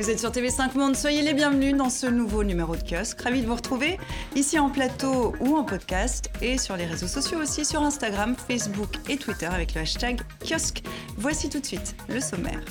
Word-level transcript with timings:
Vous 0.00 0.08
êtes 0.08 0.18
sur 0.18 0.30
TV5 0.30 0.78
Monde, 0.78 0.96
soyez 0.96 1.20
les 1.20 1.34
bienvenus 1.34 1.76
dans 1.76 1.90
ce 1.90 2.06
nouveau 2.06 2.42
numéro 2.42 2.74
de 2.74 2.80
kiosque. 2.80 3.20
Ravi 3.20 3.42
de 3.42 3.46
vous 3.46 3.54
retrouver 3.54 3.98
ici 4.34 4.58
en 4.58 4.70
plateau 4.70 5.34
ou 5.40 5.58
en 5.58 5.62
podcast 5.62 6.30
et 6.40 6.56
sur 6.56 6.74
les 6.78 6.86
réseaux 6.86 7.06
sociaux 7.06 7.38
aussi, 7.38 7.66
sur 7.66 7.82
Instagram, 7.82 8.34
Facebook 8.34 8.94
et 9.10 9.18
Twitter 9.18 9.44
avec 9.44 9.74
le 9.74 9.82
hashtag 9.82 10.22
kiosque. 10.42 10.82
Voici 11.18 11.50
tout 11.50 11.60
de 11.60 11.66
suite 11.66 11.94
le 12.08 12.20
sommaire. 12.20 12.62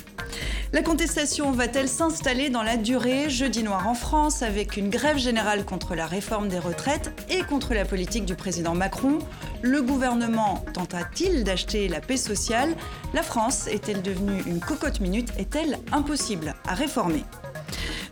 La 0.71 0.83
contestation 0.83 1.51
va-t-elle 1.51 1.89
s'installer 1.89 2.51
dans 2.51 2.61
la 2.61 2.77
durée 2.77 3.27
Jeudi 3.27 3.63
noir 3.63 3.87
en 3.87 3.95
France 3.95 4.43
avec 4.43 4.77
une 4.77 4.91
grève 4.91 5.17
générale 5.17 5.65
contre 5.65 5.95
la 5.95 6.05
réforme 6.05 6.47
des 6.47 6.59
retraites 6.59 7.11
et 7.27 7.39
contre 7.39 7.73
la 7.73 7.85
politique 7.85 8.25
du 8.25 8.35
président 8.35 8.75
Macron. 8.75 9.17
Le 9.63 9.81
gouvernement 9.81 10.63
tenta-t-il 10.71 11.43
d'acheter 11.43 11.87
la 11.87 12.01
paix 12.01 12.17
sociale 12.17 12.75
La 13.15 13.23
France 13.23 13.65
est-elle 13.65 14.03
devenue 14.03 14.43
une 14.45 14.59
cocotte 14.59 14.99
minute 14.99 15.29
Est-elle 15.39 15.79
impossible 15.91 16.53
à 16.67 16.75
réformer 16.75 17.23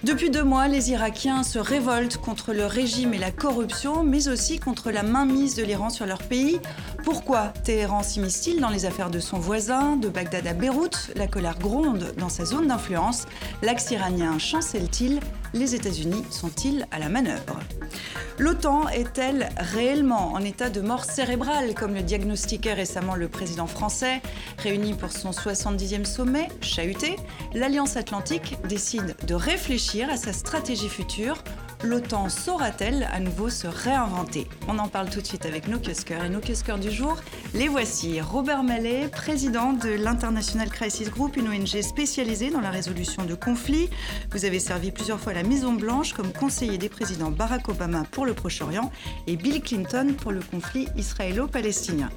depuis 0.04 0.30
deux 0.30 0.44
mois, 0.44 0.68
les 0.68 0.92
Irakiens 0.92 1.42
se 1.42 1.58
révoltent 1.58 2.18
contre 2.18 2.54
le 2.54 2.68
régime 2.68 3.16
et 3.16 3.18
la 3.18 3.32
corruption, 3.32 4.04
mais 4.04 4.28
aussi 4.28 4.60
contre 4.60 4.92
la 4.92 5.02
mainmise 5.02 5.56
de 5.56 5.64
l'Iran 5.64 5.90
sur 5.90 6.06
leur 6.06 6.22
pays. 6.22 6.60
Pourquoi 7.08 7.54
Téhéran 7.64 8.04
s'immisce-t-il 8.04 8.60
dans 8.60 8.68
les 8.68 8.84
affaires 8.84 9.10
de 9.10 9.22
son 9.22 9.40
voisin 9.40 9.96
De 9.96 10.10
Bagdad 10.10 10.46
à 10.46 10.52
Beyrouth, 10.52 11.12
la 11.16 11.26
colère 11.26 11.58
gronde 11.58 12.14
dans 12.18 12.28
sa 12.28 12.44
zone 12.44 12.68
d'influence. 12.68 13.28
L'axe 13.62 13.92
iranien 13.92 14.38
chancelle-t-il 14.38 15.22
Les 15.54 15.74
États-Unis 15.74 16.26
sont-ils 16.30 16.86
à 16.92 17.00
la 17.00 17.08
manœuvre? 17.08 17.62
L'OTAN 18.38 18.90
est-elle 18.90 19.48
réellement 19.56 20.34
en 20.34 20.42
état 20.42 20.70
de 20.70 20.82
mort 20.82 21.06
cérébrale, 21.06 21.76
comme 21.76 21.94
le 21.94 22.02
diagnostiquait 22.02 22.74
récemment 22.74 23.16
le 23.16 23.30
président 23.30 23.68
français 23.68 24.22
Réuni 24.58 24.94
pour 24.94 25.14
son 25.14 25.32
70e 25.32 26.04
sommet, 26.04 26.50
chahuté, 26.60 27.16
l'Alliance 27.54 27.96
Atlantique 27.96 28.58
décide 28.68 29.16
de 29.26 29.34
réfléchir 29.34 30.10
à 30.10 30.18
sa 30.18 30.34
stratégie 30.34 30.90
future 30.90 31.42
l'OTAN 31.84 32.30
saura-t-elle 32.30 33.08
à 33.12 33.20
nouveau 33.20 33.50
se 33.50 33.68
réinventer 33.68 34.48
On 34.68 34.80
en 34.80 34.88
parle 34.88 35.10
tout 35.10 35.22
de 35.22 35.28
suite 35.28 35.46
avec 35.46 35.68
nos 35.68 35.80
kiosqueurs 35.80 36.24
et 36.24 36.30
nos 36.30 36.40
kiosqueurs 36.40 36.80
du 36.80 36.92
jour. 36.92 37.18
Les 37.54 37.68
voici. 37.68 38.20
Robert 38.20 38.64
Mallet, 38.64 39.08
président 39.10 39.74
de 39.74 39.90
l'International 39.90 40.70
Crisis 40.70 41.10
Group, 41.10 41.38
une 41.38 41.48
ONG 41.50 41.82
spécialisée 41.82 42.50
dans 42.50 42.62
la 42.62 42.72
résolution 42.72 43.26
de 43.26 43.36
conflits. 43.36 43.90
Vous 44.32 44.46
avez 44.46 44.60
servi 44.60 44.92
plusieurs 44.92 45.20
fois 45.20 45.34
à 45.34 45.36
la 45.36 45.44
Maison 45.44 45.74
Blanche 45.74 46.14
comme 46.14 46.34
conseiller 46.34 46.78
des 46.78 46.90
présidents 46.90 47.32
Barack 47.32 47.70
Obama 47.70 48.04
pour 48.12 48.26
le 48.26 48.34
Proche-Orient 48.34 48.92
et 49.28 49.36
Bill 49.36 49.62
Clinton 49.62 50.16
pour 50.20 50.32
le 50.32 50.42
conflit 50.42 50.88
israélo-palestinien. 50.96 52.10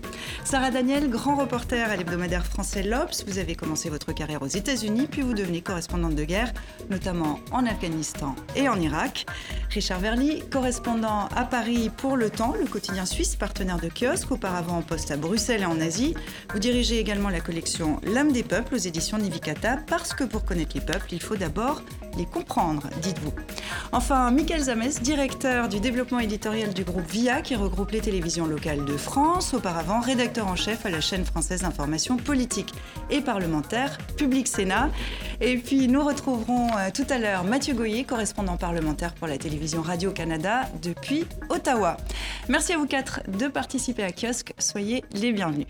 Sarah 0.45 0.71
Daniel, 0.71 1.11
grand 1.11 1.37
reporter 1.37 1.91
à 1.91 1.97
l'hebdomadaire 1.97 2.47
français 2.47 2.83
L'Obs, 2.83 3.25
vous 3.27 3.39
avez 3.39 3.55
commencé 3.55 3.91
votre 3.91 4.13
carrière 4.13 4.43
aux 4.43 4.47
États-Unis, 4.47 5.07
puis 5.11 5.23
vous 5.23 5.35
devenez 5.35 5.61
correspondante 5.61 6.15
de 6.15 6.25
guerre, 6.25 6.53
notamment 6.89 7.41
en 7.53 7.67
Afghanistan 7.67 8.35
et 8.57 8.69
en 8.69 8.81
Irak. 8.81 9.27
Richard 9.71 10.01
Verly, 10.01 10.43
correspondant 10.51 11.29
à 11.35 11.45
Paris 11.45 11.91
pour 11.97 12.17
Le 12.17 12.31
Temps, 12.31 12.55
le 12.59 12.67
quotidien 12.67 13.07
suisse, 13.07 13.37
partenaire 13.37 13.79
de 13.79 13.89
kiosque, 13.89 14.31
auparavant 14.33 14.79
en 14.79 14.83
poste 14.83 15.11
à 15.11 15.17
Bruxelles 15.17 15.63
et 15.63 15.67
en 15.67 15.81
Asie. 15.81 16.15
Vous 16.53 16.59
dirigez 16.59 16.99
également 16.99 17.29
la 17.29 17.41
collection 17.41 18.01
L'âme 18.03 18.33
des 18.33 18.43
peuples 18.43 18.75
aux 18.75 18.79
éditions 18.79 19.19
Nivikata, 19.19 19.79
parce 19.87 20.13
que 20.13 20.25
pour 20.25 20.45
connaître 20.45 20.73
les 20.75 20.81
peuples, 20.81 21.13
il 21.13 21.23
faut 21.23 21.37
d'abord 21.37 21.83
les 22.17 22.27
comprendre, 22.27 22.89
dites-vous. 23.03 23.33
Enfin, 23.93 24.31
Michael 24.31 24.61
Zames, 24.61 24.89
directeur 25.03 25.69
du 25.69 25.81
développement 25.81 26.21
éditorial 26.21 26.73
du 26.75 26.85
groupe 26.85 27.09
VIA, 27.11 27.43
qui 27.43 27.57
regroupe 27.57 27.91
les 27.91 28.01
télévisions 28.01 28.47
locales 28.47 28.85
de 28.85 28.97
France, 28.97 29.55
auparavant 29.55 30.01
rédacteur 30.01 30.47
en 30.47 30.57
chef 30.57 30.87
à 30.87 30.91
la 30.91 31.01
chaîne 31.01 31.25
française 31.25 31.63
d'information 31.63 32.17
politique 32.17 32.73
et 33.11 33.21
parlementaire, 33.21 33.99
Public 34.17 34.47
Sénat. 34.47 34.91
Et 35.41 35.57
puis, 35.57 35.89
nous 35.89 36.05
retrouverons 36.05 36.69
euh, 36.77 36.91
tout 36.93 37.07
à 37.11 37.19
l'heure 37.19 37.45
Mathieu 37.45 37.75
Goyer, 37.75 38.05
correspondant 38.05 38.57
parlementaire 38.57 39.15
pour 39.15 39.27
la 39.27 39.39
télévision 39.39 39.83
Radio-Canada 39.83 40.63
depuis 40.83 41.25
Ottawa. 41.49 41.97
Merci 42.49 42.73
à 42.73 42.79
vous 42.79 42.87
quatre 42.87 43.21
de 43.29 43.49
participer 43.49 44.05
à 44.05 44.13
Kiosque. 44.13 44.53
Soyez 44.59 45.05
les 45.13 45.33
bienvenus. 45.33 45.67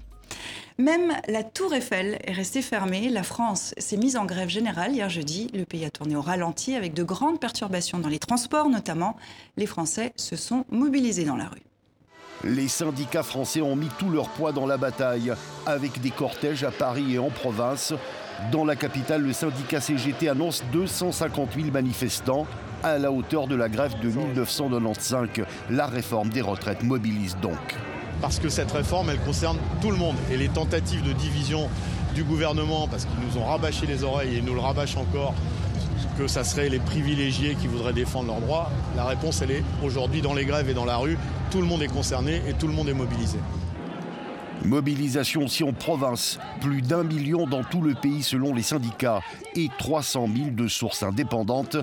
Même 0.80 1.12
la 1.28 1.42
Tour 1.44 1.74
Eiffel 1.74 2.18
est 2.24 2.32
restée 2.32 2.62
fermée. 2.62 3.10
La 3.10 3.22
France 3.22 3.74
s'est 3.76 3.98
mise 3.98 4.16
en 4.16 4.24
grève 4.24 4.48
générale 4.48 4.94
hier 4.94 5.10
jeudi. 5.10 5.50
Le 5.52 5.66
pays 5.66 5.84
a 5.84 5.90
tourné 5.90 6.16
au 6.16 6.22
ralenti 6.22 6.74
avec 6.74 6.94
de 6.94 7.02
grandes 7.02 7.38
perturbations 7.38 7.98
dans 7.98 8.08
les 8.08 8.18
transports 8.18 8.70
notamment. 8.70 9.14
Les 9.58 9.66
Français 9.66 10.14
se 10.16 10.36
sont 10.36 10.64
mobilisés 10.70 11.26
dans 11.26 11.36
la 11.36 11.48
rue. 11.48 11.60
Les 12.44 12.66
syndicats 12.66 13.22
français 13.22 13.60
ont 13.60 13.76
mis 13.76 13.90
tout 13.98 14.08
leur 14.08 14.30
poids 14.30 14.52
dans 14.52 14.66
la 14.66 14.78
bataille, 14.78 15.34
avec 15.66 16.00
des 16.00 16.10
cortèges 16.10 16.64
à 16.64 16.70
Paris 16.70 17.16
et 17.16 17.18
en 17.18 17.28
province. 17.28 17.92
Dans 18.50 18.64
la 18.64 18.74
capitale, 18.74 19.20
le 19.20 19.34
syndicat 19.34 19.82
CGT 19.82 20.30
annonce 20.30 20.64
250 20.72 21.56
000 21.56 21.66
manifestants 21.70 22.46
à 22.82 22.96
la 22.96 23.12
hauteur 23.12 23.48
de 23.48 23.54
la 23.54 23.68
grève 23.68 24.00
de 24.00 24.08
1995. 24.08 25.28
La 25.68 25.86
réforme 25.86 26.30
des 26.30 26.40
retraites 26.40 26.82
mobilise 26.82 27.36
donc 27.36 27.76
parce 28.20 28.38
que 28.38 28.48
cette 28.48 28.70
réforme, 28.72 29.10
elle 29.10 29.20
concerne 29.20 29.58
tout 29.80 29.90
le 29.90 29.96
monde. 29.96 30.16
Et 30.30 30.36
les 30.36 30.48
tentatives 30.48 31.02
de 31.02 31.12
division 31.12 31.68
du 32.14 32.24
gouvernement, 32.24 32.88
parce 32.88 33.04
qu'ils 33.04 33.20
nous 33.26 33.40
ont 33.40 33.46
rabâché 33.46 33.86
les 33.86 34.02
oreilles 34.02 34.36
et 34.36 34.42
nous 34.42 34.54
le 34.54 34.60
rabâchent 34.60 34.96
encore, 34.96 35.34
que 36.18 36.26
ça 36.26 36.44
serait 36.44 36.68
les 36.68 36.78
privilégiés 36.78 37.54
qui 37.54 37.66
voudraient 37.66 37.92
défendre 37.92 38.28
leurs 38.28 38.40
droits, 38.40 38.70
la 38.96 39.04
réponse, 39.04 39.42
elle 39.42 39.52
est 39.52 39.64
aujourd'hui 39.82 40.20
dans 40.20 40.34
les 40.34 40.44
grèves 40.44 40.68
et 40.68 40.74
dans 40.74 40.84
la 40.84 40.96
rue. 40.96 41.16
Tout 41.50 41.60
le 41.60 41.66
monde 41.66 41.82
est 41.82 41.88
concerné 41.88 42.42
et 42.48 42.52
tout 42.52 42.66
le 42.66 42.72
monde 42.72 42.88
est 42.88 42.94
mobilisé. 42.94 43.38
Mobilisation 44.64 45.44
aussi 45.44 45.64
en 45.64 45.72
province, 45.72 46.38
plus 46.60 46.82
d'un 46.82 47.02
million 47.02 47.46
dans 47.46 47.64
tout 47.64 47.80
le 47.80 47.94
pays 47.94 48.22
selon 48.22 48.54
les 48.54 48.62
syndicats 48.62 49.20
et 49.56 49.68
300 49.78 50.28
000 50.34 50.50
de 50.50 50.68
sources 50.68 51.02
indépendantes. 51.02 51.76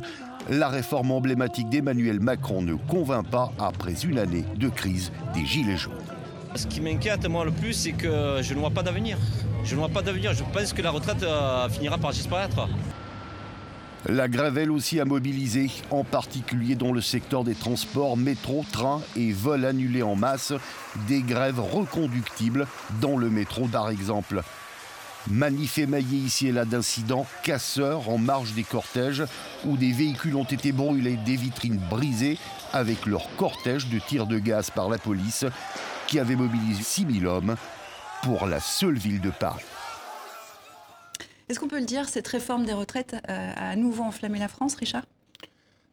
La 0.49 0.69
réforme 0.69 1.11
emblématique 1.11 1.69
d'Emmanuel 1.69 2.19
Macron 2.19 2.61
ne 2.61 2.75
convainc 2.75 3.25
pas 3.27 3.51
après 3.57 4.05
une 4.05 4.19
année 4.19 4.45
de 4.55 4.69
crise 4.69 5.11
des 5.33 5.45
Gilets 5.45 5.77
jaunes. 5.77 6.16
Ce 6.57 6.65
qui 6.65 6.81
m'inquiète 6.81 7.23
moi 7.29 7.45
le 7.45 7.51
plus, 7.51 7.73
c'est 7.73 7.91
que 7.91 8.39
je 8.41 8.55
ne 8.55 8.59
vois 8.59 8.71
pas 8.71 8.81
d'avenir. 8.81 9.19
Je 9.63 9.75
ne 9.75 9.79
vois 9.79 9.89
pas 9.89 10.01
d'avenir. 10.01 10.33
Je 10.33 10.43
pense 10.51 10.73
que 10.73 10.81
la 10.81 10.89
retraite 10.89 11.21
euh, 11.21 11.69
finira 11.69 11.99
par 11.99 12.11
disparaître. 12.11 12.67
La 14.07 14.27
grève, 14.27 14.57
elle 14.57 14.71
aussi, 14.71 14.99
a 14.99 15.05
mobilisé, 15.05 15.69
en 15.91 16.03
particulier 16.03 16.73
dans 16.73 16.91
le 16.91 17.01
secteur 17.01 17.43
des 17.43 17.53
transports, 17.53 18.17
métro, 18.17 18.65
train 18.71 19.01
et 19.15 19.31
vols 19.31 19.65
annulés 19.65 20.01
en 20.01 20.15
masse. 20.15 20.51
Des 21.07 21.21
grèves 21.21 21.59
reconductibles 21.59 22.65
dans 23.01 23.17
le 23.17 23.29
métro, 23.29 23.67
par 23.67 23.91
exemple. 23.91 24.41
Manif 25.29 25.77
émaillé 25.77 26.17
ici 26.17 26.47
et 26.47 26.51
là 26.51 26.65
d'incidents, 26.65 27.27
casseurs 27.43 28.09
en 28.09 28.17
marge 28.17 28.53
des 28.53 28.63
cortèges, 28.63 29.25
où 29.63 29.77
des 29.77 29.91
véhicules 29.91 30.35
ont 30.35 30.43
été 30.43 30.71
brûlés, 30.71 31.19
des 31.23 31.35
vitrines 31.35 31.79
brisées, 31.89 32.39
avec 32.73 33.05
leur 33.05 33.27
cortège 33.35 33.89
de 33.89 33.99
tirs 33.99 34.25
de 34.25 34.39
gaz 34.39 34.71
par 34.71 34.89
la 34.89 34.97
police 34.97 35.45
qui 36.07 36.19
avait 36.19 36.35
mobilisé 36.35 36.81
6000 36.81 37.27
hommes 37.27 37.55
pour 38.23 38.47
la 38.47 38.59
seule 38.59 38.97
ville 38.97 39.21
de 39.21 39.29
Paris. 39.29 39.65
Est-ce 41.49 41.59
qu'on 41.59 41.67
peut 41.67 41.79
le 41.79 41.85
dire, 41.85 42.09
cette 42.09 42.27
réforme 42.27 42.65
des 42.65 42.73
retraites 42.73 43.15
euh, 43.29 43.51
a 43.55 43.69
à 43.69 43.75
nouveau 43.75 44.03
enflammé 44.03 44.39
la 44.39 44.47
France, 44.47 44.75
Richard? 44.75 45.03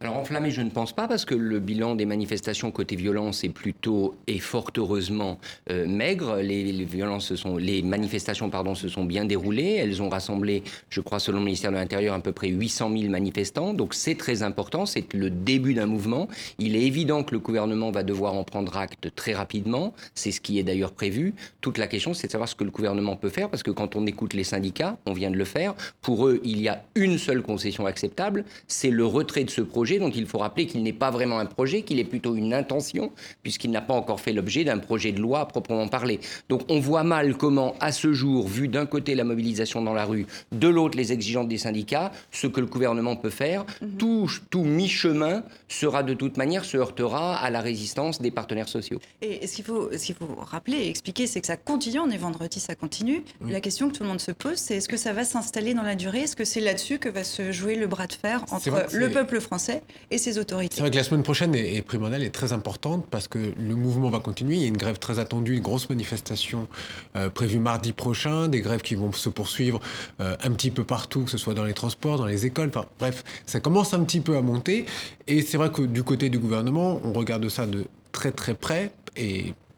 Alors 0.01 0.17
enflammé, 0.17 0.51
je 0.51 0.61
ne 0.61 0.71
pense 0.71 0.93
pas, 0.93 1.07
parce 1.07 1.25
que 1.25 1.35
le 1.35 1.61
bilan 1.61 1.95
des 1.95 2.05
manifestations 2.05 2.71
côté 2.73 2.97
violence 2.97 3.45
est 3.45 3.49
plutôt 3.49 4.17
et 4.27 4.41
fort 4.41 4.71
heureusement 4.77 5.39
euh, 5.71 5.87
maigre. 5.87 6.39
Les, 6.43 6.73
violences 6.85 7.27
se 7.27 7.37
sont, 7.37 7.57
les 7.57 7.81
manifestations 7.81 8.51
pardon, 8.51 8.75
se 8.75 8.89
sont 8.89 9.05
bien 9.05 9.25
déroulées. 9.25 9.77
Elles 9.81 10.03
ont 10.03 10.09
rassemblé, 10.09 10.63
je 10.91 11.01
crois, 11.01 11.21
selon 11.21 11.39
le 11.39 11.45
ministère 11.45 11.71
de 11.71 11.77
l'Intérieur, 11.77 12.15
à 12.15 12.21
peu 12.21 12.33
près 12.33 12.49
800 12.49 12.91
000 12.95 13.11
manifestants. 13.11 13.73
Donc 13.73 13.95
c'est 13.95 14.17
très 14.17 14.43
important, 14.43 14.85
c'est 14.85 15.15
le 15.15 15.31
début 15.31 15.75
d'un 15.75 15.87
mouvement. 15.87 16.29
Il 16.59 16.75
est 16.77 16.83
évident 16.83 17.23
que 17.23 17.33
le 17.33 17.39
gouvernement 17.39 17.91
va 17.91 18.03
devoir 18.03 18.35
en 18.35 18.45
prendre 18.45 18.77
acte 18.77 19.11
très 19.15 19.33
rapidement. 19.33 19.95
C'est 20.15 20.33
ce 20.33 20.41
qui 20.41 20.59
est 20.59 20.65
d'ailleurs 20.65 20.93
prévu. 20.93 21.35
Toute 21.61 21.79
la 21.79 21.87
question, 21.87 22.15
c'est 22.15 22.27
de 22.27 22.33
savoir 22.33 22.49
ce 22.49 22.57
que 22.57 22.65
le 22.65 22.71
gouvernement 22.71 23.17
peut 23.17 23.31
faire, 23.31 23.49
parce 23.49 23.63
que 23.63 23.71
quand 23.71 23.97
on 23.97 24.07
écoute 24.07 24.35
les 24.35 24.45
syndicats, 24.45 24.99
on 25.07 25.13
vient 25.13 25.31
de 25.31 25.37
le 25.37 25.47
faire, 25.47 25.75
pour 26.03 26.27
eux, 26.27 26.41
il 26.45 26.61
y 26.61 26.69
a 26.69 26.85
une 26.97 27.17
seule 27.17 27.43
concession 27.43 27.87
acceptable, 27.87 28.45
c'est 28.67 28.91
le 28.91 29.07
retrait 29.07 29.45
de 29.45 29.51
ce 29.51 29.63
projet 29.63 29.84
dont 29.99 30.11
il 30.11 30.27
faut 30.27 30.39
rappeler 30.39 30.67
qu'il 30.67 30.83
n'est 30.83 30.93
pas 30.93 31.11
vraiment 31.11 31.39
un 31.39 31.47
projet, 31.47 31.83
qu'il 31.83 31.99
est 31.99 32.05
plutôt 32.05 32.35
une 32.35 32.55
intention, 32.55 33.13
puisqu'il 33.43 33.71
n'a 33.71 33.81
pas 33.81 33.95
encore 33.95 34.21
fait 34.21 34.33
l'objet 34.33 34.65
d'un 34.65 34.79
projet 34.79 35.13
de 35.13 35.21
loi 35.21 35.41
à 35.41 35.47
proprement 35.47 35.89
parler. 35.89 36.21
Donc 36.49 36.63
on 36.69 36.81
voit 36.81 37.05
mal 37.05 37.37
comment, 37.37 37.75
à 37.81 37.93
ce 37.93 38.13
jour, 38.13 38.49
vu 38.49 38.69
d'un 38.69 38.87
côté 38.87 39.15
la 39.15 39.25
mobilisation 39.25 39.83
dans 39.83 39.95
la 39.95 40.05
rue, 40.05 40.27
de 40.53 40.69
l'autre 40.69 40.97
les 40.97 41.13
exigences 41.13 41.49
des 41.49 41.59
syndicats, 41.59 42.13
ce 42.31 42.47
que 42.47 42.61
le 42.61 42.67
gouvernement 42.67 43.17
peut 43.17 43.31
faire, 43.31 43.65
mhm. 43.83 43.97
tout, 43.97 44.31
tout 44.51 44.65
mi-chemin 44.65 45.43
sera 45.69 46.03
de 46.03 46.15
toute 46.15 46.37
manière, 46.37 46.65
se 46.65 46.77
heurtera 46.77 47.37
à 47.37 47.51
la 47.51 47.61
résistance 47.61 48.21
des 48.21 48.31
partenaires 48.31 48.69
sociaux. 48.69 49.01
Et 49.23 49.47
ce 49.47 49.57
qu'il 49.57 49.65
faut, 49.65 49.91
ce 49.93 50.05
qu'il 50.05 50.15
faut 50.15 50.35
rappeler 50.41 50.79
et 50.79 50.89
expliquer, 50.89 51.27
c'est 51.27 51.41
que 51.41 51.47
ça 51.47 51.57
continue, 51.57 52.01
on 52.01 52.11
est 52.11 52.17
vendredi, 52.17 52.61
ça 52.61 52.75
continue. 52.75 53.23
La 53.47 53.61
question 53.61 53.89
que 53.89 53.97
tout 53.97 54.03
le 54.03 54.09
monde 54.09 54.21
se 54.21 54.33
pose, 54.33 54.57
c'est 54.57 54.77
est-ce 54.77 54.89
que 54.89 54.97
ça 54.97 55.13
va 55.13 55.25
s'installer 55.25 55.75
dans 55.75 55.83
la 55.83 55.95
durée? 55.95 56.23
Est-ce 56.23 56.37
que 56.37 56.45
c'est 56.45 56.61
là-dessus 56.61 56.99
que 56.99 57.09
va 57.09 57.25
se 57.25 57.53
jouer 57.53 57.75
le 57.77 57.87
bras 57.87 58.07
de 58.07 58.13
fer 58.13 58.45
entre 58.51 58.87
le 58.93 59.11
peuple 59.11 59.41
français 59.41 59.74
Et 60.11 60.19
ses 60.19 60.39
autorités. 60.39 60.75
C'est 60.77 60.81
vrai 60.81 60.91
que 60.91 60.97
la 60.97 61.05
semaine 61.05 61.23
prochaine 61.23 61.55
est, 61.55 61.83
primordiale 61.83 62.23
et 62.23 62.31
très 62.31 62.53
importante 62.53 63.07
parce 63.11 63.29
que 63.29 63.39
le 63.39 63.75
mouvement 63.75 64.11
va 64.11 64.21
continuer. 64.21 64.57
Il 64.57 64.63
y 64.63 64.65
a 64.65 64.69
une 64.69 64.77
grève 64.77 64.99
très 64.99 65.19
attendue, 65.19 65.57
une 65.57 65.63
grosse 65.63 65.89
manifestation 65.89 66.69
euh, 67.17 67.31
prévue 67.31 67.59
mardi 67.59 67.93
prochain, 67.93 68.49
des 68.49 68.61
grèves 68.61 68.83
qui 68.83 68.95
vont 68.95 69.13
se 69.13 69.29
poursuivre 69.29 69.81
euh, 70.21 70.37
un 70.43 70.51
petit 70.53 70.71
peu 70.71 70.85
partout, 70.85 71.25
que 71.25 71.31
ce 71.31 71.39
soit 71.39 71.55
dans 71.55 71.65
les 71.65 71.75
transports, 71.75 72.19
dans 72.19 72.27
les 72.27 72.47
écoles. 72.47 72.69
Enfin, 72.69 72.87
bref, 72.99 73.25
ça 73.47 73.61
commence 73.61 73.95
un 73.95 74.05
petit 74.05 74.21
peu 74.21 74.37
à 74.37 74.43
monter. 74.43 74.87
Et 75.27 75.43
c'est 75.43 75.57
vrai 75.57 75.71
que 75.71 75.83
du 75.83 76.03
côté 76.03 76.29
du 76.29 76.39
gouvernement, 76.39 77.01
on 77.05 77.13
regarde 77.13 77.49
ça 77.49 77.67
de 77.67 77.85
très 78.13 78.33
très 78.33 78.55
près 78.55 78.93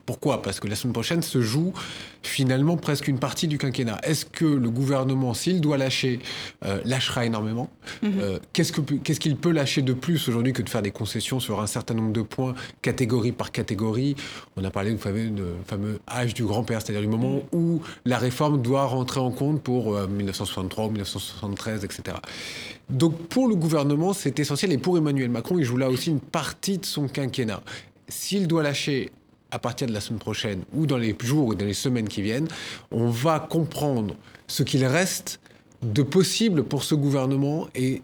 pourquoi? 0.07 0.41
Parce 0.41 0.61
que 0.61 0.69
la 0.69 0.77
semaine 0.77 0.93
prochaine 0.93 1.21
se 1.21 1.43
joue 1.43 1.73
finalement 2.23 2.77
presque 2.77 3.09
une 3.09 3.19
partie 3.19 3.49
du 3.49 3.59
quinquennat. 3.59 3.99
Est-ce 4.05 4.25
que 4.25 4.45
le 4.45 4.71
gouvernement, 4.71 5.35
s'il 5.35 5.61
doit 5.61 5.77
lâcher, 5.77 6.21
euh, 6.65 6.81
lâchera 6.85 7.27
énormément? 7.27 7.69
Mm 8.03 8.09
-hmm. 8.09 8.13
euh, 8.21 8.39
Qu'est-ce 8.53 8.73
qu'il 9.21 9.35
qu 9.35 9.41
peut 9.41 9.51
lâcher 9.53 9.83
de 9.83 9.93
plus 9.93 10.29
aujourd'hui 10.29 10.53
que 10.53 10.63
de 10.63 10.71
faire 10.71 10.83
des 10.83 10.93
concessions 10.93 11.41
sur 11.41 11.61
un 11.61 11.67
certain 11.67 11.95
nombre 11.95 12.13
de 12.13 12.23
points, 12.23 12.55
catégorie 12.83 13.33
par 13.33 13.51
catégorie? 13.51 14.15
On 14.57 14.65
a 14.65 14.71
parlé 14.71 14.91
du 14.93 14.99
fameux, 14.99 15.31
de, 15.31 15.49
fameux 15.67 15.99
âge 16.09 16.33
du 16.35 16.45
grand-père, 16.45 16.81
c'est-à-dire 16.81 17.03
du 17.09 17.13
moment 17.17 17.43
où 17.53 17.83
la 18.05 18.19
réforme 18.19 18.63
doit 18.63 18.87
rentrer 18.97 19.21
en 19.21 19.33
compte 19.33 19.59
pour 19.63 19.83
euh, 19.95 20.07
1963 20.07 20.85
ou 20.87 20.91
1973, 20.91 21.85
etc. 21.85 22.17
Donc 22.89 23.15
pour 23.29 23.49
le 23.49 23.57
gouvernement, 23.57 24.13
c'est 24.13 24.39
essentiel. 24.39 24.73
Et 24.73 24.79
pour 24.79 24.97
Emmanuel 24.97 25.31
Macron, 25.31 25.59
il 25.59 25.65
joue 25.65 25.77
là 25.77 25.89
aussi 25.91 26.11
une 26.11 26.21
partie 26.21 26.79
de 26.79 26.87
son 26.87 27.09
quinquennat. 27.09 27.63
S'il 28.09 28.47
doit 28.47 28.63
lâcher 28.63 29.11
à 29.57 29.59
partir 29.59 29.87
de 29.89 29.93
la 29.95 30.03
semaine 30.03 30.19
prochaine 30.19 30.61
ou 30.75 30.87
dans 30.87 30.99
les 30.99 31.17
jours 31.19 31.47
ou 31.49 31.55
dans 31.55 31.65
les 31.65 31.73
semaines 31.87 32.09
qui 32.09 32.21
viennent, 32.21 32.47
on 32.91 33.09
va 33.09 33.41
comprendre 33.41 34.15
ce 34.47 34.63
qu'il 34.63 34.85
reste 34.85 35.41
de 35.83 36.03
possible 36.03 36.63
pour 36.63 36.85
ce 36.85 36.95
gouvernement 36.95 37.67
et 37.75 38.03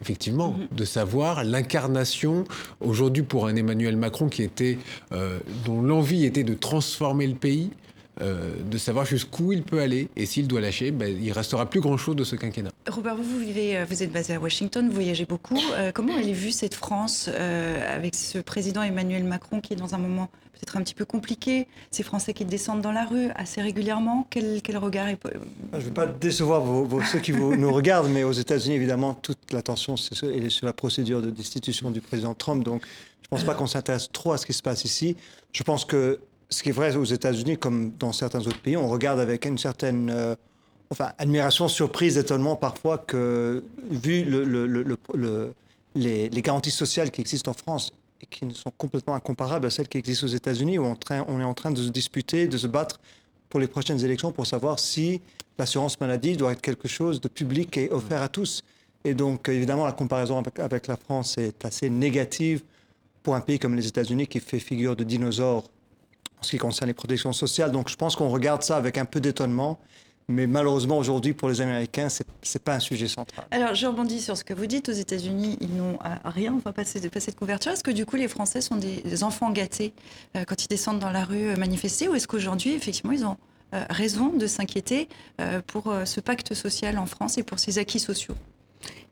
effectivement 0.00 0.50
-hmm. 0.56 0.76
de 0.80 0.84
savoir 0.84 1.32
l'incarnation 1.54 2.44
aujourd'hui 2.80 3.24
pour 3.24 3.42
un 3.50 3.54
Emmanuel 3.56 3.96
Macron 3.96 4.28
qui 4.34 4.42
était 4.50 4.78
euh, 5.12 5.40
dont 5.66 5.80
l'envie 5.82 6.24
était 6.24 6.44
de 6.52 6.54
transformer 6.68 7.26
le 7.34 7.38
pays 7.46 7.70
euh, 8.20 8.52
de 8.70 8.76
savoir 8.76 9.06
jusqu'où 9.06 9.52
il 9.52 9.62
peut 9.62 9.80
aller 9.80 10.08
et 10.16 10.26
s'il 10.26 10.46
doit 10.46 10.60
lâcher, 10.60 10.90
ben, 10.90 11.16
il 11.18 11.32
restera 11.32 11.64
plus 11.68 11.80
grand 11.80 11.96
chose 11.96 12.14
de 12.14 12.24
ce 12.24 12.36
quinquennat. 12.36 12.70
Robert, 12.86 13.16
vous, 13.16 13.22
vous 13.22 13.38
vivez, 13.38 13.84
vous 13.88 14.02
êtes 14.02 14.12
basé 14.12 14.34
à 14.34 14.38
Washington, 14.38 14.86
vous 14.86 14.92
voyagez 14.92 15.24
beaucoup. 15.24 15.58
Euh, 15.72 15.92
comment 15.92 16.18
elle 16.18 16.28
est 16.28 16.34
vue 16.34 16.52
cette 16.52 16.74
France 16.74 17.30
euh, 17.32 17.96
avec 17.96 18.14
ce 18.14 18.38
président 18.38 18.82
Emmanuel 18.82 19.24
Macron 19.24 19.62
qui 19.62 19.72
est 19.72 19.76
dans 19.76 19.94
un 19.94 19.98
moment 19.98 20.28
peut-être 20.52 20.76
un 20.76 20.82
petit 20.82 20.94
peu 20.94 21.06
compliqué, 21.06 21.66
ces 21.90 22.02
Français 22.02 22.34
qui 22.34 22.44
descendent 22.44 22.82
dans 22.82 22.92
la 22.92 23.06
rue 23.06 23.30
assez 23.34 23.62
régulièrement? 23.62 24.26
Quel, 24.28 24.60
quel 24.60 24.76
regard 24.76 25.08
est... 25.08 25.18
Je 25.72 25.78
ne 25.78 25.82
veux 25.82 25.90
pas 25.90 26.06
décevoir 26.06 26.60
vos, 26.60 26.84
vos, 26.84 27.02
ceux 27.02 27.18
qui 27.18 27.32
vous, 27.32 27.56
nous 27.56 27.72
regardent, 27.72 28.10
mais 28.10 28.24
aux 28.24 28.32
États-Unis, 28.32 28.76
évidemment, 28.76 29.14
toute 29.14 29.52
l'attention 29.52 29.94
est 29.94 30.48
sur 30.50 30.66
la 30.66 30.74
procédure 30.74 31.22
de 31.22 31.30
destitution 31.30 31.90
du 31.90 32.02
président 32.02 32.34
Trump. 32.34 32.62
Donc, 32.62 32.82
je 33.22 33.26
ne 33.26 33.30
pense 33.30 33.44
pas 33.44 33.54
qu'on 33.54 33.66
s'intéresse 33.66 34.10
trop 34.12 34.32
à 34.32 34.38
ce 34.38 34.44
qui 34.44 34.52
se 34.52 34.62
passe 34.62 34.84
ici. 34.84 35.16
Je 35.54 35.62
pense 35.62 35.86
que 35.86 36.20
ce 36.52 36.62
qui 36.62 36.68
est 36.68 36.72
vrai 36.72 36.94
aux 36.94 37.04
États-Unis, 37.04 37.56
comme 37.56 37.92
dans 37.98 38.12
certains 38.12 38.40
autres 38.40 38.60
pays, 38.60 38.76
on 38.76 38.88
regarde 38.88 39.18
avec 39.18 39.46
une 39.46 39.58
certaine 39.58 40.10
euh, 40.10 40.36
enfin, 40.90 41.12
admiration, 41.18 41.66
surprise, 41.66 42.18
étonnement 42.18 42.56
parfois 42.56 42.98
que, 42.98 43.64
vu 43.90 44.22
le, 44.24 44.44
le, 44.44 44.66
le, 45.14 45.54
les, 45.94 46.28
garanties 46.42 46.70
sociales 46.70 47.10
qui 47.10 47.22
existent 47.22 47.50
en 47.50 47.54
France 47.54 47.92
et 48.20 48.26
qui 48.26 48.46
sont 48.54 48.72
complètement 48.76 49.14
incomparables 49.14 49.66
à 49.66 49.70
celles 49.70 49.88
qui 49.88 49.98
existent 49.98 50.26
aux 50.26 50.30
États-Unis, 50.30 50.78
on, 50.78 50.94
est 50.94 51.44
en 51.44 51.54
train 51.54 51.70
de 51.70 51.82
se 51.82 51.88
disputer, 51.88 52.46
de 52.46 52.58
se 52.58 52.66
battre 52.66 53.00
pour 53.48 53.58
les 53.58 53.66
prochaines 53.66 54.04
élections 54.04 54.30
pour 54.30 54.46
savoir 54.46 54.78
si 54.78 55.20
l'assurance 55.58 56.00
maladie 56.00 56.36
doit 56.36 56.52
être 56.52 56.60
quelque 56.60 56.88
chose 56.88 57.20
de 57.20 57.28
public 57.28 57.76
et 57.78 57.90
offert 57.90 58.22
à 58.22 58.28
tous. 58.28 58.62
Et 59.04 59.14
donc, 59.14 59.48
évidemment, 59.48 59.86
la 59.86 59.92
comparaison 59.92 60.42
avec 60.58 60.86
la 60.86 60.96
France 60.96 61.36
est 61.38 61.64
assez 61.64 61.90
négative 61.90 62.62
pour 63.22 63.34
un 63.34 63.40
pays 63.40 63.58
comme 63.58 63.74
les 63.74 63.86
États-Unis 63.86 64.26
qui 64.26 64.40
fait 64.40 64.58
figure 64.58 64.94
de 64.96 65.04
dinosaure 65.04 65.64
en 66.42 66.44
ce 66.44 66.50
qui 66.50 66.58
concerne 66.58 66.88
les 66.88 66.94
protections 66.94 67.32
sociales. 67.32 67.70
Donc 67.70 67.88
je 67.88 67.94
pense 67.94 68.16
qu'on 68.16 68.28
regarde 68.28 68.62
ça 68.62 68.76
avec 68.76 68.98
un 68.98 69.04
peu 69.04 69.20
d'étonnement. 69.20 69.78
Mais 70.28 70.46
malheureusement, 70.46 70.98
aujourd'hui, 70.98 71.34
pour 71.34 71.48
les 71.48 71.60
Américains, 71.60 72.08
ce 72.08 72.22
n'est 72.22 72.60
pas 72.64 72.74
un 72.74 72.80
sujet 72.80 73.08
central. 73.08 73.44
Alors, 73.50 73.74
je 73.74 73.86
rebondis 73.86 74.20
sur 74.20 74.36
ce 74.36 74.44
que 74.44 74.54
vous 74.54 74.66
dites. 74.66 74.88
Aux 74.88 74.92
États-Unis, 74.92 75.58
ils 75.60 75.74
n'ont 75.76 75.98
rien. 76.24 76.54
On 76.54 76.58
va 76.58 76.72
passer 76.72 77.06
passer 77.10 77.32
de 77.32 77.36
couverture. 77.36 77.72
Est-ce 77.72 77.82
que, 77.82 77.90
du 77.90 78.06
coup, 78.06 78.16
les 78.16 78.28
Français 78.28 78.60
sont 78.60 78.76
des, 78.76 79.24
enfants 79.24 79.50
gâtés 79.50 79.92
euh, 80.36 80.44
quand 80.44 80.64
ils 80.64 80.68
descendent 80.68 81.00
dans 81.00 81.10
la 81.10 81.24
rue 81.24 81.48
euh, 81.48 81.56
manifester? 81.56 82.08
Ou 82.08 82.14
est-ce 82.14 82.28
qu'aujourd'hui, 82.28 82.72
effectivement, 82.72 83.12
ils 83.12 83.24
ont 83.24 83.36
euh, 83.74 83.84
raison 83.90 84.28
de 84.28 84.46
s'inquiéter 84.46 85.08
euh, 85.40 85.60
pour 85.66 85.92
ce 86.04 86.20
pacte 86.20 86.54
social 86.54 86.98
en 86.98 87.06
France 87.06 87.36
et 87.38 87.42
pour 87.42 87.58
ces 87.58 87.78
acquis 87.78 88.00
sociaux? 88.00 88.34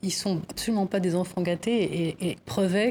Ils 0.02 0.12
sont 0.12 0.40
absolument 0.48 0.86
pas 0.86 0.98
des 0.98 1.14
enfants 1.14 1.42
gâtés 1.42 2.14
et, 2.20 2.30
et 2.30 2.36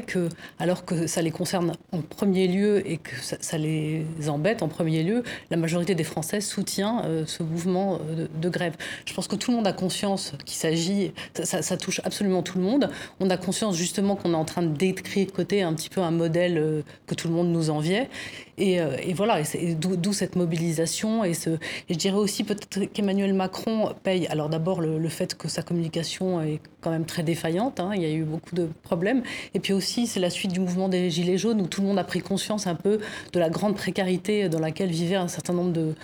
que, 0.06 0.28
alors 0.58 0.84
que 0.84 1.06
ça 1.06 1.22
les 1.22 1.30
concerne 1.30 1.72
en 1.92 2.02
premier 2.02 2.46
lieu 2.46 2.88
et 2.88 2.98
que 2.98 3.10
ça, 3.20 3.58
les 3.58 4.04
embête 4.28 4.62
en 4.62 4.68
premier 4.68 5.02
lieu, 5.02 5.22
la 5.50 5.56
majorité 5.56 5.94
des 5.94 6.04
Français 6.04 6.40
soutient 6.40 7.04
euh, 7.04 7.24
ce 7.26 7.42
mouvement 7.42 7.98
de, 7.98 8.28
de, 8.40 8.48
grève. 8.48 8.74
Je 9.06 9.14
pense 9.14 9.26
que 9.26 9.36
tout 9.36 9.50
le 9.50 9.56
monde 9.56 9.66
a 9.66 9.72
conscience 9.72 10.32
qu'il 10.44 10.56
s'agit, 10.56 11.12
ça, 11.34 11.76
touche 11.76 12.00
absolument 12.04 12.42
tout 12.42 12.58
le 12.58 12.64
monde. 12.64 12.90
On 13.18 13.30
a 13.30 13.36
conscience 13.36 13.76
justement 13.76 14.16
qu'on 14.16 14.32
est 14.32 14.36
en 14.36 14.44
train 14.44 14.62
de 14.62 14.76
détricoter 14.76 15.62
un 15.62 15.74
petit 15.74 15.88
peu 15.88 16.00
un 16.00 16.10
modèle 16.10 16.58
euh, 16.58 16.82
que 17.06 17.14
tout 17.14 17.28
le 17.28 17.34
monde 17.34 17.48
nous 17.48 17.70
enviait. 17.70 18.08
Et, 18.56 18.80
euh, 18.80 18.96
voilà, 19.14 19.42
d'où 19.78 20.12
cette 20.12 20.36
mobilisation. 20.36 21.24
Et, 21.24 21.32
je 21.34 21.94
dirais 21.94 22.16
aussi 22.16 22.44
peut-être 22.44 22.84
qu'Emmanuel 22.92 23.34
Macron 23.34 23.94
paye, 24.02 24.26
alors 24.28 24.48
d'abord 24.48 24.80
le 24.80 25.08
fait 25.08 25.34
que 25.34 25.48
sa 25.48 25.62
communication 25.62 26.40
est 26.42 26.60
quand 26.80 26.90
même 26.90 27.04
très 27.04 27.22
défaillante. 27.22 27.80
Hein, 27.80 27.92
il 27.94 28.02
y 28.02 28.06
a 28.06 28.10
eu 28.10 28.24
beaucoup 28.24 28.54
de 28.54 28.68
problèmes. 28.82 29.22
Et 29.54 29.60
puis 29.60 29.72
aussi, 29.72 30.06
c'est 30.06 30.20
la 30.20 30.30
suite 30.30 30.52
du 30.52 30.60
mouvement 30.60 30.88
des 30.88 31.10
Gilets 31.10 31.38
jaunes 31.38 31.60
où 31.60 31.66
tout 31.66 31.80
le 31.80 31.86
monde 31.86 31.98
a 31.98 32.04
pris 32.04 32.20
conscience 32.20 32.66
un 32.66 32.74
peu 32.74 32.98
de 33.32 33.38
la 33.38 33.50
grande 33.50 33.76
précarité 33.76 34.48
dans 34.48 34.60
laquelle 34.60 34.90
vivaient 34.90 35.16
un 35.16 35.28
certain 35.28 35.52
nombre 35.52 35.72
de, 35.72 35.94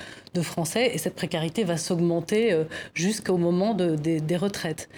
Français. 0.43 0.91
Et 0.93 0.99
cette 0.99 1.15
précarité 1.15 1.65
va 1.65 1.79
s'augmenter 1.79 2.53
euh, 2.53 2.65
jusqu'au 2.93 3.39
moment 3.39 3.73
de, 3.73 3.97
de, 3.97 4.19
des 4.19 4.37
retraites 4.37 4.91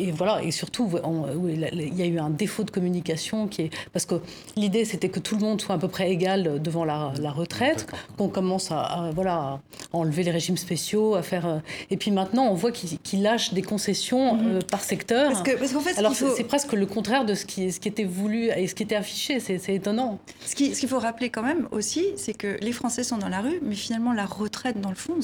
et 0.00 0.10
voilà 0.12 0.42
et 0.42 0.50
surtout 0.50 0.88
on, 1.04 1.26
il 1.48 1.98
y 1.98 2.02
a 2.02 2.06
eu 2.06 2.18
un 2.18 2.30
défaut 2.30 2.64
de 2.64 2.70
communication 2.70 3.48
qui 3.48 3.62
est 3.62 3.70
parce 3.92 4.06
que 4.06 4.16
l'idée 4.56 4.84
c'était 4.84 5.08
que 5.08 5.20
tout 5.20 5.36
le 5.36 5.42
monde 5.42 5.60
soit 5.60 5.74
à 5.74 5.78
peu 5.78 5.88
près 5.88 6.10
égal 6.10 6.60
devant 6.62 6.84
la, 6.84 7.12
la 7.20 7.30
retraite 7.30 7.86
qu'on 8.16 8.28
commence 8.28 8.70
à, 8.70 8.80
à, 8.80 9.10
voilà 9.10 9.34
à 9.34 9.60
enlever 9.92 10.22
les 10.22 10.30
régimes 10.30 10.56
spéciaux 10.56 11.14
à 11.14 11.22
faire 11.22 11.46
euh, 11.46 11.58
et 11.90 11.96
puis 11.96 12.10
maintenant 12.10 12.46
on 12.46 12.54
voit 12.54 12.72
qu'ils 12.72 12.98
qu 12.98 13.16
lâchent 13.16 13.52
des 13.52 13.62
concessions 13.62 14.34
mm 14.34 14.40
-hmm. 14.40 14.56
euh, 14.56 14.60
par 14.74 14.82
secteur 14.92 15.26
parce 15.32 15.42
que, 15.42 15.54
parce 15.62 15.72
fait 15.86 15.98
alors 15.98 16.14
c'est 16.14 16.42
faut... 16.42 16.44
presque 16.54 16.72
le 16.82 16.86
contraire 16.96 17.24
de 17.30 17.34
ce 17.40 17.44
qui 17.50 17.60
ce 17.74 17.78
qui 17.82 17.88
était 17.94 18.10
voulu 18.20 18.40
et 18.60 18.66
ce 18.70 18.74
qui 18.76 18.84
était 18.88 19.00
affiché 19.04 19.32
c'est 19.40 19.74
étonnant 19.80 20.10
ce 20.50 20.54
qu'il 20.56 20.70
ce 20.80 20.86
faut 20.92 21.02
rappeler 21.08 21.28
quand 21.34 21.46
même 21.50 21.62
aussi 21.78 22.04
c'est 22.22 22.36
que 22.42 22.50
les 22.66 22.74
français 22.80 23.04
sont 23.10 23.18
dans 23.24 23.32
la 23.36 23.40
rue 23.46 23.58
mais 23.68 23.78
finalement 23.86 24.12
la 24.22 24.26
retraite 24.42 24.78
dans 24.86 24.94
le 24.96 25.00
fond 25.04 25.16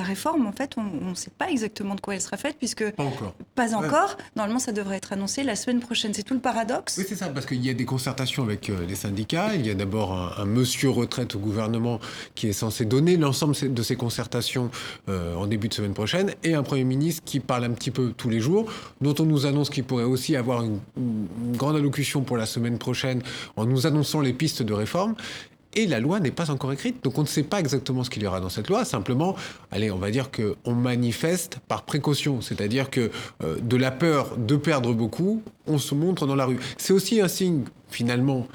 la 0.00 0.04
réforme 0.12 0.44
en 0.52 0.54
fait 0.60 0.70
on 0.82 1.10
ne 1.14 1.20
sait 1.24 1.34
pas 1.40 1.48
exactement 1.56 1.94
de 1.98 2.02
quoi 2.04 2.12
elle 2.16 2.24
sera 2.28 2.38
faite 2.46 2.56
puisque 2.62 2.86
pas 3.02 3.04
encore, 3.04 3.34
pas 3.54 3.74
encore. 3.74 4.16
Ouais. 4.18 4.21
Normalement, 4.36 4.58
ça 4.58 4.72
devrait 4.72 4.96
être 4.96 5.12
annoncé 5.12 5.42
la 5.42 5.56
semaine 5.56 5.80
prochaine. 5.80 6.14
C'est 6.14 6.22
tout 6.22 6.34
le 6.34 6.40
paradoxe. 6.40 6.96
Oui, 6.98 7.04
c'est 7.08 7.16
ça, 7.16 7.28
parce 7.28 7.46
qu'il 7.46 7.64
y 7.64 7.70
a 7.70 7.74
des 7.74 7.84
concertations 7.84 8.42
avec 8.42 8.70
euh, 8.70 8.86
les 8.86 8.94
syndicats. 8.94 9.54
Il 9.54 9.66
y 9.66 9.70
a 9.70 9.74
d'abord 9.74 10.12
un, 10.38 10.44
monsieur 10.44 10.90
retraite 10.90 11.34
au 11.34 11.38
gouvernement 11.38 12.00
qui 12.34 12.48
est 12.48 12.52
censé 12.52 12.84
donner 12.84 13.16
l'ensemble 13.16 13.54
de 13.54 13.82
ces 13.82 13.96
concertations 13.96 14.70
euh, 15.08 15.34
en 15.34 15.46
début 15.46 15.68
de 15.68 15.74
semaine 15.74 15.94
prochaine, 15.94 16.32
et 16.42 16.54
un 16.54 16.62
Premier 16.62 16.84
ministre 16.84 17.22
qui 17.24 17.40
parle 17.40 17.64
un 17.64 17.70
petit 17.70 17.90
peu 17.90 18.12
tous 18.16 18.28
les 18.28 18.40
jours, 18.40 18.70
dont 19.00 19.14
on 19.18 19.24
nous 19.24 19.46
annonce 19.46 19.70
qu'il 19.70 19.84
pourrait 19.84 20.04
aussi 20.04 20.36
avoir 20.36 20.62
une 20.62 20.78
grande 21.52 21.76
allocution 21.76 22.22
pour 22.22 22.36
la 22.36 22.46
semaine 22.46 22.78
prochaine 22.78 23.22
en 23.56 23.64
nous 23.64 23.86
annonçant 23.86 24.20
les 24.20 24.32
pistes 24.32 24.62
de 24.62 24.72
réforme 24.72 25.14
et 25.74 25.86
la 25.86 26.00
loi 26.00 26.20
n'est 26.20 26.30
pas 26.30 26.50
encore 26.50 26.72
écrite. 26.72 27.02
Donc 27.04 27.18
on 27.18 27.22
ne 27.22 27.26
sait 27.26 27.42
pas 27.42 27.60
exactement 27.60 28.04
ce 28.04 28.10
qu'il 28.10 28.22
y 28.22 28.26
aura 28.26 28.40
dans 28.40 28.48
cette 28.48 28.68
loi. 28.68 28.84
Simplement, 28.84 29.36
allez, 29.70 29.90
on 29.90 29.98
va 29.98 30.10
dire 30.10 30.30
qu'on 30.30 30.74
manifeste 30.74 31.58
par 31.68 31.82
précaution, 31.82 32.40
c'est-à-dire 32.40 32.90
que 32.90 33.10
euh, 33.42 33.56
de 33.60 33.76
la 33.76 33.90
peur 33.90 34.36
de 34.36 34.56
perdre 34.56 34.92
beaucoup, 34.92 35.42
on 35.66 35.78
se 35.78 35.94
montre 35.94 36.26
dans 36.26 36.36
la 36.36 36.44
rue. 36.44 36.58
C'est 36.76 36.92
aussi 36.92 37.20
un 37.20 37.28
signe, 37.28 37.64
finalement, 37.88 38.46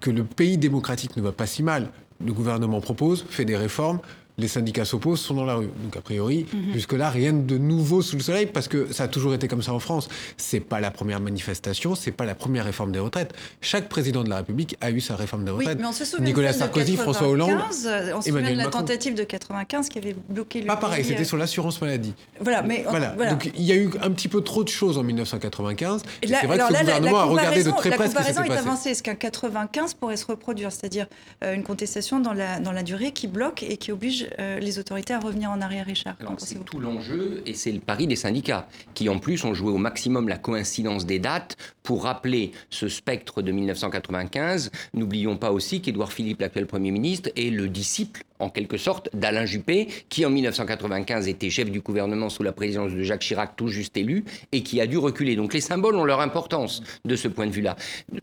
que 0.00 0.10
le 0.10 0.24
pays 0.24 0.58
démocratique 0.58 1.16
ne 1.16 1.22
va 1.22 1.32
pas 1.32 1.46
si 1.46 1.62
mal. 1.62 1.90
Le 2.24 2.32
gouvernement 2.32 2.80
propose, 2.80 3.24
fait 3.28 3.44
des 3.44 3.56
réformes, 3.56 4.00
les 4.38 4.48
syndicats 4.48 4.84
s'opposent, 4.84 5.20
sont 5.20 5.34
dans 5.34 5.44
la 5.44 5.54
rue. 5.54 5.70
Donc 5.82 5.96
a 5.96 6.00
priori, 6.00 6.44
mm 6.44 6.56
-hmm. 6.56 6.72
jusque-là, 6.74 7.10
rien 7.10 7.32
de 7.32 7.58
nouveau 7.58 8.02
sous 8.02 8.16
le 8.16 8.22
soleil, 8.22 8.46
parce 8.46 8.68
que 8.68 8.92
ça 8.92 9.04
a 9.04 9.08
toujours 9.08 9.34
été 9.34 9.48
comme 9.48 9.62
ça 9.62 9.72
en 9.72 9.78
France. 9.80 10.08
C'est 10.36 10.60
pas 10.60 10.80
la 10.80 10.90
première 10.90 11.20
manifestation, 11.20 11.94
c'est 11.94 12.12
pas 12.12 12.26
la 12.26 12.34
première 12.34 12.64
réforme 12.64 12.92
des 12.92 12.98
retraites. 12.98 13.32
Chaque 13.60 13.88
président 13.88 14.22
de 14.24 14.30
la 14.30 14.36
République 14.36 14.76
a 14.80 14.90
eu 14.90 15.00
sa 15.00 15.16
réforme 15.16 15.44
des 15.44 15.50
retraites. 15.50 15.76
Oui, 15.76 15.82
mais 15.82 15.88
on 15.88 15.92
se 15.92 16.04
souvient 16.04 16.26
Nicolas 16.26 16.52
Sarkozy, 16.52 16.96
95, 16.96 17.02
François 17.02 17.28
Hollande, 17.28 17.60
on 17.68 18.20
se 18.20 18.30
souvient 18.30 18.50
de 18.50 18.56
la 18.56 18.64
Macron. 18.64 18.80
tentative 18.80 19.14
de 19.14 19.24
95 19.24 19.88
qui 19.88 19.98
avait 19.98 20.16
bloqué 20.28 20.60
le. 20.60 20.66
Pas 20.66 20.76
pareil, 20.76 21.04
c'était 21.04 21.24
sur 21.24 21.36
l'assurance 21.36 21.80
maladie. 21.80 22.14
Voilà, 22.40 22.62
mais 22.62 22.84
voilà. 22.88 23.14
voilà. 23.16 23.30
Donc 23.32 23.50
il 23.56 23.64
y 23.64 23.72
a 23.72 23.76
eu 23.76 23.90
un 24.02 24.10
petit 24.10 24.28
peu 24.28 24.42
trop 24.42 24.62
de 24.64 24.68
choses 24.68 24.98
en 24.98 25.02
1995. 25.02 26.02
Et 26.22 26.28
c'est 26.28 26.46
vrai 26.46 26.58
que 26.58 26.66
ce 26.66 26.72
là, 26.72 26.80
gouvernement 26.80 27.18
a 27.18 27.24
regardé 27.24 27.64
de 27.64 27.70
très 27.70 27.90
près 27.90 28.08
ce 28.08 28.14
qui 28.14 28.22
s'était 28.22 28.34
passé. 28.34 28.50
est 28.52 28.56
avancée. 28.56 28.90
Est-ce 28.90 29.02
qu'un 29.02 29.14
95 29.14 29.94
pourrait 29.94 30.16
se 30.16 30.26
reproduire, 30.26 30.70
c'est-à-dire 30.72 31.06
euh, 31.42 31.54
une 31.54 31.62
contestation 31.62 32.20
dans 32.20 32.32
la 32.32 32.60
dans 32.60 32.72
la 32.72 32.82
durée 32.82 33.12
qui 33.12 33.26
bloque 33.28 33.62
et 33.62 33.76
qui 33.76 33.92
oblige 33.92 34.25
oblige 34.26 34.36
euh, 34.38 34.58
les 34.58 34.78
autorités 34.78 35.14
à 35.14 35.20
revenir 35.20 35.50
en 35.50 35.60
arrière, 35.60 35.86
Richard 35.86 36.16
C'est 36.38 36.64
tout 36.64 36.80
l'enjeu 36.80 37.42
et 37.46 37.54
c'est 37.54 37.72
le 37.72 37.80
pari 37.80 38.06
des 38.06 38.16
syndicats 38.16 38.68
qui 38.94 39.08
en 39.08 39.18
plus 39.18 39.44
ont 39.44 39.54
joué 39.54 39.70
au 39.72 39.78
maximum 39.78 40.28
la 40.28 40.38
coïncidence 40.38 41.06
des 41.06 41.18
dates 41.18 41.56
pour 41.82 42.04
rappeler 42.04 42.52
ce 42.70 42.88
spectre 42.88 43.42
de 43.42 43.52
1995. 43.52 44.70
N'oublions 44.94 45.36
pas 45.36 45.52
aussi 45.52 45.80
qu'Édouard 45.80 46.12
Philippe, 46.12 46.40
l'actuel 46.40 46.66
Premier 46.66 46.90
ministre, 46.90 47.30
est 47.36 47.50
le 47.50 47.68
disciple 47.68 48.22
en 48.38 48.50
quelque 48.50 48.76
sorte, 48.76 49.08
d'Alain 49.14 49.46
Juppé, 49.46 49.88
qui 50.08 50.26
en 50.26 50.30
1995 50.30 51.28
était 51.28 51.50
chef 51.50 51.70
du 51.70 51.80
gouvernement 51.80 52.28
sous 52.28 52.42
la 52.42 52.52
présidence 52.52 52.92
de 52.92 53.02
Jacques 53.02 53.22
Chirac, 53.22 53.56
tout 53.56 53.68
juste 53.68 53.96
élu, 53.96 54.24
et 54.52 54.62
qui 54.62 54.80
a 54.80 54.86
dû 54.86 54.98
reculer. 54.98 55.36
Donc 55.36 55.54
les 55.54 55.60
symboles 55.60 55.96
ont 55.96 56.04
leur 56.04 56.20
importance 56.20 56.82
de 57.04 57.16
ce 57.16 57.28
point 57.28 57.46
de 57.46 57.52
vue-là. 57.52 57.76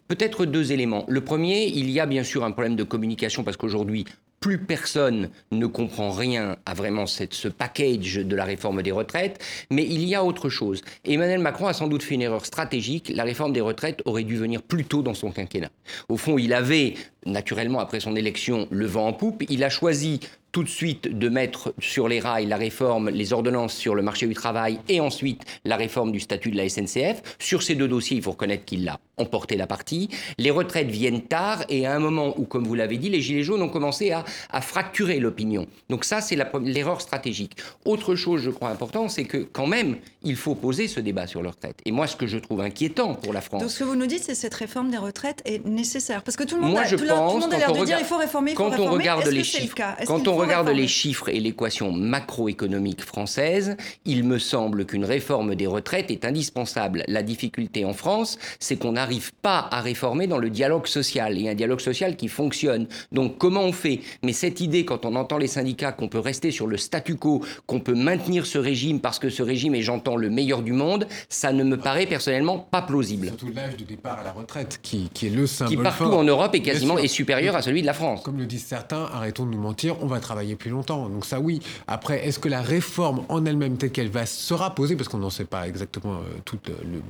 Peut-être 0.07 0.45
deux 0.45 0.71
éléments. 0.71 1.05
Le 1.07 1.21
premier, 1.21 1.65
il 1.65 1.89
y 1.89 1.99
a 1.99 2.05
bien 2.05 2.23
sûr 2.23 2.43
un 2.43 2.51
problème 2.51 2.75
de 2.75 2.83
communication, 2.83 3.43
parce 3.43 3.57
qu'aujourd'hui, 3.57 4.05
plus 4.43 4.57
personne 4.57 5.29
ne 5.53 5.65
comprend 5.67 6.11
rien 6.11 6.57
à 6.65 6.73
vraiment 6.73 7.05
ce 7.07 7.47
package 7.47 8.15
de 8.15 8.35
la 8.35 8.43
réforme 8.43 8.83
des 8.83 8.91
retraites, 8.91 9.41
mais 9.71 9.85
il 9.85 10.03
y 10.03 10.15
a 10.15 10.25
autre 10.25 10.49
chose. 10.49 10.81
Emmanuel 11.05 11.39
Macron 11.39 11.67
a 11.67 11.71
sans 11.71 11.87
doute 11.87 12.03
fait 12.03 12.15
une 12.15 12.23
erreur 12.23 12.45
stratégique. 12.45 13.13
La 13.15 13.23
réforme 13.23 13.53
des 13.53 13.61
retraites 13.61 14.01
aurait 14.03 14.25
dû 14.25 14.35
venir 14.35 14.61
plus 14.61 14.83
tôt 14.83 15.01
dans 15.01 15.13
son 15.13 15.31
quinquennat. 15.31 15.69
Au 16.09 16.17
fond, 16.17 16.37
il 16.37 16.51
avait, 16.51 16.95
naturellement, 17.25 17.79
après 17.79 18.01
son 18.01 18.17
élection, 18.17 18.67
le 18.69 18.85
vent 18.85 19.07
en 19.07 19.13
poupe. 19.13 19.45
Il 19.47 19.63
a 19.63 19.69
choisi 19.69 20.19
tout 20.53 20.63
de 20.63 20.69
suite 20.69 21.07
de 21.07 21.29
mettre 21.29 21.73
sur 21.79 22.07
les 22.07 22.19
rails 22.19 22.45
la 22.45 22.57
réforme, 22.57 23.09
les 23.09 23.33
ordonnances 23.33 23.73
sur 23.73 23.95
le 23.95 24.03
marché 24.03 24.27
du 24.27 24.35
travail 24.35 24.79
et 24.87 25.01
ensuite 25.01 25.41
la 25.65 25.75
réforme 25.75 26.11
du 26.11 26.19
statut 26.19 26.51
de 26.51 26.57
la 26.57 26.69
SNCF. 26.69 27.37
Sur 27.39 27.63
ces 27.63 27.73
deux 27.73 27.87
dossiers, 27.87 28.17
il 28.17 28.23
faut 28.23 28.31
reconnaître 28.31 28.63
qu'il 28.63 28.85
l'a 28.85 28.99
emporté 29.17 29.57
la 29.57 29.65
partie. 29.65 30.09
Les 30.37 30.51
retraites 30.51 30.89
viennent 30.89 31.23
tard 31.23 31.63
et 31.69 31.87
à 31.87 31.95
un 31.95 31.99
moment 31.99 32.35
où, 32.37 32.45
comme 32.45 32.65
vous 32.65 32.75
l'avez 32.75 32.97
dit, 32.97 33.09
les 33.09 33.19
Gilets 33.19 33.43
jaunes 33.43 33.63
ont 33.63 33.69
commencé 33.69 34.11
à, 34.11 34.23
à 34.51 34.61
fracturer 34.61 35.19
l'opinion. 35.19 35.65
Donc 35.89 36.05
ça, 36.05 36.21
c'est 36.21 36.37
l'erreur 36.61 37.01
stratégique. 37.01 37.57
Autre 37.85 38.13
chose, 38.15 38.41
je 38.41 38.51
crois, 38.51 38.69
important, 38.69 39.09
c'est 39.09 39.25
que 39.25 39.37
quand 39.37 39.67
même, 39.67 39.97
il 40.21 40.35
faut 40.35 40.53
poser 40.53 40.87
ce 40.87 40.99
débat 40.99 41.25
sur 41.25 41.41
les 41.41 41.49
retraites. 41.49 41.79
Et 41.85 41.91
moi, 41.91 42.05
ce 42.05 42.15
que 42.15 42.27
je 42.27 42.37
trouve 42.37 42.61
inquiétant 42.61 43.15
pour 43.15 43.33
la 43.33 43.41
France... 43.41 43.61
Donc 43.61 43.71
ce 43.71 43.79
que 43.79 43.85
vous 43.85 43.95
nous 43.95 44.05
dites, 44.05 44.23
c'est 44.23 44.33
que 44.33 44.37
cette 44.37 44.53
réforme 44.53 44.91
des 44.91 44.97
retraites 44.97 45.41
est 45.45 45.65
nécessaire. 45.65 46.21
Parce 46.21 46.37
que 46.37 46.43
tout 46.43 46.55
le 46.57 46.61
monde 46.61 46.77
a, 46.77 46.87
tout 46.87 46.97
le 46.97 47.39
monde 47.39 47.53
a 47.53 47.57
l'air 47.57 47.71
de 47.71 47.85
dire 47.85 47.97
il 47.99 48.05
faut 48.05 48.17
réformer, 48.17 48.51
il 48.51 48.57
faut 48.57 48.63
quand 48.63 48.69
réformer. 48.69 48.91
On 48.91 48.97
regarde 48.97 49.27
les 49.27 49.43
chiffres, 49.43 49.75
quand 50.05 50.27
on 50.27 50.42
regarde 50.43 50.69
les 50.69 50.87
chiffres 50.87 51.29
et 51.29 51.39
l'équation 51.39 51.91
macroéconomique 51.93 53.01
française, 53.01 53.77
il 54.03 54.25
me 54.25 54.39
semble 54.39 54.85
qu'une 54.85 55.05
réforme 55.05 55.55
des 55.55 55.67
retraites 55.67 56.11
est 56.11 56.25
indispensable. 56.25 57.03
La 57.07 57.23
difficulté 57.23 57.85
en 57.85 57.93
France, 57.93 58.37
c'est 58.59 58.75
qu'on 58.75 58.93
n'arrive 58.93 59.31
pas 59.41 59.67
à 59.71 59.79
réformer 59.79 60.27
dans 60.27 60.37
le 60.37 60.49
dialogue 60.49 60.87
social, 60.87 61.37
et 61.37 61.49
un 61.49 61.55
dialogue 61.55 61.79
social 61.79 62.17
qui 62.17 62.27
fonctionne. 62.27 62.87
Donc 63.13 63.37
comment 63.37 63.61
on 63.61 63.71
fait? 63.71 64.01
Mais 64.21 64.33
cette 64.33 64.59
idée, 64.59 64.83
quand 64.83 65.05
on 65.05 65.15
entend 65.15 65.37
les 65.37 65.47
syndicats, 65.47 65.93
qu'on 65.93 66.09
peut 66.09 66.19
rester 66.19 66.51
sur 66.51 66.67
le 66.67 66.75
statu 66.75 67.15
quo, 67.15 67.41
qu'on 67.65 67.79
peut 67.79 67.95
maintenir 67.95 68.45
ce 68.45 68.57
régime 68.57 68.99
parce 68.99 69.19
que 69.19 69.29
ce 69.29 69.43
régime 69.43 69.75
est, 69.75 69.81
j'entends, 69.81 70.17
le 70.17 70.29
meilleur 70.29 70.61
du 70.61 70.73
monde, 70.73 71.07
ça 71.29 71.53
ne 71.53 71.63
me 71.63 71.77
paraît 71.77 72.05
personnellement 72.05 72.59
pas 72.59 72.81
plausible. 72.81 73.27
Surtout 73.27 73.51
l'âge 73.55 73.77
de 73.77 73.85
départ 73.85 74.19
à 74.19 74.23
la 74.23 74.31
retraite, 74.33 74.79
qui, 74.81 75.09
est 75.23 75.29
le 75.29 75.47
symbole 75.47 75.77
Qui 75.77 75.81
partout 75.81 76.03
en 76.03 76.23
Europe 76.23 76.53
est 76.53 76.61
quasiment 76.61 76.97
est 76.97 77.07
supérieur 77.07 77.55
à 77.55 77.61
celui 77.61 77.81
de 77.81 77.87
la 77.87 77.93
France. 77.93 78.23
Comme 78.23 78.37
le 78.37 78.45
disent 78.45 78.65
certains, 78.65 79.05
arrêtons 79.13 79.45
de 79.45 79.51
nous 79.51 79.61
mentir, 79.61 79.95
on 80.01 80.07
va 80.07 80.19
travailler 80.19 80.32
plus 80.57 80.71
longtemps. 80.71 81.09
Donc 81.09 81.25
ça 81.25 81.39
oui. 81.39 81.61
Après, 81.87 82.25
est-ce 82.25 82.39
que 82.39 82.49
la 82.49 82.61
réforme 82.61 83.25
en 83.29 83.45
elle-même 83.45 83.77
telle 83.77 83.91
qu'elle 83.91 84.09
va 84.09 84.25
sera 84.25 84.75
posée, 84.75 84.95
parce 84.95 85.09
qu'on 85.09 85.19
n'en 85.19 85.29
sait 85.29 85.45
pas 85.45 85.67
exactement 85.67 86.15
euh, 86.15 86.39
tout 86.45 86.59
euh, 86.69 86.73
le 86.83 87.01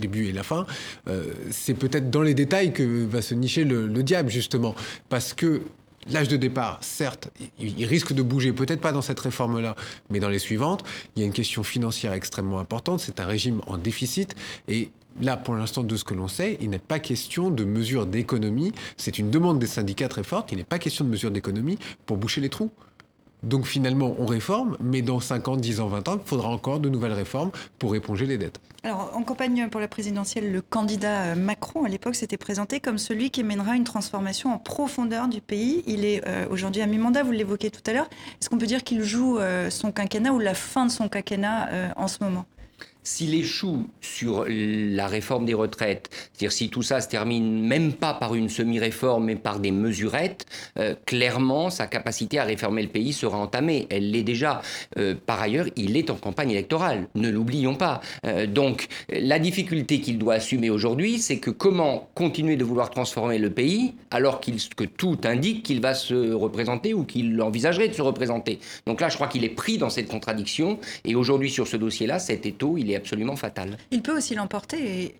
début 0.00 0.26
et 0.26 0.32
la 0.32 0.42
fin, 0.42 0.66
euh, 1.08 1.32
c'est 1.50 1.74
peut-être 1.74 2.10
dans 2.10 2.22
les 2.22 2.34
détails 2.34 2.72
que 2.72 3.04
va 3.04 3.22
se 3.22 3.34
nicher 3.34 3.64
le, 3.64 3.86
le 3.86 4.02
diable 4.02 4.30
justement, 4.30 4.74
parce 5.08 5.32
que 5.34 5.62
L'âge 6.10 6.26
de 6.26 6.36
départ, 6.36 6.78
certes, 6.80 7.30
il 7.60 7.84
risque 7.86 8.12
de 8.12 8.22
bouger, 8.22 8.52
peut-être 8.52 8.80
pas 8.80 8.90
dans 8.90 9.02
cette 9.02 9.20
réforme-là, 9.20 9.76
mais 10.10 10.18
dans 10.18 10.28
les 10.28 10.40
suivantes. 10.40 10.82
Il 11.14 11.20
y 11.20 11.22
a 11.22 11.26
une 11.26 11.32
question 11.32 11.62
financière 11.62 12.12
extrêmement 12.12 12.58
importante. 12.58 12.98
C'est 12.98 13.20
un 13.20 13.24
régime 13.24 13.60
en 13.68 13.78
déficit 13.78 14.34
et 14.66 14.90
Là, 15.20 15.36
pour 15.36 15.54
l'instant, 15.54 15.82
de 15.82 15.96
ce 15.96 16.04
que 16.04 16.14
l'on 16.14 16.28
sait, 16.28 16.58
il 16.60 16.70
n'est 16.70 16.78
pas 16.78 16.98
question 16.98 17.50
de 17.50 17.64
mesures 17.64 18.06
d'économie. 18.06 18.72
C'est 18.96 19.18
une 19.18 19.30
demande 19.30 19.58
des 19.58 19.66
syndicats 19.66 20.08
très 20.08 20.24
forte. 20.24 20.52
Il 20.52 20.58
n'est 20.58 20.64
pas 20.64 20.78
question 20.78 21.04
de 21.04 21.10
mesures 21.10 21.30
d'économie 21.30 21.78
pour 22.06 22.16
boucher 22.16 22.40
les 22.40 22.48
trous. 22.48 22.70
Donc 23.42 23.66
finalement, 23.66 24.14
on 24.18 24.26
réforme, 24.26 24.76
mais 24.80 25.02
dans 25.02 25.18
5 25.18 25.48
ans, 25.48 25.56
10 25.56 25.80
ans, 25.80 25.88
20 25.88 26.08
ans, 26.08 26.18
il 26.22 26.28
faudra 26.28 26.48
encore 26.48 26.78
de 26.78 26.88
nouvelles 26.88 27.12
réformes 27.12 27.50
pour 27.78 27.96
éponger 27.96 28.26
les 28.26 28.38
dettes. 28.38 28.60
Alors, 28.84 29.12
en 29.14 29.22
campagne 29.22 29.68
pour 29.68 29.80
la 29.80 29.88
présidentielle, 29.88 30.52
le 30.52 30.60
candidat 30.60 31.22
euh, 31.22 31.34
Macron, 31.34 31.84
à 31.84 31.88
l'époque, 31.88 32.14
s'était 32.14 32.36
présenté 32.36 32.80
comme 32.80 32.98
celui 32.98 33.30
qui 33.30 33.42
mènera 33.44 33.76
une 33.76 33.84
transformation 33.84 34.52
en 34.52 34.58
profondeur 34.58 35.28
du 35.28 35.40
pays. 35.40 35.82
Il 35.86 36.04
est 36.04 36.26
euh, 36.26 36.46
aujourd'hui 36.50 36.82
à 36.82 36.86
mi-mandat, 36.86 37.22
vous 37.22 37.32
l'évoquez 37.32 37.70
tout 37.70 37.82
à 37.86 37.92
l'heure. 37.92 38.08
Est-ce 38.40 38.48
qu'on 38.48 38.58
peut 38.58 38.66
dire 38.66 38.82
qu'il 38.84 39.02
joue 39.02 39.38
euh, 39.38 39.70
son 39.70 39.92
quinquennat 39.92 40.32
ou 40.32 40.38
la 40.38 40.54
fin 40.54 40.86
de 40.86 40.90
son 40.90 41.08
quinquennat 41.08 41.92
en 41.96 42.08
ce 42.08 42.22
moment? 42.22 42.44
S'il 43.02 43.34
échoue 43.34 43.88
sur 44.00 44.46
la 44.48 45.06
réforme 45.06 45.44
des 45.44 45.54
retraites, 45.54 46.08
c'est-à-dire 46.12 46.52
si 46.52 46.68
tout 46.68 46.82
ça 46.82 47.00
se 47.00 47.08
termine 47.08 47.66
même 47.66 47.92
pas 47.92 48.14
par 48.14 48.34
une 48.34 48.48
semi-réforme, 48.48 49.24
mais 49.24 49.36
par 49.36 49.60
des 49.60 49.70
mesurettes, 49.70 50.46
euh, 50.78 50.94
clairement, 51.06 51.70
sa 51.70 51.86
capacité 51.86 52.38
à 52.38 52.44
réformer 52.44 52.82
le 52.82 52.88
pays 52.88 53.12
sera 53.12 53.38
entamée. 53.38 53.86
Elle 53.90 54.10
l'est 54.10 54.22
déjà. 54.22 54.62
Euh, 54.98 55.14
par 55.26 55.40
ailleurs, 55.40 55.66
il 55.76 55.96
est 55.96 56.10
en 56.10 56.16
campagne 56.16 56.50
électorale, 56.50 57.08
ne 57.14 57.28
l'oublions 57.28 57.74
pas. 57.74 58.00
Euh, 58.26 58.46
donc, 58.46 58.88
la 59.08 59.38
difficulté 59.38 60.00
qu'il 60.00 60.18
doit 60.18 60.34
assumer 60.34 60.70
aujourd'hui, 60.70 61.18
c'est 61.18 61.38
que 61.38 61.50
comment 61.50 62.08
continuer 62.14 62.56
de 62.56 62.64
vouloir 62.64 62.90
transformer 62.90 63.38
le 63.38 63.50
pays 63.50 63.94
alors 64.10 64.40
que 64.40 64.84
tout 64.84 65.18
indique 65.24 65.62
qu'il 65.62 65.80
va 65.80 65.94
se 65.94 66.32
représenter 66.32 66.94
ou 66.94 67.04
qu'il 67.04 67.40
envisagerait 67.40 67.88
de 67.88 67.94
se 67.94 68.02
représenter. 68.02 68.58
Donc 68.86 69.00
là, 69.00 69.08
je 69.08 69.16
crois 69.16 69.28
qu'il 69.28 69.44
est 69.44 69.48
pris 69.48 69.78
dans 69.78 69.90
cette 69.90 70.08
contradiction. 70.08 70.78
Et 71.04 71.14
aujourd'hui, 71.14 71.50
sur 71.50 71.66
ce 71.66 71.76
dossier-là, 71.76 72.18
cet 72.18 72.46
étau, 72.46 72.76
il 72.78 72.90
est 72.90 72.91
absolument 72.96 73.36
fatal. 73.36 73.76
Il 73.90 74.02
peut 74.02 74.16
aussi 74.16 74.34
l'emporter 74.34 75.04
et 75.04 75.14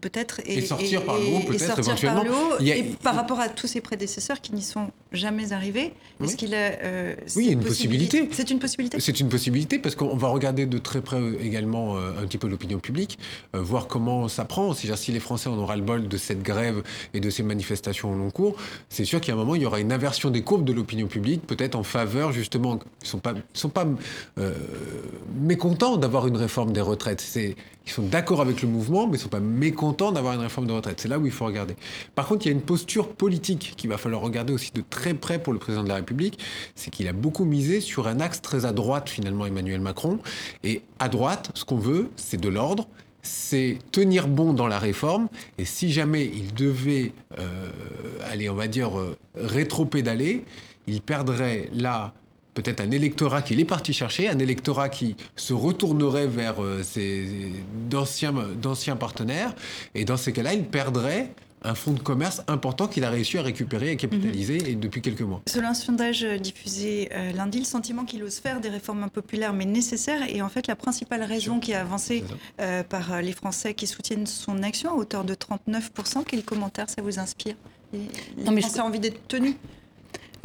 peut-être 0.00 0.40
et, 0.46 0.60
sortir 0.60 1.04
par 1.04 1.18
le 1.18 1.26
haut, 1.26 1.40
peut-être 1.40 1.78
éventuellement. 1.78 2.24
et 2.60 2.82
par 3.02 3.14
rapport 3.14 3.40
à 3.40 3.48
tous 3.48 3.66
ses 3.66 3.80
prédécesseurs 3.80 4.40
qui 4.40 4.54
n'y 4.54 4.62
sont 4.62 4.90
jamais 5.12 5.52
arrivés, 5.52 5.92
est-ce 6.22 6.36
qu'il 6.36 6.54
a 6.54 6.72
euh, 6.82 7.14
Oui, 7.36 7.44
il 7.44 7.46
y 7.46 7.48
a 7.50 7.52
une 7.52 7.64
possibilité. 7.64 8.28
C'est 8.32 8.50
une 8.50 8.58
possibilité. 8.58 9.00
C'est 9.00 9.20
une 9.20 9.28
possibilité 9.28 9.78
parce 9.78 9.94
qu'on 9.94 10.16
va 10.16 10.28
regarder 10.28 10.66
de 10.66 10.78
très 10.78 11.00
près 11.00 11.20
également 11.42 11.96
euh, 11.96 12.12
un 12.20 12.26
petit 12.26 12.38
peu 12.38 12.48
l'opinion 12.48 12.78
publique, 12.78 13.18
euh, 13.54 13.60
voir 13.60 13.88
comment 13.88 14.28
ça 14.28 14.44
prend. 14.44 14.72
Si, 14.74 14.88
si 14.96 15.12
les 15.12 15.20
Français 15.20 15.48
en 15.48 15.58
aura 15.58 15.76
le 15.76 15.82
bol 15.82 16.08
de 16.08 16.16
cette 16.16 16.42
grève 16.42 16.82
et 17.14 17.20
de 17.20 17.30
ces 17.30 17.42
manifestations 17.42 18.12
au 18.12 18.16
long 18.16 18.30
cours, 18.30 18.56
c'est 18.88 19.04
sûr 19.04 19.20
qu'à 19.20 19.32
un 19.32 19.36
moment 19.36 19.54
il 19.54 19.62
y 19.62 19.66
aura 19.66 19.80
une 19.80 19.92
inversion 19.92 20.30
des 20.30 20.42
courbes 20.42 20.64
de 20.64 20.72
l'opinion 20.72 21.06
publique, 21.06 21.46
peut-être 21.46 21.74
en 21.74 21.82
faveur 21.82 22.32
justement. 22.32 22.78
Ils 23.02 23.08
sont 23.08 23.18
pas, 23.18 23.34
sont 23.52 23.68
pas 23.68 23.86
mécontents 25.40 25.96
d'avoir 25.96 26.26
une 26.26 26.36
réforme 26.36 26.72
des 26.72 26.80
retraites. 26.80 27.24
Ils 27.36 27.90
sont 27.90 28.02
d'accord 28.02 28.40
avec 28.40 28.62
le 28.62 28.68
mouvement, 28.68 29.06
mais 29.06 29.12
ils 29.12 29.20
ne 29.20 29.22
sont 29.22 29.28
pas 29.28 29.40
mécontents 29.40 29.87
d'avoir 29.92 30.34
une 30.34 30.40
réforme 30.40 30.66
de 30.66 30.72
retraite. 30.72 31.00
C'est 31.00 31.08
là 31.08 31.18
où 31.18 31.26
il 31.26 31.32
faut 31.32 31.44
regarder. 31.44 31.76
Par 32.14 32.26
contre, 32.26 32.46
il 32.46 32.48
y 32.48 32.52
a 32.52 32.54
une 32.54 32.62
posture 32.62 33.08
politique 33.08 33.74
qu'il 33.76 33.90
va 33.90 33.98
falloir 33.98 34.22
regarder 34.22 34.52
aussi 34.52 34.72
de 34.72 34.82
très 34.88 35.14
près 35.14 35.38
pour 35.38 35.52
le 35.52 35.58
président 35.58 35.82
de 35.82 35.88
la 35.88 35.96
République. 35.96 36.38
C'est 36.74 36.90
qu'il 36.90 37.08
a 37.08 37.12
beaucoup 37.12 37.44
misé 37.44 37.80
sur 37.80 38.06
un 38.08 38.20
axe 38.20 38.42
très 38.42 38.64
à 38.64 38.72
droite, 38.72 39.08
finalement, 39.08 39.46
Emmanuel 39.46 39.80
Macron. 39.80 40.18
Et 40.64 40.82
à 40.98 41.08
droite, 41.08 41.50
ce 41.54 41.64
qu'on 41.64 41.78
veut, 41.78 42.10
c'est 42.16 42.40
de 42.40 42.48
l'ordre, 42.48 42.86
c'est 43.22 43.78
tenir 43.92 44.28
bon 44.28 44.52
dans 44.52 44.66
la 44.66 44.78
réforme. 44.78 45.28
Et 45.58 45.64
si 45.64 45.92
jamais 45.92 46.24
il 46.24 46.54
devait, 46.54 47.12
euh, 47.38 47.68
aller, 48.30 48.48
on 48.48 48.54
va 48.54 48.68
dire, 48.68 48.98
euh, 48.98 49.16
rétro-pédaler, 49.34 50.44
il 50.86 51.02
perdrait 51.02 51.68
là 51.72 52.14
peut-être 52.58 52.80
un 52.80 52.90
électorat 52.90 53.40
qu'il 53.40 53.60
est 53.60 53.64
parti 53.64 53.92
chercher, 53.92 54.28
un 54.28 54.38
électorat 54.40 54.88
qui 54.88 55.14
se 55.36 55.52
retournerait 55.52 56.26
vers 56.26 56.60
euh, 56.60 56.82
ses 56.82 57.52
d'anciens 57.88 58.96
partenaires, 58.96 59.54
et 59.94 60.04
dans 60.04 60.16
ces 60.16 60.32
cas-là, 60.32 60.54
il 60.54 60.64
perdrait 60.64 61.30
un 61.62 61.74
fonds 61.76 61.92
de 61.92 62.00
commerce 62.00 62.42
important 62.48 62.88
qu'il 62.88 63.04
a 63.04 63.10
réussi 63.10 63.38
à 63.38 63.42
récupérer 63.42 63.92
et 63.92 63.96
capitaliser 63.96 64.58
mhm. 64.58 64.80
depuis 64.80 65.02
quelques 65.02 65.22
mois. 65.22 65.40
Selon 65.46 65.68
un 65.68 65.74
sondage 65.74 66.22
diffusé 66.22 67.10
euh, 67.12 67.32
lundi, 67.32 67.60
le 67.60 67.64
sentiment 67.64 68.04
qu'il 68.04 68.22
ose 68.24 68.38
faire 68.38 68.60
des 68.60 68.68
réformes 68.68 69.04
impopulaires 69.04 69.52
mais 69.52 69.64
nécessaires 69.64 70.22
est 70.28 70.42
en 70.42 70.48
fait 70.48 70.66
la 70.66 70.76
principale 70.76 71.22
raison 71.22 71.60
qui 71.60 71.72
est 71.72 71.76
avancée 71.76 72.24
euh, 72.60 72.82
par 72.82 73.22
les 73.22 73.32
Français 73.32 73.74
qui 73.74 73.86
soutiennent 73.86 74.26
son 74.26 74.62
action 74.64 74.90
à 74.90 74.94
hauteur 74.94 75.24
de 75.24 75.34
39%. 75.34 76.24
Quel 76.26 76.44
commentaire 76.44 76.90
ça 76.90 77.02
vous 77.02 77.18
inspire? 77.20 77.54
Les, 77.92 78.00
non, 78.44 78.52
mais 78.52 78.60
Français 78.60 78.80
ont 78.80 78.86
envie 78.86 79.00
d'être 79.00 79.26
tenus 79.28 79.54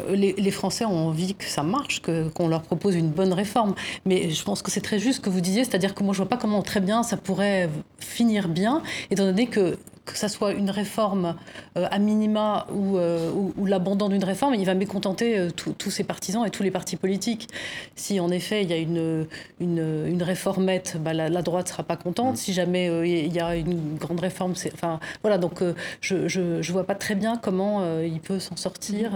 les, 0.10 0.52
Français 0.52 0.86
ont 0.86 1.08
envie 1.08 1.36
que 1.36 1.46
ça 1.46 1.64
marche, 1.64 2.02
qu'on 2.34 2.48
leur 2.48 2.62
propose 2.62 2.96
une 2.96 3.10
bonne 3.10 3.34
réforme. 3.34 3.76
Mais 4.06 4.30
je 4.30 4.44
pense 4.44 4.62
que 4.62 4.72
c'est 4.72 4.82
très 4.82 5.00
juste 5.00 5.18
ce 5.18 5.22
que 5.22 5.30
vous 5.30 5.42
disiez, 5.42 5.64
c'est-à-dire 5.64 5.94
que 5.96 6.04
moi 6.04 6.14
je 6.14 6.18
vois 6.18 6.30
pas 6.30 6.38
comment 6.38 6.62
très 6.62 6.80
bien 6.80 7.04
ça 7.04 7.18
pourrait 7.18 7.70
finir 8.00 8.48
bien, 8.48 8.82
étant 9.12 9.26
donné 9.26 9.48
que 9.48 9.78
que 10.06 10.18
ça 10.18 10.28
soit 10.28 10.54
une 10.54 10.70
réforme 10.70 11.36
à 11.76 12.00
minima 12.00 12.68
ou, 12.72 12.98
ou, 12.98 13.66
l'abandon 13.66 14.10
d'une 14.10 14.24
réforme, 14.24 14.56
il 14.56 14.66
va 14.66 14.74
mécontenter 14.74 15.48
tous 15.56 15.92
ses 15.92 16.04
partisans 16.04 16.46
et 16.46 16.50
tous 16.50 16.64
les 16.64 16.72
partis 16.72 16.96
politiques. 16.96 17.48
Si 17.96 18.20
en 18.20 18.30
effet 18.30 18.64
il 18.64 18.70
y 18.70 18.74
a 18.74 18.78
une, 18.78 19.28
une, 19.60 20.06
une 20.08 20.24
réformette, 20.24 20.98
bah, 21.00 21.14
la, 21.14 21.42
droite 21.42 21.68
ne 21.68 21.72
sera 21.72 21.84
pas 21.84 21.96
contente. 21.96 22.34
Mmh. 22.34 22.38
Si 22.38 22.54
jamais 22.54 22.88
il 23.08 23.34
y 23.34 23.40
a 23.40 23.56
une 23.56 23.96
grande 23.98 24.20
réforme, 24.20 24.56
c'est, 24.56 24.74
enfin 24.74 25.00
voilà, 25.22 25.38
donc 25.38 25.62
je 26.02 26.16
ne 26.16 26.72
vois 26.72 26.86
pas 26.86 26.96
très 26.96 27.16
bien 27.16 27.38
comment 27.38 28.02
il 28.02 28.20
peut 28.20 28.40
s'en 28.40 28.56
sortir. 28.56 29.12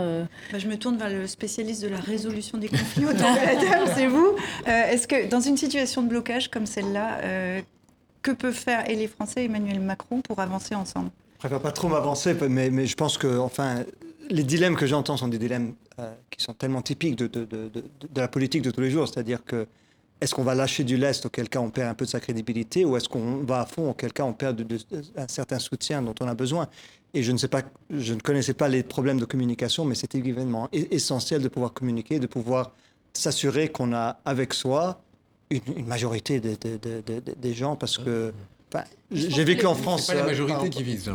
Bah, 0.51 0.60
je 0.60 0.67
me 0.67 0.77
tourne 0.77 0.98
vers 0.98 1.10
le 1.10 1.27
spécialiste 1.27 1.84
de 1.84 1.89
la 1.89 2.00
résolution 2.00 2.58
des 2.58 2.70
conflits, 2.70 3.06
c'est 3.96 4.08
vous. 4.08 4.36
Est-ce 4.65 5.08
que 5.08 5.29
dans 5.29 5.41
une 5.41 5.58
situation 5.58 6.01
de 6.01 6.10
blocage 6.10 6.50
comme 6.50 6.65
celle-là, 6.65 7.20
que 8.27 8.31
peuvent 8.31 8.53
faire 8.53 8.89
et 8.89 8.96
les 8.96 9.07
Français 9.07 9.43
et 9.43 9.46
Emmanuel 9.46 9.79
Macron 9.79 10.22
pour 10.22 10.39
avancer 10.39 10.75
ensemble? 10.75 11.10
Je 11.34 11.39
préfère 11.39 11.62
pas 11.62 11.72
trop 11.72 11.88
m'avancer, 11.88 12.36
mais, 12.50 12.86
je 12.86 12.96
pense 12.96 13.17
que 13.17 13.38
enfin, 13.38 13.84
les 14.29 14.43
dilemmes 14.43 14.75
que 14.75 14.88
j'entends 14.88 15.17
sont 15.17 15.27
des 15.27 15.38
dilemmes 15.38 15.74
euh, 16.00 16.13
qui 16.29 16.43
sont 16.43 16.53
tellement 16.53 16.81
typiques 16.81 17.15
de, 17.15 17.27
de, 17.27 17.46
de, 17.46 17.84
la 18.15 18.27
politique 18.27 18.63
de 18.63 18.72
tous 18.72 18.81
les 18.81 18.91
jours. 18.91 19.07
C'est-à-dire 19.07 19.43
que 19.46 19.67
est-ce 20.19 20.34
qu'on 20.34 20.43
va 20.43 20.55
lâcher 20.55 20.84
du 20.84 20.98
lest, 20.98 21.27
auquel 21.27 21.48
cas 21.48 21.60
on 21.60 21.69
perd 21.69 21.89
un 21.89 21.93
peu 21.93 22.05
de 22.05 22.10
sa 22.10 22.19
crédibilité, 22.19 22.86
ou 22.86 22.98
est-ce 22.98 23.07
qu'on 23.07 23.38
va 23.43 23.62
à 23.62 23.65
fond, 23.65 23.91
auquel 23.91 24.12
cas 24.12 24.24
on 24.24 24.34
perd 24.34 24.65
un 25.15 25.27
certain 25.27 25.60
soutien 25.60 26.01
dont 26.01 26.15
on 26.19 26.27
a 26.27 26.34
besoin? 26.34 26.67
Et 27.13 27.24
je 27.24 27.31
ne 27.31 27.38
sais 27.38 27.48
pas, 27.48 27.62
je 27.91 28.13
ne 28.13 28.19
connaissais 28.19 28.55
pas 28.55 28.67
les 28.67 28.84
problèmes 28.84 29.19
de 29.19 29.25
communication, 29.25 29.86
mais 29.86 29.96
c'est 29.96 30.15
évidemment 30.15 30.69
essentiel 30.74 31.41
de 31.41 31.48
pouvoir 31.48 31.72
communiquer, 31.72 32.19
de 32.19 32.27
pouvoir 32.27 32.74
s'assurer 33.13 33.69
qu'on 33.69 33.93
a 33.93 34.19
avec 34.25 34.53
soi 34.53 35.01
une, 35.50 35.86
majorité 35.86 36.39
des 36.39 37.54
gens 37.54 37.75
parce 37.75 37.98
que 37.98 38.34
j'ai 39.12 39.44
vécu 39.44 39.66
en 39.66 39.75
France. 39.75 40.08
C'est 40.08 40.13
pas 40.13 40.20
la 40.20 40.25
majorité 40.25 40.70
qui 40.70 40.84
vise. 40.84 41.12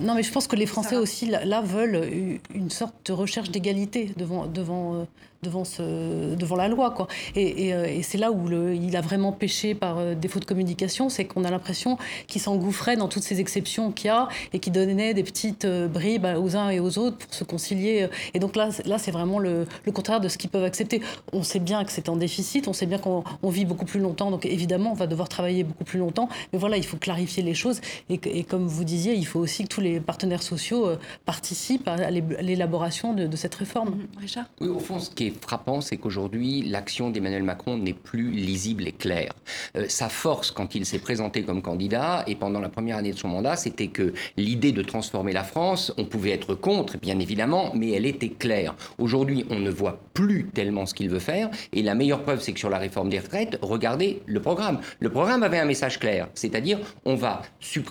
Non, 0.00 0.14
mais 0.14 0.22
je 0.22 0.32
pense 0.32 0.46
que 0.46 0.56
les 0.56 0.66
Français 0.66 0.96
aussi, 0.96 1.26
là, 1.26 1.60
veulent 1.60 2.38
une 2.54 2.70
sorte 2.70 2.94
de 3.04 3.12
recherche 3.12 3.50
d'égalité 3.50 4.12
devant, 4.16 4.46
devant, 4.46 4.94
euh, 4.94 5.04
devant, 5.42 5.64
ce, 5.64 6.36
devant 6.36 6.54
la 6.54 6.68
loi. 6.68 6.92
Quoi. 6.92 7.08
Et, 7.34 7.74
euh, 7.74 7.84
et, 7.84 8.02
c'est 8.02 8.18
là 8.18 8.30
où 8.30 8.46
le, 8.46 8.76
il 8.76 8.96
a 8.96 9.00
vraiment 9.00 9.32
péché 9.32 9.74
par 9.74 9.98
euh, 9.98 10.14
défaut 10.14 10.38
de 10.38 10.44
communication, 10.44 11.08
c'est 11.08 11.24
qu'on 11.24 11.42
a 11.42 11.50
l'impression 11.50 11.98
qu'il 12.28 12.40
s'engouffrait 12.40 12.96
dans 12.96 13.08
toutes 13.08 13.24
ces 13.24 13.40
exceptions 13.40 13.90
qu'il 13.90 14.06
y 14.06 14.10
a 14.10 14.28
et 14.52 14.60
qu'il 14.60 14.72
donnait 14.72 15.14
des 15.14 15.24
petites 15.24 15.64
euh, 15.64 15.88
bribes 15.88 16.26
aux 16.38 16.56
uns 16.56 16.70
et 16.70 16.78
aux 16.78 16.96
autres 16.96 17.16
pour 17.18 17.34
se 17.34 17.42
concilier. 17.42 18.08
Et 18.34 18.38
donc 18.38 18.54
là, 18.54 18.68
là 18.84 18.98
c'est 18.98 19.10
vraiment 19.10 19.40
le, 19.40 19.66
le, 19.84 19.92
contraire 19.92 20.20
de 20.20 20.28
ce 20.28 20.38
qu'ils 20.38 20.50
peuvent 20.50 20.62
accepter. 20.62 21.02
On 21.32 21.42
sait 21.42 21.58
bien 21.58 21.84
que 21.84 21.90
c'est 21.90 22.08
en 22.08 22.14
déficit, 22.14 22.68
on 22.68 22.72
sait 22.72 22.86
bien 22.86 22.98
qu'on 22.98 23.24
vit 23.42 23.64
beaucoup 23.64 23.84
plus 23.84 24.00
longtemps, 24.00 24.30
donc 24.30 24.46
évidemment, 24.46 24.92
on 24.92 24.96
va 24.96 25.08
devoir 25.08 25.28
travailler 25.28 25.64
beaucoup 25.64 25.84
plus 25.84 25.98
longtemps. 25.98 26.28
Mais 26.52 26.58
voilà, 26.60 26.76
il 26.76 26.84
faut 26.84 26.98
clarifier 26.98 27.42
les 27.42 27.54
choses. 27.54 27.80
Et, 28.08 28.20
et 28.24 28.44
comme 28.44 28.68
vous 28.68 28.84
disiez, 28.84 29.14
il 29.14 29.26
faut 29.26 29.40
aussi 29.40 29.64
que 29.64 29.68
tous 29.68 29.80
les 29.80 29.98
partenaires 29.98 30.42
sociaux 30.42 30.88
participent 31.24 31.88
à 31.88 32.10
l'élaboration 32.10 33.12
de, 33.12 33.26
de, 33.26 33.36
cette 33.36 33.56
réforme. 33.56 33.90
Mmh. 33.90 34.20
Richard? 34.20 34.44
Oui, 34.60 34.68
au 34.68 34.78
fond, 34.78 35.00
ce 35.00 35.10
qui 35.10 35.26
est 35.26 35.31
frappant, 35.40 35.80
c'est 35.80 35.96
qu'aujourd'hui, 35.96 36.62
l'action 36.62 37.10
d'Emmanuel 37.10 37.42
Macron 37.42 37.76
n'est 37.76 37.92
plus 37.92 38.30
lisible 38.30 38.86
et 38.86 38.92
claire. 38.92 39.32
Euh, 39.76 39.86
sa 39.88 40.08
force, 40.08 40.50
quand 40.50 40.74
il 40.74 40.86
s'est 40.86 40.98
présenté 40.98 41.42
comme 41.42 41.62
candidat, 41.62 42.24
et 42.26 42.34
pendant 42.34 42.60
la 42.60 42.68
première 42.68 42.96
année 42.96 43.12
de 43.12 43.18
son 43.18 43.28
mandat, 43.28 43.56
c'était 43.56 43.88
que 43.88 44.12
l'idée 44.36 44.72
de 44.72 44.82
transformer 44.82 45.32
la 45.32 45.44
France, 45.44 45.92
on 45.98 46.04
pouvait 46.04 46.30
être 46.30 46.54
contre, 46.54 46.98
bien 46.98 47.18
évidemment, 47.18 47.72
mais 47.74 47.90
elle 47.90 48.06
était 48.06 48.28
claire. 48.28 48.74
Aujourd'hui, 48.98 49.44
on 49.50 49.58
ne 49.58 49.70
voit 49.70 50.00
plus 50.14 50.46
tellement 50.52 50.86
ce 50.86 50.94
qu'il 50.94 51.08
veut 51.08 51.18
faire, 51.18 51.50
et 51.72 51.82
la 51.82 51.94
meilleure 51.94 52.22
preuve, 52.22 52.40
c'est 52.40 52.52
que 52.52 52.58
sur 52.58 52.70
la 52.70 52.78
réforme 52.78 53.08
des 53.08 53.18
retraites, 53.18 53.58
regardez 53.62 54.22
le 54.26 54.40
programme. 54.40 54.80
Le 55.00 55.10
programme 55.10 55.42
avait 55.42 55.58
un 55.58 55.64
message 55.64 55.98
clair, 55.98 56.28
c'est-à-dire 56.34 56.78
on 57.04 57.14
va, 57.14 57.42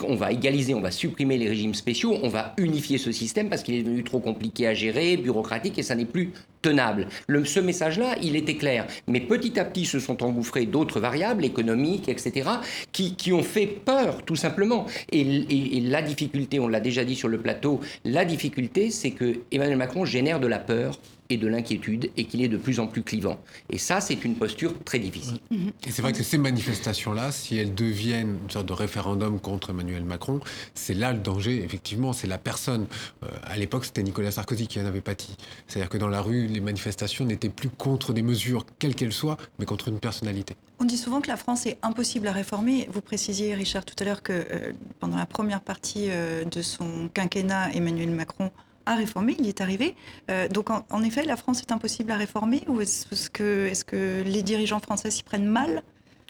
on 0.07 0.15
va 0.15 0.31
égaliser, 0.31 0.74
on 0.74 0.81
va 0.81 0.91
supprimer 0.91 1.38
les 1.38 1.50
régimes 1.50 1.74
spéciaux, 1.74 2.17
on 2.24 2.29
va 2.29 2.53
unifier 2.57 2.98
ce 2.98 3.12
système 3.12 3.50
parce 3.50 3.63
qu'il 3.63 3.75
est 3.75 3.83
devenu 3.83 4.03
trop 4.03 4.19
compliqué 4.19 4.67
à 4.67 4.74
gérer, 4.74 5.17
bureaucratique, 5.17 5.77
et 5.77 5.83
ça 5.83 5.95
n'est 5.95 6.05
plus 6.05 6.31
tenable. 6.62 7.07
Ce 7.45 7.59
message-là, 7.59 8.15
il 8.21 8.35
était 8.35 8.55
clair. 8.55 8.88
Mais 9.07 9.19
petit 9.19 9.59
à 9.59 9.65
petit 9.65 9.85
se 9.85 10.00
sont 10.00 10.23
engouffrées 10.23 10.65
d'autres 10.65 11.00
variables 11.00 11.45
économiques, 11.45 12.09
etc., 12.09 12.50
qui, 12.91 13.33
ont 13.33 13.43
fait 13.43 13.67
peur, 13.67 14.23
tout 14.25 14.35
simplement. 14.35 14.85
Et, 15.11 15.21
et, 15.21 15.77
et 15.77 15.81
la 15.81 16.01
difficulté, 16.01 16.59
on 16.59 16.67
l'a 16.67 16.79
déjà 16.79 17.03
dit 17.03 17.15
sur 17.15 17.27
le 17.27 17.39
plateau, 17.39 17.79
la 18.05 18.25
difficulté, 18.25 18.89
c'est 18.91 19.11
que 19.11 19.39
Emmanuel 19.51 19.77
Macron 19.77 20.05
génère 20.05 20.39
de 20.39 20.47
la 20.47 20.59
peur 20.59 21.00
et 21.31 21.38
de 21.38 21.47
l'inquiétude 21.47 22.11
et 22.17 22.25
qu'il 22.25 22.41
est 22.41 22.47
de 22.47 22.57
plus 22.57 22.79
en 22.79 22.88
plus 22.88 23.03
clivant. 23.03 23.39
Et 23.69 23.77
ça, 23.77 24.01
c'est 24.01 24.23
une 24.25 24.35
posture 24.35 24.73
très 24.83 25.00
difficile. 25.00 25.39
Et 25.85 25.91
c'est 25.91 26.01
vrai 26.01 26.13
que 26.13 26.23
ces 26.23 26.38
manifestations-là, 26.38 27.31
si 27.31 27.57
elles 27.57 27.73
deviennent 27.73 28.38
une 28.43 28.50
sorte 28.50 28.65
de 28.65 28.73
référendum 28.73 29.39
contre 29.39 29.71
Emmanuel 29.71 30.03
Macron, 30.03 30.39
c'est 30.75 30.93
là 30.93 31.13
le 31.13 31.19
danger, 31.19 31.63
effectivement, 31.63 32.13
c'est 32.13 32.27
la 32.27 32.38
personne. 32.38 32.88
Euh, 33.23 33.27
à 33.43 33.57
l'époque, 33.57 33.85
c'était 33.85 34.03
Nicolas 34.03 34.31
Sarkozy 34.31 34.67
qui 34.67 34.79
en 34.79 34.85
avait 34.85 35.01
pâti. 35.01 35.35
C'est-à-dire 35.67 35.89
que 35.89 35.97
dans 35.97 36.09
la 36.09 36.21
rue, 36.21 36.47
les 36.47 36.59
manifestations 36.59 37.25
n'étaient 37.25 37.50
plus 37.50 37.69
contre 37.69 38.13
des 38.13 38.22
mesures, 38.22 38.65
quelles 38.79 38.96
qu'elles 38.96 39.13
soient, 39.13 39.37
mais 39.59 39.65
contre 39.65 39.87
une 39.87 40.00
personnalité. 40.00 40.55
On 40.79 40.85
dit 40.85 40.98
souvent 40.98 41.22
que 41.22 41.27
la 41.27 41.37
France 41.37 41.65
est 41.67 41.77
impossible 41.83 42.27
à 42.27 42.31
réformer. 42.31 42.89
Vous 42.91 43.01
précisiez, 43.01 43.53
Richard, 43.53 43.85
tout 43.85 43.96
à 44.00 44.03
l'heure 44.03 44.24
que 44.24 44.33
euh, 44.33 44.72
pendant 45.00 45.17
la 45.17 45.27
première 45.27 45.61
partie 45.61 46.07
euh, 46.09 46.44
de 46.44 46.61
son 46.61 47.09
quinquennat, 47.13 47.72
Emmanuel 47.74 48.09
Macron 48.09 48.51
à 48.85 48.96
réformer, 48.96 49.35
il 49.39 49.46
y 49.46 49.50
est 49.50 49.61
arrivé. 49.61 49.96
Euh, 50.29 50.48
donc 50.48 50.70
en, 50.70 51.03
effet, 51.03 51.24
la 51.24 51.35
France 51.35 51.61
est 51.61 51.72
impossible 51.72 52.11
à 52.11 52.17
réformer 52.17 52.63
ou 52.67 52.81
est-ce 52.81 53.29
que, 53.29 54.24
les 54.24 54.44
dirigeants 54.44 54.79
français 54.79 55.11
s'y 55.11 55.24
prennent 55.24 55.46
mal? 55.46 55.83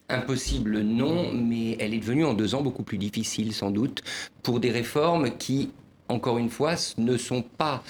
Impossible, 0.10 0.82
non, 0.82 1.32
mais 1.32 1.78
elle 1.80 1.94
est 1.94 2.00
devenue 2.00 2.26
en 2.26 2.34
deux 2.34 2.54
ans 2.54 2.62
beaucoup 2.62 2.84
plus 2.84 2.98
difficile 2.98 3.54
sans 3.54 3.72
doute 3.72 4.04
pour 4.44 4.60
des 4.60 4.70
réformes 4.70 5.38
qui, 5.38 5.72
encore 6.10 6.38
une 6.38 6.50
fois, 6.50 6.76
ne 6.98 7.16
sont 7.16 7.44
pas 7.44 7.82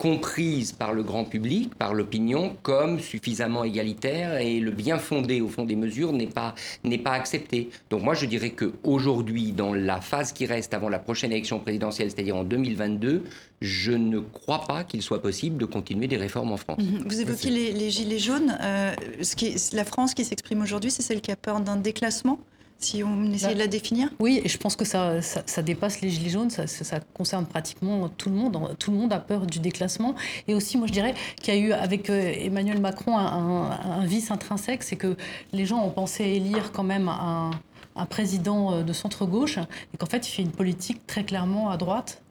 comprise 0.00 0.72
par 0.72 0.94
le 0.94 1.02
grand 1.02 1.24
public, 1.24 1.74
par 1.74 1.92
l'opinion, 1.92 2.56
comme 2.62 3.00
suffisamment 3.00 3.64
égalitaire 3.64 4.38
et 4.38 4.58
le 4.58 4.70
bien 4.70 4.96
fondé 4.96 5.42
au 5.42 5.48
fond 5.48 5.66
des 5.66 5.76
mesures 5.76 6.14
n'est 6.14 6.26
pas, 6.26 6.54
n'est 6.84 6.96
pas 6.96 7.12
accepté. 7.12 7.68
Donc 7.90 8.02
moi 8.02 8.14
je 8.14 8.24
dirais 8.24 8.52
qu'aujourd'hui, 8.52 9.52
dans 9.52 9.74
la 9.74 10.00
phase 10.00 10.32
qui 10.32 10.46
reste 10.46 10.72
avant 10.72 10.88
la 10.88 10.98
prochaine 10.98 11.32
élection 11.32 11.60
présidentielle, 11.60 12.10
c'est-à-dire 12.10 12.34
en 12.34 12.44
2022, 12.44 13.24
je 13.60 13.92
ne 13.92 14.20
crois 14.20 14.64
pas 14.66 14.84
qu'il 14.84 15.02
soit 15.02 15.20
possible 15.20 15.58
de 15.58 15.66
continuer 15.66 16.06
des 16.06 16.16
réformes 16.16 16.52
en 16.52 16.56
France. 16.56 16.82
Mhm. 16.82 17.04
Vous 17.06 17.20
évoquez 17.20 17.50
les, 17.50 17.90
gilets 17.90 18.18
jaunes. 18.18 18.56
Euh, 18.62 18.94
ce 19.20 19.36
qui 19.36 19.54
la 19.74 19.84
France 19.84 20.14
qui 20.14 20.24
s'exprime 20.24 20.62
aujourd'hui, 20.62 20.90
c'est 20.90 21.02
celle 21.02 21.20
qui 21.20 21.30
a 21.30 21.36
peur 21.36 21.60
d'un 21.60 21.76
déclassement? 21.76 22.38
Si 22.80 23.04
on 23.04 23.30
essaie 23.30 23.54
de 23.54 23.58
la 23.58 23.66
définir 23.66 24.08
Oui, 24.18 24.40
et 24.42 24.48
je 24.48 24.56
pense 24.56 24.74
que 24.74 24.86
ça, 24.86 25.20
ça, 25.20 25.62
dépasse 25.62 26.00
les 26.00 26.08
gilets 26.08 26.30
jaunes, 26.30 26.50
ça, 26.50 26.66
ça, 26.66 27.00
concerne 27.12 27.44
pratiquement 27.44 28.08
tout 28.08 28.30
le 28.30 28.36
monde. 28.36 28.74
Tout 28.78 28.90
le 28.90 28.96
monde 28.96 29.12
a 29.12 29.18
peur 29.18 29.46
du 29.46 29.60
déclassement. 29.60 30.14
Et 30.48 30.54
aussi, 30.54 30.78
moi, 30.78 30.86
je 30.86 30.92
dirais 30.92 31.14
qu'il 31.40 31.54
y 31.54 31.56
a 31.58 31.60
eu 31.60 31.72
avec 31.72 32.08
euh, 32.08 32.32
Emmanuel 32.34 32.80
Macron 32.80 33.18
un, 33.18 34.04
vice 34.06 34.30
intrinsèque, 34.30 34.82
c'est 34.82 34.96
que 34.96 35.16
les 35.52 35.66
gens 35.66 35.84
ont 35.84 35.90
pensé 35.90 36.24
élire 36.24 36.72
quand 36.72 36.82
même 36.82 37.08
un, 37.08 37.50
un 37.96 38.06
président 38.06 38.72
euh, 38.72 38.82
de 38.82 38.92
centre-gauche, 38.94 39.58
et 39.58 39.96
qu'en 39.98 40.06
fait, 40.06 40.26
il 40.26 40.32
fait 40.32 40.42
une 40.42 40.52
politique 40.52 41.06
très 41.06 41.24
clairement 41.24 41.68
à 41.70 41.76
droite. 41.76 42.22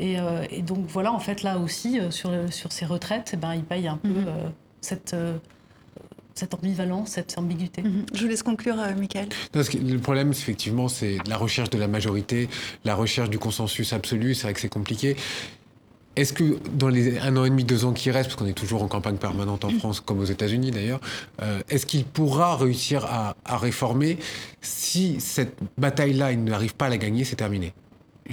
Et, 0.00 0.18
euh, 0.18 0.46
et, 0.50 0.62
donc 0.62 0.86
voilà, 0.88 1.12
en 1.12 1.18
fait, 1.18 1.42
là 1.42 1.58
aussi, 1.58 2.00
sur, 2.10 2.30
sur 2.50 2.72
ces 2.72 2.86
retraites, 2.86 3.32
eh 3.34 3.36
ben, 3.36 3.54
il 3.54 3.64
paye 3.64 3.86
un 3.86 3.98
peu 3.98 4.08
mm-hmm. 4.08 4.52
cette 4.80 5.14
cette 6.38 6.54
ambivalence, 6.54 7.10
cette 7.10 7.36
ambiguïté. 7.36 7.82
Mhm. 7.82 8.06
Je 8.14 8.22
vous 8.22 8.28
laisse 8.28 8.42
conclure, 8.42 8.78
euh, 8.78 8.94
Michael. 8.94 9.28
le 9.54 9.98
problème, 9.98 10.30
effectivement, 10.30 10.88
c'est 10.88 11.18
la 11.26 11.36
recherche 11.36 11.70
de 11.70 11.78
la 11.78 11.88
majorité, 11.88 12.48
la 12.84 12.94
recherche 12.94 13.30
du 13.30 13.38
consensus 13.38 13.92
absolu. 13.92 14.34
C'est 14.34 14.44
vrai 14.44 14.54
que 14.54 14.60
c'est 14.60 14.68
compliqué. 14.68 15.16
Est-ce 16.16 16.32
que 16.32 16.58
dans 16.74 16.88
les 16.88 17.18
un 17.18 17.36
an 17.36 17.44
et 17.44 17.50
demi, 17.50 17.64
deux 17.64 17.84
ans 17.84 17.92
qui 17.92 18.10
restent, 18.10 18.30
parce 18.30 18.40
qu'on 18.40 18.48
est 18.48 18.52
toujours 18.52 18.82
en 18.82 18.88
campagne 18.88 19.16
permanente 19.16 19.64
en 19.64 19.70
mhm. 19.70 19.78
France, 19.78 20.00
comme 20.00 20.20
aux 20.20 20.24
États-Unis 20.24 20.70
d'ailleurs, 20.70 21.00
euh, 21.42 21.60
est-ce 21.68 21.86
qu'il 21.86 22.04
pourra 22.04 22.56
réussir 22.56 23.04
à, 23.04 23.36
à 23.44 23.58
réformer 23.58 24.18
si 24.60 25.20
cette 25.20 25.56
bataille-là, 25.76 26.32
il 26.32 26.42
n'arrive 26.44 26.74
pas 26.74 26.86
à 26.86 26.88
la 26.88 26.98
gagner, 26.98 27.24
c'est 27.24 27.36
terminé? 27.36 27.72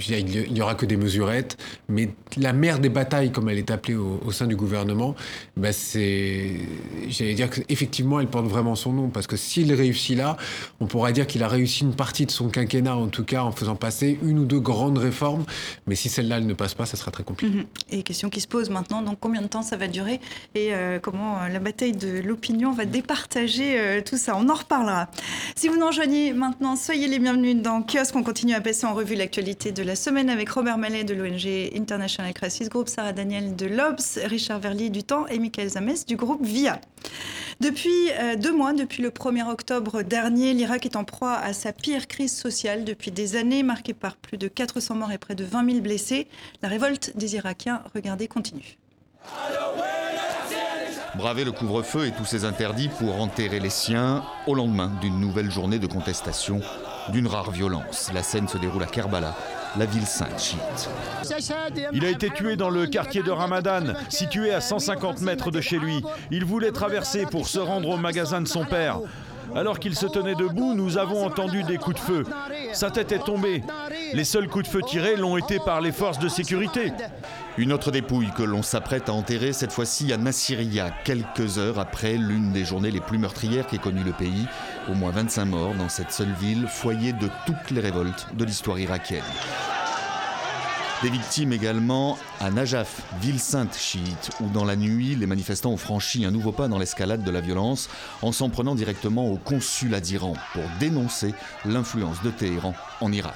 Il 0.08 0.52
n'y 0.52 0.60
aura 0.60 0.74
que 0.74 0.86
des 0.86 0.96
mesurettes, 0.96 1.56
mais 1.88 2.10
la 2.36 2.52
mère 2.52 2.78
des 2.78 2.88
batailles, 2.88 3.32
comme 3.32 3.48
elle 3.48 3.58
est 3.58 3.70
appelée 3.70 3.94
au, 3.94 4.30
sein 4.30 4.46
du 4.46 4.56
gouvernement, 4.56 5.14
bah 5.56 5.72
c'est, 5.72 6.60
j'allais 7.08 7.34
dire 7.34 7.48
qu'effectivement, 7.48 8.20
elle 8.20 8.26
porte 8.26 8.46
vraiment 8.46 8.74
son 8.74 8.92
nom, 8.92 9.08
parce 9.08 9.26
que 9.26 9.36
s'il 9.36 9.72
réussit 9.72 10.16
là, 10.16 10.36
on 10.80 10.86
pourra 10.86 11.12
dire 11.12 11.26
qu'il 11.26 11.42
a 11.42 11.48
réussi 11.48 11.84
une 11.84 11.94
partie 11.94 12.26
de 12.26 12.30
son 12.30 12.48
quinquennat, 12.48 12.96
en 12.96 13.08
tout 13.08 13.24
cas, 13.24 13.42
en 13.42 13.52
faisant 13.52 13.76
passer 13.76 14.18
une 14.22 14.38
ou 14.40 14.44
deux 14.44 14.60
grandes 14.60 14.98
réformes, 14.98 15.44
mais 15.86 15.94
si 15.94 16.08
celle-là, 16.08 16.38
elle 16.38 16.46
ne 16.46 16.54
passe 16.54 16.74
pas, 16.74 16.84
ça 16.84 16.96
sera 16.96 17.10
très 17.10 17.24
compliqué. 17.24 17.52
Mm-hmm. 17.52 17.66
Et 17.90 18.02
question 18.02 18.28
qui 18.28 18.40
se 18.40 18.48
pose 18.48 18.68
maintenant, 18.68 19.02
donc 19.02 19.18
combien 19.20 19.40
de 19.40 19.46
temps 19.46 19.62
ça 19.62 19.76
va 19.76 19.88
durer, 19.88 20.20
et 20.54 20.74
euh, 20.74 20.98
comment 21.00 21.38
euh, 21.38 21.48
la 21.48 21.58
bataille 21.58 21.92
de 21.92 22.20
l'opinion 22.20 22.72
va 22.72 22.84
départager 22.84 23.78
euh, 23.78 24.02
tout 24.02 24.18
ça, 24.18 24.36
on 24.36 24.48
en 24.48 24.54
reparlera. 24.54 25.08
Si 25.54 25.68
vous 25.68 25.78
nous 25.78 25.86
rejoignez 25.86 26.32
maintenant, 26.32 26.76
soyez 26.76 27.08
les 27.08 27.18
bienvenus 27.18 27.56
dans 27.56 27.82
Kiosque, 27.82 28.14
on 28.16 28.22
continue 28.22 28.54
à 28.54 28.60
passer 28.60 28.86
en 28.86 28.94
revue 28.94 29.14
l'actualité 29.14 29.72
de 29.72 29.85
la 29.86 29.94
semaine 29.94 30.30
avec 30.30 30.50
Robert 30.50 30.78
Mallet 30.78 31.04
de 31.04 31.14
l'ONG 31.14 31.46
International 31.76 32.34
Crisis 32.34 32.68
Group, 32.68 32.88
Sarah 32.88 33.12
Daniel 33.12 33.54
de 33.54 33.66
l'Obs, 33.66 34.18
Richard 34.24 34.58
Verlier 34.58 34.90
du 34.90 35.04
Temps 35.04 35.28
et 35.28 35.38
Michael 35.38 35.70
Zames 35.70 35.94
du 36.08 36.16
groupe 36.16 36.44
VIA. 36.44 36.80
Depuis 37.60 38.10
euh, 38.18 38.34
deux 38.34 38.52
mois, 38.52 38.72
depuis 38.72 39.00
le 39.00 39.10
1er 39.10 39.48
octobre 39.48 40.02
dernier, 40.02 40.54
l'Irak 40.54 40.84
est 40.86 40.96
en 40.96 41.04
proie 41.04 41.34
à 41.34 41.52
sa 41.52 41.72
pire 41.72 42.08
crise 42.08 42.36
sociale 42.36 42.84
depuis 42.84 43.12
des 43.12 43.36
années, 43.36 43.62
marquée 43.62 43.94
par 43.94 44.16
plus 44.16 44.38
de 44.38 44.48
400 44.48 44.96
morts 44.96 45.12
et 45.12 45.18
près 45.18 45.36
de 45.36 45.44
20 45.44 45.70
000 45.70 45.80
blessés. 45.82 46.26
La 46.62 46.68
révolte 46.68 47.16
des 47.16 47.36
Irakiens, 47.36 47.82
regardez, 47.94 48.26
continue. 48.26 48.78
Braver 51.14 51.44
le 51.44 51.52
couvre-feu 51.52 52.06
et 52.06 52.10
tous 52.10 52.24
ses 52.24 52.44
interdits 52.44 52.90
pour 52.98 53.22
enterrer 53.22 53.60
les 53.60 53.70
siens 53.70 54.24
au 54.48 54.54
lendemain 54.54 54.90
d'une 55.00 55.20
nouvelle 55.20 55.50
journée 55.50 55.78
de 55.78 55.86
contestation, 55.86 56.60
d'une 57.12 57.28
rare 57.28 57.52
violence. 57.52 58.10
La 58.12 58.24
scène 58.24 58.48
se 58.48 58.58
déroule 58.58 58.82
à 58.82 58.86
Kerbala, 58.86 59.34
la 59.78 59.86
ville 59.86 60.06
sainte 60.06 60.40
chiite. 60.40 60.90
Il 61.92 62.04
a 62.04 62.10
été 62.10 62.30
tué 62.30 62.56
dans 62.56 62.70
le 62.70 62.86
quartier 62.86 63.22
de 63.22 63.30
Ramadan, 63.30 63.94
situé 64.08 64.52
à 64.52 64.60
150 64.60 65.20
mètres 65.20 65.50
de 65.50 65.60
chez 65.60 65.78
lui. 65.78 66.02
Il 66.30 66.44
voulait 66.44 66.72
traverser 66.72 67.26
pour 67.26 67.48
se 67.48 67.58
rendre 67.58 67.88
au 67.90 67.96
magasin 67.96 68.40
de 68.40 68.48
son 68.48 68.64
père. 68.64 69.00
Alors 69.54 69.78
qu'il 69.78 69.94
se 69.94 70.06
tenait 70.06 70.34
debout, 70.34 70.74
nous 70.74 70.98
avons 70.98 71.24
entendu 71.24 71.62
des 71.62 71.78
coups 71.78 71.96
de 71.96 72.00
feu. 72.00 72.24
Sa 72.72 72.90
tête 72.90 73.12
est 73.12 73.24
tombée. 73.24 73.62
Les 74.12 74.24
seuls 74.24 74.48
coups 74.48 74.64
de 74.64 74.70
feu 74.70 74.82
tirés 74.86 75.16
l'ont 75.16 75.36
été 75.36 75.58
par 75.58 75.80
les 75.80 75.92
forces 75.92 76.18
de 76.18 76.28
sécurité. 76.28 76.92
Une 77.58 77.72
autre 77.72 77.90
dépouille 77.90 78.30
que 78.36 78.42
l'on 78.42 78.62
s'apprête 78.62 79.08
à 79.08 79.12
enterrer, 79.12 79.54
cette 79.54 79.72
fois-ci 79.72 80.12
à 80.12 80.18
Nassiria, 80.18 80.90
quelques 81.04 81.58
heures 81.58 81.78
après 81.78 82.14
l'une 82.14 82.52
des 82.52 82.64
journées 82.64 82.90
les 82.90 83.00
plus 83.00 83.18
meurtrières 83.18 83.66
qu'ait 83.66 83.78
connu 83.78 84.02
le 84.04 84.12
pays. 84.12 84.46
Au 84.90 84.94
moins 84.94 85.10
25 85.10 85.44
morts 85.46 85.74
dans 85.74 85.88
cette 85.88 86.12
seule 86.12 86.34
ville, 86.38 86.66
foyer 86.68 87.12
de 87.12 87.28
toutes 87.46 87.70
les 87.70 87.80
révoltes 87.80 88.26
de 88.34 88.44
l'histoire 88.44 88.78
irakienne. 88.78 89.22
Des 91.02 91.10
victimes 91.10 91.52
également 91.52 92.16
à 92.40 92.50
Najaf, 92.50 93.02
ville 93.20 93.38
sainte 93.38 93.76
chiite, 93.76 94.30
où 94.40 94.48
dans 94.48 94.64
la 94.64 94.76
nuit, 94.76 95.14
les 95.14 95.26
manifestants 95.26 95.72
ont 95.72 95.76
franchi 95.76 96.24
un 96.24 96.30
nouveau 96.30 96.52
pas 96.52 96.68
dans 96.68 96.78
l'escalade 96.78 97.22
de 97.22 97.30
la 97.30 97.42
violence 97.42 97.90
en 98.22 98.32
s'en 98.32 98.48
prenant 98.48 98.74
directement 98.74 99.30
au 99.30 99.36
consulat 99.36 100.00
d'Iran 100.00 100.32
pour 100.54 100.62
dénoncer 100.80 101.34
l'influence 101.66 102.22
de 102.22 102.30
Téhéran 102.30 102.72
en 103.02 103.12
Irak. 103.12 103.34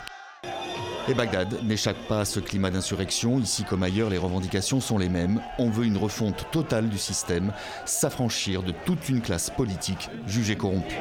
Et 1.07 1.13
Bagdad 1.13 1.63
n'échappe 1.63 1.99
pas 2.09 2.21
à 2.21 2.25
ce 2.25 2.41
climat 2.41 2.71
d'insurrection. 2.71 3.39
Ici 3.39 3.65
comme 3.65 3.83
ailleurs, 3.83 4.09
les 4.09 4.19
revendications 4.19 4.81
sont 4.81 4.97
les 4.97 5.11
mêmes. 5.11 5.43
On 5.59 5.69
veut 5.69 5.85
une 5.85 5.99
refonte 5.99 6.51
totale 6.51 6.89
du 6.89 6.99
système, 6.99 7.53
s'affranchir 7.85 8.63
de 8.63 8.73
toute 8.87 9.11
une 9.11 9.21
classe 9.21 9.51
politique 9.51 10.09
jugée 10.27 10.57
corrompue. 10.57 10.97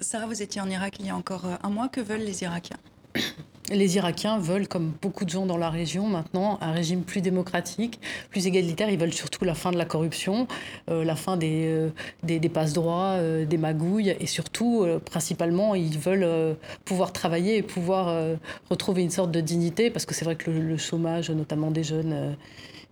Sarah, 0.00 0.26
vous 0.26 0.42
étiez 0.42 0.60
en 0.60 0.68
Irak 0.68 0.96
il 1.00 1.06
y 1.06 1.10
a 1.10 1.16
encore 1.16 1.46
un 1.62 1.70
mois. 1.70 1.88
Que 1.88 2.02
veulent 2.02 2.24
les 2.24 2.42
Irakiens? 2.42 2.76
Les 3.70 3.96
Irakiens 3.96 4.38
veulent, 4.38 4.68
comme 4.68 4.92
beaucoup 5.00 5.24
de 5.24 5.30
gens 5.30 5.46
dans 5.46 5.56
la 5.56 5.70
région 5.70 6.06
maintenant, 6.06 6.58
un 6.60 6.72
régime 6.72 7.02
plus 7.02 7.20
démocratique, 7.20 7.98
plus 8.30 8.46
égalitaire. 8.46 8.90
Ils 8.90 8.98
veulent 8.98 9.12
surtout 9.12 9.44
la 9.44 9.54
fin 9.54 9.72
de 9.72 9.78
la 9.78 9.84
corruption, 9.84 10.46
euh, 10.90 11.04
la 11.04 11.16
fin 11.16 11.36
des, 11.36 11.64
euh, 11.66 11.88
des, 12.22 12.48
passe-droits, 12.48 13.14
euh, 13.14 13.44
des 13.46 13.56
magouilles, 13.56 14.16
et 14.20 14.26
surtout, 14.26 14.86
principalement, 15.04 15.74
ils 15.74 15.98
veulent 15.98 16.56
pouvoir 16.84 17.12
travailler 17.12 17.56
et 17.56 17.62
pouvoir 17.62 18.36
retrouver 18.70 19.02
une 19.02 19.10
sorte 19.10 19.30
de 19.30 19.40
dignité, 19.40 19.90
parce 19.90 20.06
que 20.06 20.14
c'est 20.14 20.24
vrai 20.24 20.36
que 20.36 20.50
le 20.50 20.76
chômage, 20.76 21.30
notamment 21.30 21.70
des 21.70 21.84
jeunes, 21.84 22.36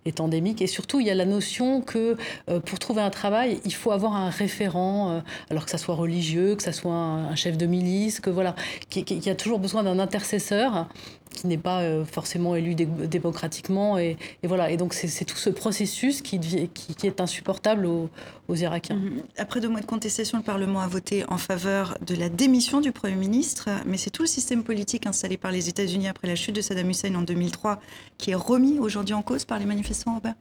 est 0.05 0.19
endémique. 0.19 0.61
Et 0.61 0.67
surtout, 0.67 0.99
il 0.99 1.07
y 1.07 1.09
a 1.09 1.15
la 1.15 1.25
notion 1.25 1.81
que 1.81 2.17
euh, 2.49 2.59
pour 2.59 2.79
trouver 2.79 3.01
un 3.01 3.09
travail, 3.09 3.59
il 3.65 3.73
faut 3.73 3.91
avoir 3.91 4.15
un 4.15 4.29
référent, 4.29 5.11
euh, 5.11 5.19
alors 5.49 5.65
que 5.65 5.71
ça 5.71 5.77
soit 5.77 5.95
religieux, 5.95 6.55
que 6.55 6.63
ça 6.63 6.73
soit 6.73 6.93
un, 6.93 7.35
chef 7.35 7.57
de 7.57 7.65
milice, 7.65 8.19
que 8.19 8.29
voilà, 8.29 8.55
qu'il 8.89 9.25
y 9.25 9.29
a 9.29 9.35
toujours 9.35 9.59
besoin 9.59 9.83
d'un 9.83 9.99
intercesseur 9.99 10.87
qui 11.33 11.47
n'est 11.47 11.57
pas 11.57 11.81
euh, 11.81 12.05
forcément 12.05 12.55
élu 12.55 12.75
démocratiquement. 12.75 13.97
Et, 13.97 14.17
voilà. 14.43 14.71
Et 14.71 14.77
donc, 14.77 14.93
c'est 14.93 15.25
tout 15.25 15.37
ce 15.37 15.49
processus 15.49 16.21
qui, 16.21 16.39
qui, 16.39 17.07
est 17.07 17.19
insupportable 17.19 17.85
aux, 17.85 18.09
Irakiens. 18.49 18.97
Mhm. 18.97 19.23
Après 19.37 19.59
deux 19.59 19.69
mois 19.69 19.81
de 19.81 19.85
contestation, 19.85 20.37
le 20.37 20.43
Parlement 20.43 20.81
a 20.81 20.87
voté 20.87 21.25
en 21.27 21.37
faveur 21.37 21.97
de 22.05 22.15
la 22.15 22.29
démission 22.29 22.81
du 22.81 22.91
Premier 22.91 23.15
ministre. 23.15 23.69
Mais 23.85 23.97
c'est 23.97 24.11
tout 24.11 24.21
le 24.21 24.27
système 24.27 24.63
politique 24.63 25.07
installé 25.07 25.37
par 25.37 25.51
les 25.51 25.69
États-Unis 25.69 26.07
après 26.07 26.27
la 26.27 26.35
chute 26.35 26.55
de 26.55 26.61
Saddam 26.61 26.89
Hussein 26.89 27.15
en 27.15 27.21
2003 27.21 27.79
qui 28.17 28.31
est 28.31 28.35
remis 28.35 28.79
aujourd'hui 28.79 29.13
en 29.13 29.21
cause 29.21 29.45
par 29.45 29.59
les 29.59 29.65
manifestants 29.65 30.11
européens. 30.11 30.35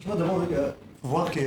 Je 0.00 0.08
voudrais 0.08 0.28
euh, 0.52 0.70
voir 1.02 1.30
que, 1.30 1.40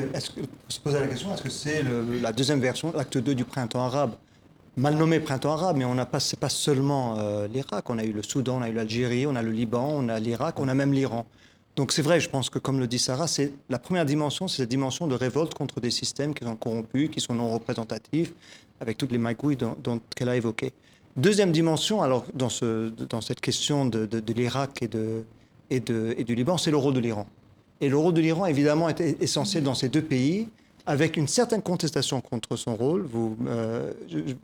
se 0.67 0.79
poser 0.79 0.99
la 0.99 1.07
question 1.07 1.33
est-ce 1.33 1.43
que 1.43 1.49
c'est 1.49 1.83
la 2.21 2.31
deuxième 2.31 2.59
version, 2.59 2.93
l'acte 2.95 3.17
2 3.17 3.35
du 3.35 3.45
printemps 3.45 3.83
arabe? 3.83 4.13
Mal 4.79 4.95
nommé 4.95 5.19
printemps 5.19 5.51
arabe, 5.51 5.77
mais 5.77 5.85
on 5.85 5.93
n'a 5.93 6.05
pas, 6.05 6.19
seulement 6.19 7.17
euh, 7.19 7.47
l'Irak. 7.47 7.89
On 7.89 7.97
a 7.97 8.03
eu 8.03 8.13
le 8.13 8.23
Soudan, 8.23 8.59
on 8.59 8.61
a 8.61 8.69
eu 8.69 8.73
l'Algérie, 8.73 9.27
on 9.27 9.35
a 9.35 9.43
le 9.43 9.51
Liban, 9.51 9.87
on 9.93 10.07
a 10.09 10.19
l'Irak, 10.19 10.59
on 10.59 10.67
a 10.67 10.73
même 10.73 10.93
l'Iran. 10.93 11.25
Donc 11.75 11.91
c'est 11.91 12.01
vrai, 12.01 12.19
je 12.19 12.29
pense 12.29 12.49
que 12.49 12.59
comme 12.59 12.79
le 12.79 12.87
dit 12.87 12.99
Sarah, 12.99 13.27
c'est 13.27 13.53
la 13.69 13.77
première 13.77 14.05
dimension, 14.05 14.47
c'est 14.47 14.57
cette 14.57 14.69
dimension 14.69 15.07
de 15.07 15.15
révolte 15.15 15.53
contre 15.53 15.79
des 15.79 15.91
systèmes 15.91 16.33
qui 16.33 16.45
sont 16.45 16.55
corrompus, 16.55 17.09
qui 17.09 17.19
sont 17.19 17.35
non 17.35 17.51
représentatifs, 17.53 18.33
avec 18.79 18.97
toutes 18.97 19.11
les 19.11 19.17
magouilles 19.17 19.57
dont, 19.57 20.01
qu'elle 20.15 20.29
a 20.29 20.35
évoquées. 20.35 20.73
Deuxième 21.15 21.51
dimension, 21.51 22.01
alors 22.01 22.25
dans, 22.33 22.49
ce, 22.49 22.89
dans 22.89 23.21
cette 23.21 23.41
question 23.41 23.85
de, 23.85 24.07
l'Irak 24.33 24.81
et, 24.81 24.87
de, 24.87 25.23
et, 25.69 25.77
et 26.17 26.23
du 26.23 26.35
Liban, 26.35 26.57
c'est 26.57 26.71
le 26.71 26.77
rôle 26.77 26.93
de 26.93 26.99
l'Iran. 26.99 27.27
Et 27.81 27.89
le 27.89 27.97
rôle 27.97 28.13
de 28.13 28.21
l'Iran, 28.21 28.45
évidemment, 28.45 28.89
est 28.89 29.21
essentiel 29.21 29.63
dans 29.63 29.75
ces 29.75 29.89
deux 29.89 30.01
pays 30.01 30.47
avec 30.89 31.17
une 31.17 31.27
certaine 31.27 31.61
contestation 31.61 32.19
contre 32.19 32.55
son 32.55 32.75
rôle. 32.75 33.03
Vous, 33.03 33.37
euh, 33.47 33.93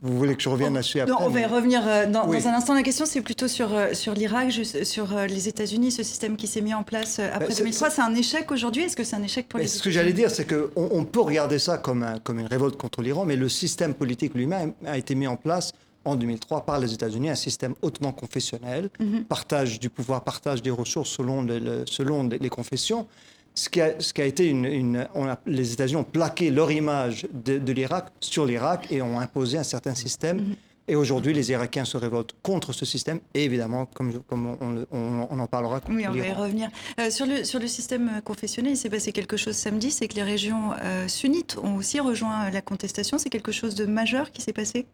vous 0.00 0.16
voulez 0.16 0.36
que 0.36 0.42
je 0.42 0.48
revienne 0.48 0.74
là-dessus 0.74 1.00
après 1.00 1.12
On 1.18 1.28
va 1.28 1.40
y 1.40 1.44
revenir 1.44 1.82
euh, 1.84 2.06
dans, 2.06 2.30
un 2.30 2.54
instant. 2.54 2.72
La 2.74 2.84
question, 2.84 3.04
c'est 3.04 3.20
plutôt 3.20 3.48
sur, 3.48 3.74
euh, 3.74 3.94
sur 3.94 4.14
l'Irak, 4.14 4.52
sur 4.52 5.08
les 5.28 5.48
États-Unis, 5.48 5.90
ce 5.90 6.04
système 6.04 6.36
qui 6.36 6.46
s'est 6.46 6.60
mis 6.60 6.72
en 6.72 6.84
place 6.84 7.18
après 7.18 7.52
2003. 7.52 7.90
C'est 7.90 8.00
un 8.00 8.14
échec 8.14 8.48
aujourd'hui? 8.52 8.84
Est-ce 8.84 8.94
que 8.94 9.02
c'est 9.02 9.16
un 9.16 9.24
échec 9.24 9.48
pour 9.48 9.58
les 9.58 9.66
Ce 9.66 9.82
que 9.82 9.90
j'allais 9.90 10.12
dire, 10.12 10.30
c'est 10.30 10.46
qu'on 10.46 10.88
on 10.92 11.04
peut 11.04 11.20
regarder 11.20 11.58
ça 11.58 11.78
comme, 11.78 12.04
un, 12.04 12.20
comme 12.20 12.38
une 12.38 12.46
révolte 12.46 12.76
contre 12.76 13.02
l'Iran, 13.02 13.24
mais 13.24 13.34
le 13.34 13.48
système 13.48 13.94
politique 13.94 14.32
lui-même 14.34 14.72
a 14.86 14.96
été 14.96 15.16
mis 15.16 15.26
en 15.26 15.36
place 15.36 15.72
en 16.04 16.14
2003 16.14 16.64
par 16.64 16.78
les 16.78 16.94
États-Unis, 16.94 17.28
un 17.28 17.34
système 17.34 17.74
hautement 17.82 18.12
confessionnel, 18.12 18.88
mhm. 19.00 19.24
partage 19.24 19.80
du 19.80 19.90
pouvoir, 19.90 20.22
partage 20.22 20.62
des 20.62 20.70
ressources 20.70 21.10
selon, 21.10 21.44
selon 21.86 22.28
les 22.28 22.48
confessions 22.50 23.08
ce 23.56 23.70
qui 23.70 23.80
a, 23.80 23.98
ce 23.98 24.12
qui 24.12 24.20
a 24.20 24.26
été 24.26 24.46
une, 24.46 25.08
on 25.14 25.26
a, 25.26 25.38
les 25.46 25.72
États-Unis 25.72 25.96
ont 25.96 26.04
plaqué 26.04 26.50
leur 26.50 26.70
image 26.70 27.26
de, 27.32 27.72
l'Irak 27.72 28.08
sur 28.20 28.44
l'Irak 28.44 28.86
et 28.92 29.00
ont 29.02 29.18
imposé 29.18 29.56
un 29.58 29.64
certain 29.64 29.94
système. 29.94 30.36
Mhm. 30.36 30.54
Et 30.88 30.94
aujourd'hui, 30.94 31.32
les 31.32 31.50
Irakiens 31.50 31.84
se 31.84 31.96
révoltent 31.96 32.36
contre 32.42 32.72
ce 32.72 32.84
système. 32.84 33.18
Et 33.34 33.44
évidemment, 33.44 33.86
comme, 33.86 34.22
comme 34.22 34.56
on, 34.60 34.86
on, 34.92 35.38
en 35.40 35.46
parlera. 35.48 35.80
Oui, 35.88 36.06
on 36.06 36.12
va 36.12 36.26
y 36.26 36.32
revenir. 36.32 36.68
Euh, 37.00 37.10
sur, 37.10 37.26
le, 37.26 37.42
sur 37.42 37.58
le 37.58 37.66
système 37.66 38.20
confessionnel, 38.24 38.74
il 38.74 38.76
s'est 38.76 38.90
passé 38.90 39.10
quelque 39.10 39.36
chose 39.36 39.56
samedi. 39.56 39.90
C'est 39.90 40.06
que 40.06 40.14
les 40.14 40.22
régions 40.22 40.74
euh, 40.84 41.08
sunnites 41.08 41.58
ont 41.60 41.74
aussi 41.74 41.98
rejoint 41.98 42.50
la 42.50 42.60
contestation. 42.60 43.18
C'est 43.18 43.30
quelque 43.30 43.50
chose 43.50 43.74
de 43.74 43.84
majeur 43.84 44.30
qui 44.30 44.42
s'est 44.42 44.52
passé? 44.52 44.86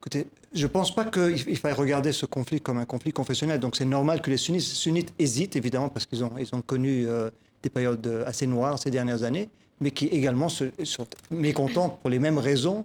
Écoutez, 0.00 0.26
je 0.52 0.62
ne 0.62 0.68
pense 0.68 0.92
pas 0.92 1.04
qu'il 1.04 1.56
faille 1.58 1.74
regarder 1.74 2.10
ce 2.10 2.26
conflit 2.26 2.60
comme 2.60 2.78
un 2.78 2.84
conflit 2.84 3.12
confessionnel. 3.12 3.60
Donc 3.60 3.76
c'est 3.76 3.84
normal 3.84 4.20
que 4.20 4.30
les 4.30 4.36
sunnites, 4.36 4.62
sunnites 4.62 5.12
hésitent, 5.20 5.54
évidemment, 5.54 5.90
parce 5.90 6.06
qu'ils 6.06 6.24
ont, 6.24 6.32
ils 6.38 6.52
ont 6.56 6.62
connu 6.62 7.06
euh, 7.06 7.30
des 7.62 7.70
périodes 7.70 8.24
assez 8.26 8.46
noires 8.46 8.78
ces 8.78 8.90
dernières 8.90 9.22
années, 9.22 9.48
mais 9.80 9.90
qui 9.90 10.06
également 10.06 10.48
se, 10.48 10.64
sont 10.84 11.06
mécontents 11.30 11.88
pour 11.88 12.10
les 12.10 12.18
mêmes 12.18 12.38
raisons 12.38 12.84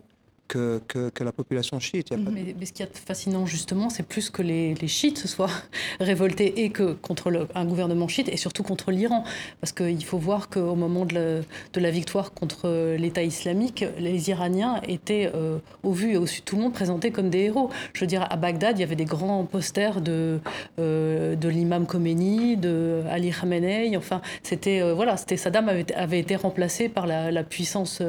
que, 0.54 1.10
que, 1.10 1.24
la 1.24 1.32
population 1.32 1.80
chiite. 1.80 2.12
mais, 2.12 2.66
ce 2.66 2.74
qui 2.74 2.84
est 2.84 2.98
fascinant 2.98 3.46
justement, 3.46 3.90
c'est 3.90 4.04
plus 4.04 4.30
que 4.30 4.42
les, 4.42 4.76
les, 4.76 4.88
chiites 4.88 5.18
se 5.18 5.28
soient 5.28 5.50
révoltés 6.00 6.64
et 6.64 6.70
que 6.70 6.94
contre 6.94 7.32
le, 7.32 7.48
un 7.56 7.66
gouvernement 7.66 8.08
chiite 8.08 8.30
et 8.30 8.38
surtout 8.38 8.64
contre 8.64 8.92
l'Iran. 8.92 9.24
Parce 9.62 9.72
qu'il 9.72 10.04
faut 10.06 10.18
voir 10.18 10.50
qu'au 10.50 10.76
moment 10.76 11.06
de 11.06 11.16
la, 11.16 11.40
de 11.74 11.80
la, 11.80 11.92
victoire 11.92 12.34
contre 12.34 12.96
l'État 12.98 13.24
islamique, 13.24 13.86
les 13.98 14.30
Iraniens 14.30 14.82
étaient, 14.88 15.32
euh, 15.34 15.58
au 15.82 15.92
vu 15.92 16.14
et 16.14 16.18
au 16.18 16.28
su 16.28 16.42
de 16.42 16.46
tout 16.46 16.56
le 16.56 16.64
monde, 16.64 16.74
présentés 16.74 17.12
comme 17.12 17.30
des 17.30 17.46
héros. 17.46 17.70
Je 17.94 18.02
veux 18.02 18.08
dire, 18.08 18.28
à 18.30 18.36
Bagdad, 18.36 18.78
il 18.78 18.82
y 18.82 18.84
avait 18.84 18.96
des 18.96 19.06
grands 19.06 19.46
posters 19.46 20.02
de, 20.02 20.40
euh, 20.80 21.36
de 21.36 21.50
l'imam 21.50 21.86
Khomeini, 21.88 22.58
de 22.58 23.04
Ali 23.10 23.32
Khamenei. 23.32 23.96
Enfin, 23.98 24.22
c'était, 24.44 24.82
euh, 24.82 24.94
voilà, 24.94 25.18
c'était 25.18 25.38
Saddam 25.38 25.70
avait, 25.70 25.92
avait, 25.94 26.20
été 26.20 26.36
remplacé 26.36 26.90
par 26.90 27.08
la, 27.08 27.32
la 27.32 27.44
puissance 27.44 28.02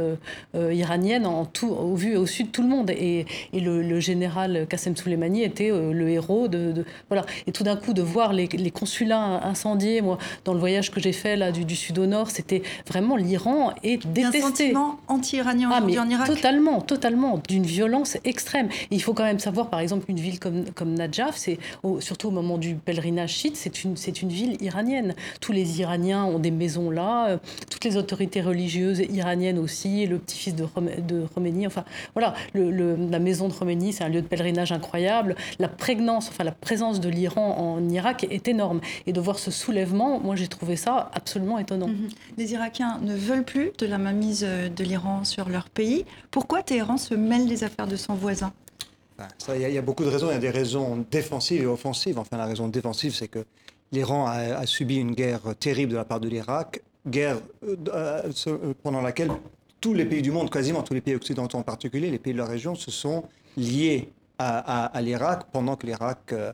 iranienne 0.54 1.26
en 1.26 1.46
tout, 1.46 1.68
au 1.68 1.94
vu 1.94 2.12
et 2.12 2.16
au 2.16 2.26
de 2.42 2.48
tout 2.48 2.62
le 2.62 2.68
monde. 2.68 2.90
Et, 2.90 3.26
le, 3.52 4.00
général 4.00 4.66
Qassem 4.68 4.96
Soleimani 4.96 5.42
était 5.42 5.70
euh, 5.70 5.92
le 5.92 6.08
héros 6.08 6.48
de, 6.48 6.84
Voilà. 7.08 7.24
Et 7.46 7.52
tout 7.52 7.62
d'un 7.62 7.76
coup, 7.76 7.94
de 7.94 8.02
voir 8.02 8.32
les, 8.32 8.48
consulats 8.70 9.46
incendiés, 9.46 10.00
moi, 10.00 10.18
dans 10.44 10.52
le 10.52 10.58
voyage 10.58 10.90
que 10.90 11.00
j'ai 11.00 11.12
fait 11.12 11.36
là, 11.36 11.52
du, 11.52 11.76
sud 11.76 11.98
au 11.98 12.06
nord, 12.06 12.30
c'était 12.30 12.62
vraiment 12.88 13.16
l'Iran 13.16 13.72
et 13.82 13.98
détesté. 13.98 14.38
Un 14.38 14.48
sentiment 14.48 14.98
anti-iranien 15.08 15.70
ah, 15.72 15.82
en 15.82 16.08
Irak? 16.08 16.26
Totalement, 16.26 16.80
totalement, 16.80 17.40
d'une 17.48 17.64
violence 17.64 18.16
extrême. 18.24 18.68
il 18.90 19.02
faut 19.02 19.14
quand 19.14 19.24
même 19.24 19.38
savoir, 19.38 19.70
par 19.70 19.80
exemple, 19.80 20.06
une 20.08 20.18
ville 20.18 20.40
comme, 20.40 20.64
comme 20.74 20.94
Najaf, 20.94 21.36
c'est 21.36 21.58
surtout 22.00 22.28
au 22.28 22.32
moment 22.32 22.58
du 22.58 22.74
pèlerinage 22.74 23.30
chiite, 23.30 23.56
c'est 23.56 23.84
une, 23.84 23.96
c'est 23.96 24.22
une 24.22 24.28
ville 24.28 24.56
iranienne. 24.60 25.14
Tous 25.40 25.52
les 25.52 25.80
Iraniens 25.80 26.24
ont 26.24 26.38
des 26.38 26.50
maisons 26.50 26.90
là, 26.90 27.28
euh, 27.28 27.38
toutes 27.70 27.84
les 27.84 27.96
autorités 27.96 28.40
religieuses 28.40 29.00
iraniennes 29.10 29.58
aussi, 29.58 30.06
le 30.06 30.18
petit-fils 30.18 30.54
de, 30.54 30.66
de 31.06 31.26
Khomeini, 31.34 31.66
enfin 31.66 31.84
voilà, 32.14 32.34
la 32.54 33.18
maison 33.18 33.48
de 33.48 33.52
Khomeini, 33.52 33.92
c'est 33.92 34.04
un 34.04 34.08
lieu 34.08 34.22
de 34.22 34.26
pèlerinage 34.26 34.72
incroyable. 34.72 35.36
La 35.58 35.68
prégnance, 35.68 36.28
enfin 36.28 36.44
la 36.44 36.52
présence 36.52 37.00
de 37.00 37.08
l'Iran 37.08 37.56
en 37.58 37.88
Irak 37.88 38.26
est 38.30 38.48
énorme. 38.48 38.80
Et 39.06 39.12
de 39.12 39.20
voir 39.20 39.38
ce 39.38 39.50
soulèvement, 39.50 40.20
moi 40.20 40.36
j'ai 40.36 40.48
trouvé 40.48 40.76
ça 40.76 41.10
absolument 41.14 41.58
étonnant. 41.58 41.88
Mhm. 41.88 42.08
Les 42.38 42.52
Irakiens 42.52 42.98
ne 43.02 43.14
veulent 43.14 43.44
plus 43.44 43.72
de 43.78 43.86
la 43.86 43.98
mainmise 43.98 44.42
de 44.42 44.84
l'Iran 44.84 45.24
sur 45.24 45.48
leur 45.48 45.68
pays. 45.68 46.04
Pourquoi 46.30 46.62
Téhéran 46.62 46.96
se 46.96 47.14
mêle 47.14 47.46
des 47.46 47.64
affaires 47.64 47.86
de 47.86 47.96
son 47.96 48.14
voisin? 48.14 48.52
Il 49.54 49.60
y, 49.60 49.78
a 49.78 49.82
beaucoup 49.82 50.04
de 50.04 50.08
raisons. 50.08 50.28
Il 50.30 50.34
y 50.34 50.36
a 50.36 50.40
des 50.40 50.50
raisons 50.50 51.04
défensives 51.10 51.62
et 51.62 51.66
offensives. 51.66 52.18
Enfin, 52.18 52.36
la 52.36 52.46
raison 52.46 52.68
défensive, 52.68 53.14
c'est 53.14 53.28
que 53.28 53.44
l'Iran 53.92 54.26
a, 54.26 54.66
subi 54.66 54.96
une 54.96 55.12
guerre 55.12 55.54
terrible 55.58 55.92
de 55.92 55.96
la 55.96 56.04
part 56.04 56.20
de 56.20 56.28
l'Irak, 56.28 56.82
guerre 57.06 57.36
euh, 57.66 57.76
euh, 57.88 58.74
pendant 58.82 59.00
laquelle 59.00 59.30
tous 59.84 59.92
les 59.92 60.06
pays 60.06 60.22
du 60.22 60.30
monde, 60.30 60.48
quasiment 60.48 60.82
tous 60.82 60.94
les 60.94 61.02
pays 61.02 61.14
occidentaux 61.14 61.58
en 61.58 61.62
particulier, 61.62 62.10
les 62.10 62.18
pays 62.18 62.32
de 62.32 62.38
la 62.38 62.46
région, 62.46 62.74
se 62.74 62.90
sont 62.90 63.24
liés 63.58 64.08
à, 64.38 64.98
l'Irak 65.02 65.42
pendant 65.52 65.76
que 65.76 65.86
l'Irak 65.86 66.32
euh, 66.32 66.52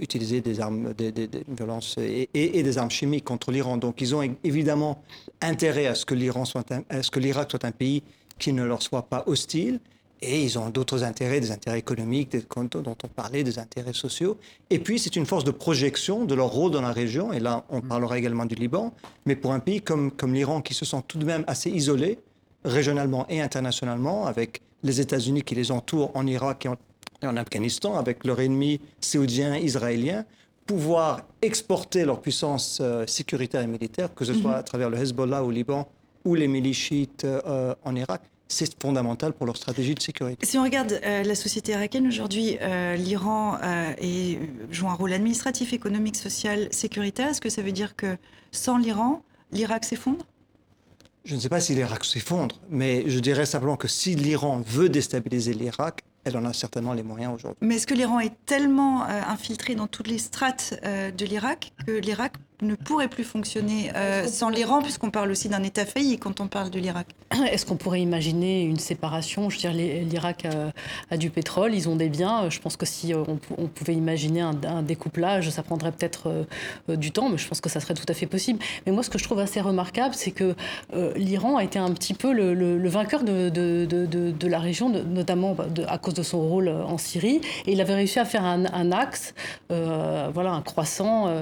utilisait 0.00 0.40
des 0.40 0.60
armes, 0.60 0.94
des, 0.94 1.12
violences 1.48 1.98
et, 1.98 2.28
des 2.32 2.78
armes 2.78 2.92
chimiques 2.92 3.24
contre 3.24 3.50
l'Iran. 3.50 3.76
Donc, 3.76 4.00
ils 4.00 4.14
ont 4.14 4.22
évidemment 4.44 5.02
intérêt 5.40 5.86
à 5.86 5.96
ce 5.96 6.06
que 6.06 6.14
l'Iran 6.14 6.44
soit, 6.44 6.64
à 6.88 7.02
ce 7.02 7.10
que 7.10 7.18
l'Irak 7.18 7.50
soit 7.50 7.64
un 7.64 7.72
pays 7.72 8.04
qui 8.38 8.52
ne 8.52 8.62
leur 8.62 8.82
soit 8.82 9.02
pas 9.02 9.24
hostile. 9.26 9.80
Et 10.22 10.44
ils 10.44 10.56
ont 10.56 10.70
d'autres 10.70 11.02
intérêts, 11.02 11.40
des 11.40 11.50
intérêts 11.50 11.80
économiques 11.80 12.36
dont 12.54 12.96
on 13.02 13.08
parlait, 13.08 13.42
des 13.42 13.58
intérêts 13.58 13.94
sociaux. 13.94 14.38
Et 14.68 14.78
puis, 14.78 15.00
c'est 15.00 15.16
une 15.16 15.26
force 15.26 15.42
de 15.42 15.50
projection 15.50 16.24
de 16.24 16.36
leur 16.36 16.50
rôle 16.50 16.70
dans 16.70 16.82
la 16.82 16.92
région. 16.92 17.32
Et 17.32 17.40
là, 17.40 17.64
on 17.68 17.78
mm. 17.78 17.88
parlera 17.88 18.16
également 18.16 18.46
du 18.46 18.54
Liban. 18.54 18.94
Mais 19.26 19.34
pour 19.34 19.52
un 19.52 19.58
pays 19.58 19.80
comme, 19.80 20.12
comme 20.12 20.34
l'Iran, 20.34 20.60
qui 20.60 20.74
se 20.74 20.84
sent 20.84 21.02
tout 21.08 21.18
de 21.18 21.24
même 21.24 21.42
assez 21.48 21.70
isolé, 21.70 22.18
régionalement 22.64 23.26
et 23.28 23.40
internationalement, 23.40 24.26
avec 24.26 24.62
les 24.82 25.00
États-Unis 25.00 25.42
qui 25.42 25.54
les 25.54 25.70
entourent 25.70 26.10
en 26.14 26.26
Irak 26.26 26.66
et 26.66 27.26
en, 27.26 27.36
Afghanistan, 27.36 27.98
avec 27.98 28.24
leur 28.24 28.40
ennemi 28.40 28.80
saoudien, 29.00 29.56
israélien, 29.56 30.24
pouvoir 30.66 31.22
exporter 31.42 32.04
leur 32.04 32.20
puissance 32.20 32.78
euh, 32.80 33.06
sécuritaire 33.06 33.60
et 33.60 33.66
militaire, 33.66 34.14
que 34.14 34.24
ce 34.24 34.32
soit 34.32 34.52
mm-hmm. 34.52 34.58
à 34.58 34.62
travers 34.62 34.90
le 34.90 34.96
Hezbollah 34.96 35.44
au 35.44 35.50
Liban 35.50 35.88
ou 36.24 36.34
les 36.34 36.48
milices 36.48 36.90
euh, 37.24 37.74
en 37.84 37.96
Irak, 37.96 38.22
c'est 38.48 38.80
fondamental 38.80 39.32
pour 39.32 39.46
leur 39.46 39.56
stratégie 39.56 39.94
de 39.94 40.00
sécurité. 40.00 40.46
Si 40.46 40.58
on 40.58 40.62
regarde 40.62 40.98
euh, 41.04 41.22
la 41.22 41.34
société 41.34 41.72
irakienne 41.72 42.06
aujourd'hui, 42.06 42.58
l'Iran 42.96 43.58
joue 44.70 44.88
un 44.88 44.94
rôle 44.94 45.12
administratif, 45.12 45.72
économique, 45.72 46.16
social, 46.16 46.68
sécuritaire. 46.70 47.28
Est-ce 47.28 47.40
que 47.40 47.50
ça 47.50 47.62
veut 47.62 47.72
dire 47.72 47.96
que 47.96 48.16
sans 48.50 48.78
l'Iran, 48.78 49.22
l'Irak 49.52 49.84
s'effondre? 49.84 50.24
Je 51.24 51.34
ne 51.34 51.40
sais 51.40 51.48
pas 51.48 51.60
si 51.60 51.74
l'Irak 51.74 52.04
s'effondre, 52.04 52.60
mais 52.70 53.08
je 53.08 53.18
dirais 53.18 53.46
simplement 53.46 53.76
que 53.76 53.88
si 53.88 54.14
l'Iran 54.14 54.62
veut 54.66 54.88
déstabiliser 54.88 55.52
l'Irak, 55.52 56.02
elle 56.24 56.36
en 56.36 56.44
a 56.44 56.52
certainement 56.52 56.92
les 56.92 57.02
moyens 57.02 57.34
aujourd'hui. 57.34 57.58
Mais 57.60 57.76
est-ce 57.76 57.86
que 57.86 57.94
l'Iran 57.94 58.20
est 58.20 58.34
tellement 58.46 59.04
infiltré 59.04 59.74
dans 59.74 59.86
toutes 59.86 60.08
les 60.08 60.18
strates 60.18 60.74
de 60.82 61.24
l'Irak 61.24 61.72
que 61.86 61.92
l'Irak 61.92 62.34
ne 62.62 62.74
pourrait 62.74 63.08
plus 63.08 63.24
fonctionner 63.24 63.90
euh, 63.94 64.26
sans 64.26 64.48
l'Iran, 64.48 64.82
puisqu'on 64.82 65.10
parle 65.10 65.30
aussi 65.30 65.48
d'un 65.48 65.62
État 65.62 65.84
failli 65.84 66.18
quand 66.18 66.40
on 66.40 66.48
parle 66.48 66.70
de 66.70 66.78
l'Irak? 66.78 67.06
Est-ce 67.50 67.64
qu'on 67.64 67.76
pourrait 67.76 68.00
imaginer 68.00 68.62
une 68.62 68.78
séparation? 68.78 69.50
Je 69.50 69.56
veux 69.56 69.60
dire, 69.60 69.72
l'Irak 69.72 70.46
a, 71.10 71.16
du 71.16 71.30
pétrole, 71.30 71.74
ils 71.74 71.88
ont 71.88 71.96
des 71.96 72.08
biens. 72.08 72.50
Je 72.50 72.60
pense 72.60 72.76
que 72.76 72.86
si 72.86 73.14
euh, 73.14 73.24
on, 73.56 73.66
pouvait 73.66 73.94
imaginer 73.94 74.40
un, 74.40 74.82
découplage, 74.82 75.50
ça 75.50 75.62
prendrait 75.62 75.92
peut-être 75.92 76.28
euh, 76.88 76.96
du 76.96 77.12
temps, 77.12 77.28
mais 77.28 77.38
je 77.38 77.48
pense 77.48 77.60
que 77.60 77.68
ça 77.68 77.80
serait 77.80 77.94
tout 77.94 78.04
à 78.08 78.14
fait 78.14 78.26
possible. 78.26 78.58
Mais 78.86 78.92
moi, 78.92 79.02
ce 79.02 79.10
que 79.10 79.18
je 79.18 79.24
trouve 79.24 79.38
assez 79.38 79.60
remarquable, 79.60 80.14
c'est 80.14 80.30
que 80.30 80.54
l'Iran 81.16 81.56
a 81.56 81.64
été 81.64 81.78
un 81.78 81.90
petit 81.92 82.14
peu 82.14 82.32
le, 82.32 82.88
vainqueur 82.88 83.22
de, 83.22 83.48
de, 83.48 84.46
la 84.48 84.58
région, 84.58 84.88
notamment 84.88 85.56
à 85.86 85.98
cause 85.98 86.14
de 86.14 86.22
son 86.22 86.40
rôle 86.40 86.68
en 86.68 86.98
Syrie, 86.98 87.40
et 87.66 87.72
il 87.72 87.80
avait 87.80 87.94
réussi 87.94 88.18
à 88.18 88.24
faire 88.24 88.44
un, 88.44 88.92
axe, 88.92 89.34
voilà, 89.68 90.52
un 90.52 90.62
croissant 90.62 91.32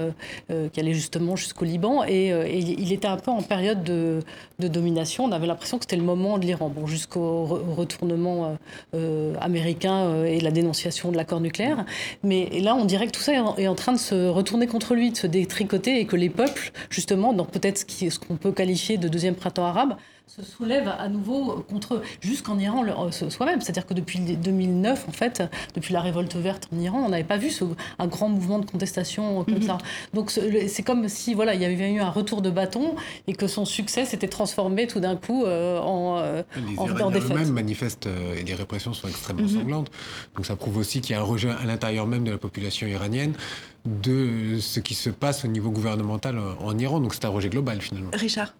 qui 0.49 0.81
allait 0.81 0.95
juste 0.95 1.08
justement 1.09 1.37
jusqu'au 1.37 1.65
Liban. 1.65 2.03
Euh, 2.03 2.45
et, 2.47 2.59
il 2.59 2.93
était 2.93 3.09
un 3.09 3.17
peu 3.17 3.31
en 3.31 3.41
période 3.41 3.83
de, 3.83 4.21
domination. 4.59 5.25
On 5.25 5.33
avait 5.33 5.47
l'impression 5.47 5.79
que 5.79 5.85
c'était 5.85 5.97
le 5.97 6.03
moment 6.03 6.37
de 6.37 6.45
l'Iran, 6.45 6.69
bon, 6.69 6.87
jusqu'au 6.87 7.45
retournement 7.45 8.45
euh, 8.45 8.55
euh, 8.95 9.35
américain 9.41 10.25
et 10.25 10.41
la 10.41 10.51
dénonciation 10.51 11.11
de 11.11 11.17
l'accord 11.17 11.41
nucléaire. 11.41 11.87
Mais 12.23 12.51
là, 12.61 12.75
on 12.75 12.85
dirait 12.85 13.07
que 13.07 13.13
tout 13.13 13.21
ça 13.21 13.33
est 13.57 13.69
en, 13.69 13.75
train 13.75 13.93
de 13.93 13.99
se 13.99 14.29
retourner 14.29 14.67
contre 14.67 14.95
lui, 14.95 15.11
de 15.11 15.17
se 15.17 15.27
détricoter, 15.27 16.01
et 16.01 16.05
que 16.05 16.17
les 16.17 16.29
peuples, 16.29 16.73
justement, 16.91 17.33
dans 17.33 17.47
peut-être 17.47 17.87
ce 17.89 18.19
qu'on 18.19 18.37
peut 18.37 18.53
qualifier 18.53 18.99
de 18.99 19.09
deuxième 19.09 19.35
printemps 19.35 19.65
arabe, 19.65 19.97
se 20.29 20.43
soulève 20.43 20.89
à 20.89 21.09
nouveau 21.09 21.65
contre 21.71 22.03
jusqu'en 22.21 22.59
Iran 22.59 22.85
euh, 22.85 23.31
soi-même. 23.31 23.61
C'est-à-dire 23.63 23.87
que 23.87 23.95
depuis 23.95 24.19
2009, 24.19 25.07
en 25.09 25.13
fait, 25.13 25.43
depuis 25.75 25.95
la 25.95 26.03
révolte 26.03 26.37
verte 26.37 26.69
en 26.75 26.79
Iran, 26.79 27.03
on 27.07 27.09
n'avait 27.09 27.25
pas 27.25 27.39
vu 27.39 27.51
ce, 27.51 27.65
un 27.99 28.07
grand 28.07 28.29
mouvement 28.29 28.59
de 28.59 28.67
contestation 28.67 29.45
comme 29.45 29.55
mhm. 29.55 29.63
ça. 29.63 29.79
Donc 30.13 30.31
c'est 30.31 30.83
comme 30.83 31.09
si 31.09 31.33
voilà, 31.33 31.55
il 31.55 31.63
y 31.63 31.65
avait 31.65 31.91
eu 31.91 32.01
un 32.01 32.11
retour 32.11 32.43
de 32.43 32.51
bâton 32.51 32.95
et 33.27 33.33
que 33.33 33.47
son 33.47 33.65
succès 33.65 34.05
s'était 34.05 34.29
transformé 34.29 34.87
tout 34.87 35.01
d'un 35.01 35.17
coup 35.17 35.45
euh, 35.45 35.81
en, 35.81 36.19
euh, 36.19 36.43
les 36.57 36.79
en, 36.79 37.11
défaite. 37.11 37.39
Les 37.39 37.45
manifestent 37.47 38.09
et 38.37 38.43
les 38.43 38.55
répressions 38.55 38.93
sont 38.93 39.09
extrêmement 39.09 39.43
mhm. 39.43 39.49
sanglantes. 39.49 39.91
Donc 40.37 40.45
ça 40.45 40.57
prouve 40.57 40.77
aussi 40.77 41.01
qu'il 41.01 41.13
y 41.13 41.19
a 41.19 41.23
un 41.23 41.25
rejet 41.25 41.51
à 41.51 41.65
l'intérieur 41.65 42.07
même 42.07 42.25
de 42.25 42.31
la 42.31 42.39
population 42.39 42.87
iranienne 42.87 43.33
de 43.87 44.59
ce 44.61 44.81
qui 44.81 44.95
se 44.95 45.09
passe 45.09 45.47
au 45.47 45.49
niveau 45.49 45.71
gouvernemental 45.71 46.39
en 46.61 46.79
Iran. 46.79 47.01
Donc 47.01 47.15
c'est 47.15 47.25
un 47.25 47.31
rejet 47.31 47.49
global 47.49 47.81
finalement. 47.81 48.11
Richard 48.13 48.53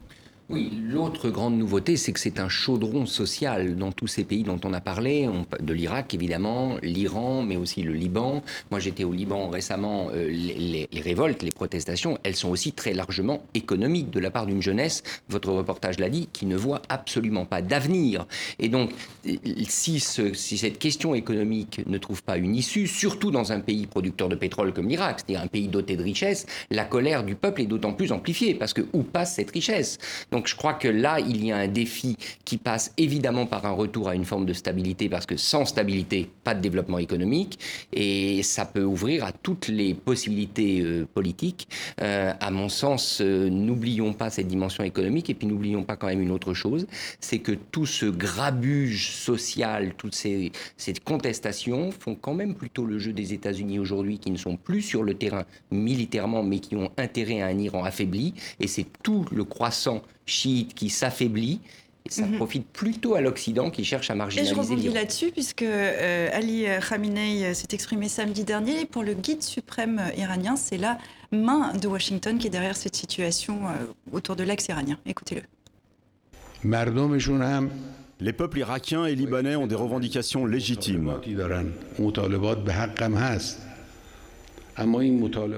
oui, 0.51 0.73
l'autre 0.83 1.29
grande 1.29 1.59
nouveauté, 1.59 1.99
c'est 1.99 2.15
que 2.15 2.21
c'est 2.21 2.41
un 2.41 2.49
chaudron 2.49 3.05
social 3.05 3.77
dans 3.77 3.93
tous 3.93 4.07
ces 4.07 4.25
pays 4.25 4.45
dont 4.45 4.59
on 4.65 4.73
a 4.73 4.81
parlé, 4.81 5.29
de 5.61 5.75
l'Irak 5.75 6.15
évidemment, 6.15 6.79
l'Iran, 6.83 7.43
mais 7.43 7.57
aussi 7.57 7.83
le 7.83 7.93
Liban. 7.93 8.43
Moi 8.71 8.81
j'étais 8.81 9.05
au 9.05 9.13
Liban 9.13 9.51
récemment, 9.51 10.09
euh, 10.15 10.27
les, 10.31 10.89
révoltes, 11.03 11.43
les 11.43 11.51
protestations, 11.51 12.19
elles 12.23 12.35
sont 12.35 12.49
aussi 12.49 12.73
très 12.73 12.95
largement 12.95 13.43
économiques 13.53 14.09
de 14.09 14.21
la 14.21 14.31
part 14.31 14.47
d'une 14.47 14.63
jeunesse, 14.63 15.03
votre 15.29 15.53
reportage 15.53 15.99
l'a 15.99 16.09
dit, 16.09 16.31
qui 16.33 16.47
ne 16.47 16.57
voit 16.57 16.81
absolument 16.89 17.45
pas 17.45 17.61
d'avenir. 17.61 18.27
Et 18.59 18.71
donc, 18.71 18.93
si, 19.69 20.01
si 20.01 20.59
cette 20.59 20.79
question 20.79 21.15
économique 21.15 21.83
ne 21.87 21.99
trouve 21.99 22.23
pas 22.23 22.39
une 22.39 22.57
issue, 22.57 22.87
surtout 22.87 23.31
dans 23.31 23.53
un 23.53 23.61
pays 23.61 23.87
producteur 23.87 24.31
de 24.31 24.35
pétrole 24.35 24.73
comme 24.73 24.89
l'Irak, 24.89 25.19
c'est-à-dire 25.19 25.45
un 25.45 25.49
pays 25.49 25.69
doté 25.69 25.95
de 25.95 26.03
richesses, 26.03 26.47
la 26.71 26.87
colère 26.87 27.23
du 27.23 27.35
peuple 27.35 27.61
est 27.61 27.67
d'autant 27.67 27.93
plus 27.93 28.13
amplifiée, 28.13 28.55
parce 28.55 28.73
que 28.73 28.87
où 28.95 29.03
passe 29.03 29.35
cette 29.35 29.51
richesse? 29.51 29.99
Je 30.47 30.57
crois 30.57 30.75
que 30.75 30.89
là, 30.89 31.21
il 31.21 31.45
y 31.45 31.53
a 31.53 31.57
un 31.57 31.69
défi 31.69 32.17
qui 32.45 32.59
passe 32.59 32.93
évidemment 32.97 33.47
par 33.47 33.67
un 33.67 33.73
retour 33.73 34.09
à 34.09 34.15
une 34.15 34.25
forme 34.25 34.47
de 34.47 34.53
stabilité, 34.53 35.09
parce 35.09 35.27
que 35.27 35.37
sans 35.37 35.65
stabilité, 35.65 36.31
pas 36.45 36.55
de 36.55 36.61
développement 36.61 36.99
économique, 36.99 37.59
et 37.93 38.43
ça 38.43 38.65
peut 38.65 38.85
ouvrir 38.85 39.25
à 39.25 39.33
toutes 39.33 39.69
les 39.69 39.95
possibilités 39.95 40.81
euh, 40.81 41.07
politiques. 41.13 41.69
Euh, 42.01 42.33
à 42.41 42.51
mon 42.51 42.69
sens, 42.69 43.21
euh, 43.21 43.49
n'oublions 43.49 44.13
pas 44.13 44.31
cette 44.31 44.49
dimension 44.49 44.85
économique, 44.85 45.31
et 45.31 45.35
puis 45.35 45.47
n'oublions 45.47 45.83
pas 45.83 45.97
quand 45.97 46.09
même 46.09 46.21
une 46.21 46.31
autre 46.31 46.55
chose, 46.55 46.87
c'est 47.21 47.39
que 47.39 47.53
tout 47.53 47.87
ce 47.87 48.07
grabuge 48.07 49.13
social, 49.13 49.95
toutes 49.97 50.15
ces, 50.15 50.53
ces 50.77 50.95
contestations 50.95 51.91
font 51.91 52.15
quand 52.15 52.35
même 52.35 52.55
plutôt 52.55 52.85
le 52.85 52.99
jeu 52.99 53.13
des 53.13 53.33
États-Unis 53.33 53.79
aujourd'hui, 53.79 54.19
qui 54.19 54.31
ne 54.31 54.37
sont 54.37 54.57
plus 54.57 54.83
sur 54.83 55.03
le 55.03 55.15
terrain 55.15 55.45
militairement, 55.71 56.43
mais 56.43 56.59
qui 56.61 56.77
ont 56.77 56.91
intérêt 56.97 57.41
à 57.41 57.47
un 57.47 57.59
Iran 57.59 57.85
affaibli, 57.85 58.35
et 58.61 58.67
c'est 58.67 58.87
tout 59.03 59.25
le 59.33 59.45
croissant 59.45 60.03
chiite 60.29 60.75
qui 60.75 60.91
s'affaiblit. 60.91 61.61
Ça 62.09 62.25
mhm. 62.25 62.37
profite 62.37 62.67
plutôt 62.67 63.17
à 63.17 63.21
l'Occident 63.21 63.71
qui 63.71 63.85
cherche 63.85 64.11
à 64.11 64.15
marginaliser. 64.15 64.53
Et 64.53 64.55
je 64.55 64.61
rebondis 64.61 64.89
là-dessus 64.89 65.31
puisque 65.31 65.63
euh, 65.63 66.31
Ali 66.33 66.65
Khamenei 66.89 67.45
euh, 67.45 67.55
s'est 67.55 67.69
exprimé 67.73 68.09
samedi 68.09 68.45
dernier 68.45 68.87
pour 68.87 69.03
le 69.03 69.13
guide 69.13 69.43
suprême 69.43 70.01
iranien, 70.17 70.57
c'est 70.57 70.79
la 70.79 70.97
main 71.33 71.75
de 71.75 71.87
Washington 71.87 72.39
qui 72.39 72.47
est 72.47 72.51
derrière 72.51 72.77
cette 72.77 72.97
situation 72.97 73.67
euh, 73.67 73.73
autour 74.13 74.37
de 74.37 74.45
l'axe 74.45 74.69
iranien. 74.69 74.99
Écoutez-le. 75.05 75.43
Les 78.21 78.33
peuples 78.33 78.59
irakiens 78.59 79.05
et 79.05 79.15
libanais 79.15 79.55
ont 79.55 79.69
des 79.69 79.77
revendications 79.77 80.45
légitimes. 80.45 81.21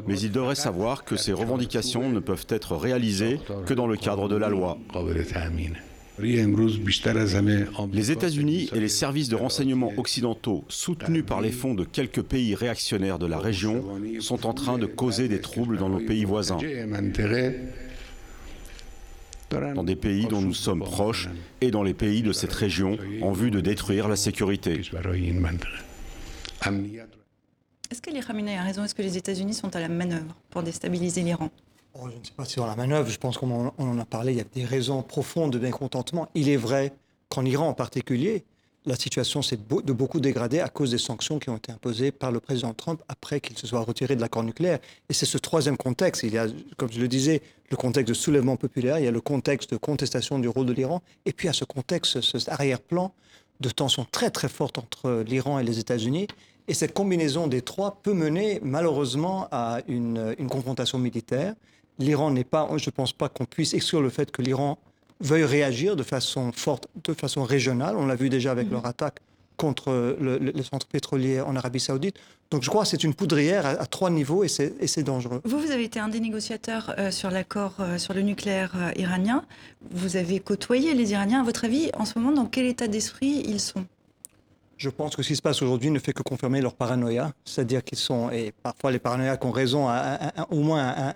Mais 0.07 0.21
ils 0.21 0.33
devraient 0.33 0.55
savoir 0.55 1.05
que 1.05 1.17
ces 1.17 1.33
revendications 1.33 2.11
ne 2.11 2.21
peuvent 2.21 2.47
être 2.49 2.77
réalisées 2.77 3.39
que 3.67 3.75
dans 3.75 3.87
le 3.87 3.97
cadre 3.97 4.29
de 4.29 4.37
la 4.37 4.49
loi. 4.49 4.79
Les 7.93 8.11
États-Unis 8.11 8.71
et 8.75 8.81
les 8.81 8.89
services 8.89 9.29
de 9.29 9.37
renseignement 9.37 9.93
occidentaux, 9.97 10.65
soutenus 10.69 11.25
par 11.25 11.41
les 11.41 11.51
fonds 11.51 11.75
de 11.75 11.85
quelques 11.85 12.23
pays 12.23 12.55
réactionnaires 12.55 13.19
de 13.19 13.27
la 13.27 13.39
région, 13.39 13.85
sont 14.21 14.47
en 14.47 14.53
train 14.53 14.79
de 14.79 14.87
causer 14.87 15.29
des 15.29 15.41
troubles 15.41 15.79
dans 15.79 15.89
nos 15.89 16.01
pays 16.01 16.25
voisins, 16.25 16.59
dans 19.51 19.85
des 19.85 19.97
pays 19.97 20.27
dont 20.27 20.43
nous 20.43 20.55
sommes 20.55 20.81
proches 20.81 21.29
et 21.61 21.71
dans 21.71 21.83
les 21.83 21.95
pays 21.95 22.23
de 22.23 22.33
cette 22.33 22.53
région, 22.53 22.99
en 23.23 23.33
vue 23.33 23.51
de 23.51 23.61
détruire 23.61 24.09
la 24.09 24.17
sécurité. 24.17 24.81
Est-ce 27.91 28.01
que 28.01 28.11
les 28.11 28.21
Khamenei 28.21 28.57
a 28.57 28.63
raison? 28.63 28.85
Est-ce 28.85 28.95
que 28.95 29.03
les 29.03 29.17
États-Unis 29.17 29.55
sont 29.55 29.75
à 29.75 29.81
la 29.81 29.89
manœuvre 29.89 30.37
pour 30.51 30.63
déstabiliser 30.63 31.23
l'Iran? 31.23 31.51
Oh, 31.95 32.09
Je 32.09 32.19
ne 32.19 32.25
sais 32.25 32.31
pas 32.37 32.45
si 32.45 32.61
on 32.61 32.67
la 32.67 32.77
manœuvre. 32.77 33.11
Je 33.11 33.19
pense 33.19 33.37
qu'on 33.37 33.73
en 33.77 33.99
a 33.99 34.05
parlé. 34.05 34.33
Il 34.33 34.39
y 34.39 34.41
a 34.41 34.45
des 34.45 34.65
raisons 34.65 35.03
profondes 35.03 35.53
de 35.53 35.59
mécontentement. 35.59 36.29
Il 36.37 36.49
est 36.49 36.57
vrai 36.57 36.93
qu'en 37.29 37.45
Iran 37.45 37.67
en 37.69 37.75
particulier, 37.75 38.45
la 38.87 38.95
situation 38.95 39.43
s'est 39.43 39.57
de 39.57 39.93
beaucoup 39.93 40.21
dégradée 40.21 40.61
à 40.61 40.69
cause 40.69 40.93
des 40.93 40.99
sanctions 40.99 41.41
qui 41.41 41.51
ont 41.51 41.57
été 41.57 41.73
imposées 41.73 42.13
par 42.13 42.31
le 42.31 42.39
président 42.39 42.73
Trump 42.75 43.03
après 43.09 43.41
qu'il 43.41 43.59
se 43.59 43.67
soit 43.67 43.81
retiré 43.81 44.15
de 44.15 44.21
l'accord 44.21 44.45
nucléaire. 44.45 44.79
Et 45.09 45.13
c'est 45.13 45.27
ce 45.27 45.37
troisième 45.37 45.77
contexte. 45.77 46.23
Il 46.23 46.33
y 46.33 46.39
a, 46.39 46.47
comme 46.77 46.93
je 46.93 47.01
le 47.01 47.09
disais, 47.09 47.43
le 47.71 47.77
contexte 47.77 48.09
de 48.09 48.15
soulèvement 48.15 48.57
populaire, 48.57 49.01
il 49.01 49.05
y 49.05 49.09
a 49.09 49.11
le 49.11 49.21
contexte 49.21 49.73
de 49.73 49.77
contestation 49.77 50.39
du 50.39 50.49
rôle 50.49 50.67
de 50.67 50.73
l'Iran, 50.73 51.03
et 51.27 51.33
puis 51.33 51.49
a 51.49 51.53
ce 51.53 51.65
contexte, 51.65 52.21
cet 52.21 52.49
arrière-plan 52.49 53.13
de 53.59 53.69
tension 53.69 54.07
très 54.11 54.31
très 54.31 54.49
forte 54.49 54.79
entre 54.79 55.25
l'Iran 55.27 55.59
et 55.59 55.65
les 55.65 55.79
États-Unis. 55.81 56.29
Et 56.69 56.75
cette 56.75 56.95
combinaison 56.95 57.47
des 57.47 57.63
trois 57.63 57.99
peut 58.03 58.15
mener 58.15 58.61
malheureusement 58.63 59.49
à 59.51 59.81
une, 59.89 60.35
une 60.39 60.49
confrontation 60.49 60.99
militaire. 60.99 61.55
L'Iran 61.99 62.31
n'est 62.31 62.45
pas, 62.45 62.69
je 62.77 62.87
ne 62.87 62.91
pense 62.91 63.13
pas 63.13 63.29
qu'on 63.29 63.45
puisse 63.45 63.75
exclure 63.75 64.03
le 64.03 64.11
fait 64.11 64.31
que 64.31 64.43
l'Iran 64.43 64.79
veuillent 65.21 65.45
réagir 65.45 65.97
de 65.97 66.03
façon 66.03 66.53
forte, 66.53 66.89
de 67.05 67.13
façon 67.13 67.45
régionale. 67.45 67.97
On 67.97 68.07
l'a 68.07 68.17
vu 68.17 68.29
déjà 68.29 68.51
avec 68.53 68.67
mhm. 68.67 68.73
leur 68.75 68.87
attaque 68.87 69.21
contre 69.61 70.17
le, 70.19 70.39
les 70.39 70.63
centres 70.63 70.87
pétroliers 70.87 71.43
en 71.43 71.55
Arabie 71.55 71.81
Saoudite. 71.81 72.17
Donc 72.51 72.63
je 72.63 72.71
crois 72.71 72.85
que 72.85 72.89
c'est 72.89 73.05
une 73.05 73.13
poudrière 73.13 73.67
à, 73.67 73.87
trois 73.87 74.09
niveaux 74.09 74.43
et 74.43 74.49
c'est 74.49 75.03
dangereux. 75.03 75.43
Vous, 75.45 75.61
vous 75.61 75.71
avez 75.71 75.85
été 75.85 76.01
un 76.01 76.09
des 76.09 76.19
négociateurs 76.19 76.95
euh, 76.99 77.11
sur 77.11 77.31
l'accord 77.31 77.75
euh, 77.81 77.99
sur 77.99 78.15
le 78.15 78.23
nucléaire 78.23 78.73
euh, 78.75 78.91
iranien. 78.97 79.45
Vous 79.91 80.17
avez 80.17 80.41
côtoyé 80.41 80.95
les 80.95 81.13
Iraniens. 81.13 81.43
À 81.43 81.45
votre 81.45 81.67
avis, 81.67 81.91
en 81.93 82.07
ce 82.07 82.19
moment, 82.19 82.33
dans 82.33 82.47
quel 82.47 82.65
état 82.65 82.89
d'esprit 82.89 83.43
ils 83.47 83.61
sont? 83.61 83.85
Je 84.81 84.89
pense 84.89 85.15
que 85.15 85.23
ce 85.23 85.29
qui 85.29 85.37
se 85.37 85.43
passe 85.43 85.61
aujourd'hui 85.61 85.91
ne 85.91 85.99
fait 85.99 86.15
que 86.15 86.23
confirmer 86.23 86.63
leur 86.63 86.75
paranoïa, 86.75 87.35
c'est-à-dire 87.45 87.85
qu'ils 87.85 87.99
sont, 87.99 88.31
et 88.31 88.53
parfois 88.63 88.91
les 88.91 88.99
paranoïaques 88.99 89.45
ont 89.45 89.51
raison, 89.51 89.89
au 90.51 90.61
moins 90.61 91.13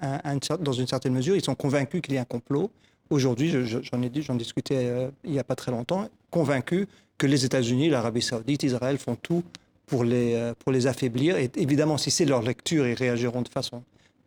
dans 0.61 0.73
une 0.73 0.87
certaine 0.87 1.15
mesure, 1.15 1.35
ils 1.35 1.45
sont 1.45 1.55
convaincus 1.55 2.03
qu'il 2.03 2.13
y 2.13 2.19
a 2.19 2.21
un 2.21 2.27
complot, 2.27 2.71
aujourd'hui, 3.09 3.51
j'en 3.65 4.03
ai 4.03 4.11
dit, 4.11 4.21
j'en 4.21 4.35
discutais 4.35 4.87
euh, 4.87 5.09
il 5.25 5.33
n'y 5.33 5.39
a 5.39 5.45
pas 5.45 5.57
très 5.57 5.71
longtemps, 5.71 6.09
convaincu 6.31 6.87
que 7.17 7.27
les 7.27 7.47
États-Unis, 7.47 7.89
l'Arabie 7.89 8.21
Saoudite, 8.21 8.65
Israël 8.65 8.99
font 8.99 9.17
tout 9.17 9.43
pour 9.87 10.05
les, 10.05 10.35
euh, 10.35 10.53
pour 10.59 10.71
les 10.71 10.87
affaiblir. 10.87 11.39
Et 11.39 11.51
évidemment, 11.57 11.97
si 11.97 12.11
c'est 12.11 12.27
leur 12.27 12.43
lecture, 12.43 12.87
ils 12.87 12.95
réagiront 12.95 13.41
de 13.41 13.49
façon 13.49 13.83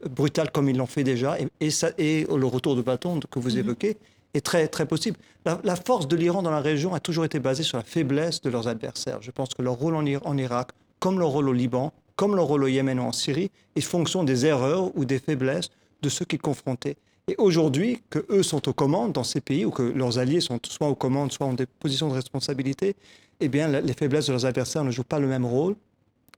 brutale 0.09 0.51
comme 0.51 0.67
ils 0.67 0.77
l'ont 0.77 0.87
fait 0.87 1.03
déjà. 1.03 1.37
Et, 1.59 1.69
ça, 1.69 1.91
et 1.99 2.25
le 2.25 2.45
retour 2.45 2.75
de 2.75 2.81
bâton 2.81 3.19
que 3.29 3.37
vous 3.37 3.51
mhm. 3.51 3.59
évoquez 3.59 3.97
est 4.33 4.41
très, 4.41 4.67
très 4.67 4.85
possible. 4.85 5.17
La, 5.45 5.75
force 5.75 6.07
de 6.07 6.15
l'Iran 6.15 6.41
dans 6.41 6.51
la 6.51 6.61
région 6.61 6.93
a 6.93 6.99
toujours 6.99 7.25
été 7.25 7.39
basée 7.39 7.63
sur 7.63 7.77
la 7.77 7.83
faiblesse 7.83 8.41
de 8.41 8.49
leurs 8.49 8.67
adversaires. 8.67 9.21
Je 9.21 9.31
pense 9.31 9.49
que 9.49 9.61
leur 9.61 9.75
rôle 9.75 9.95
en, 9.95 10.37
Irak, 10.37 10.71
comme 10.99 11.19
leur 11.19 11.29
rôle 11.29 11.49
au 11.49 11.53
Liban, 11.53 11.93
comme 12.15 12.35
leur 12.35 12.45
rôle 12.45 12.63
au 12.63 12.67
Yémen 12.67 12.99
ou 12.99 13.03
en 13.03 13.11
Syrie, 13.11 13.51
est 13.75 13.81
fonction 13.81 14.23
des 14.23 14.45
erreurs 14.45 14.95
ou 14.97 15.05
des 15.05 15.19
faiblesses 15.19 15.69
de 16.01 16.09
ceux 16.09 16.25
qu'ils 16.25 16.41
confrontaient. 16.41 16.97
Et 17.29 17.35
aujourd'hui, 17.37 18.01
que 18.09 18.25
eux 18.29 18.43
sont 18.43 18.67
aux 18.69 18.73
commandes 18.73 19.13
dans 19.13 19.23
ces 19.23 19.41
pays, 19.41 19.65
ou 19.65 19.71
que 19.71 19.83
leurs 19.83 20.17
alliés 20.17 20.41
sont 20.41 20.59
soit 20.65 20.87
aux 20.87 20.95
commandes, 20.95 21.31
soit 21.31 21.47
en 21.47 21.53
des 21.53 21.65
positions 21.65 22.07
de 22.07 22.13
responsabilité, 22.13 22.95
eh 23.39 23.49
bien, 23.49 23.67
les 23.67 23.93
faiblesses 23.93 24.27
de 24.27 24.31
leurs 24.31 24.45
adversaires 24.45 24.83
ne 24.83 24.91
jouent 24.91 25.03
pas 25.03 25.19
le 25.19 25.27
même 25.27 25.45
rôle. 25.45 25.75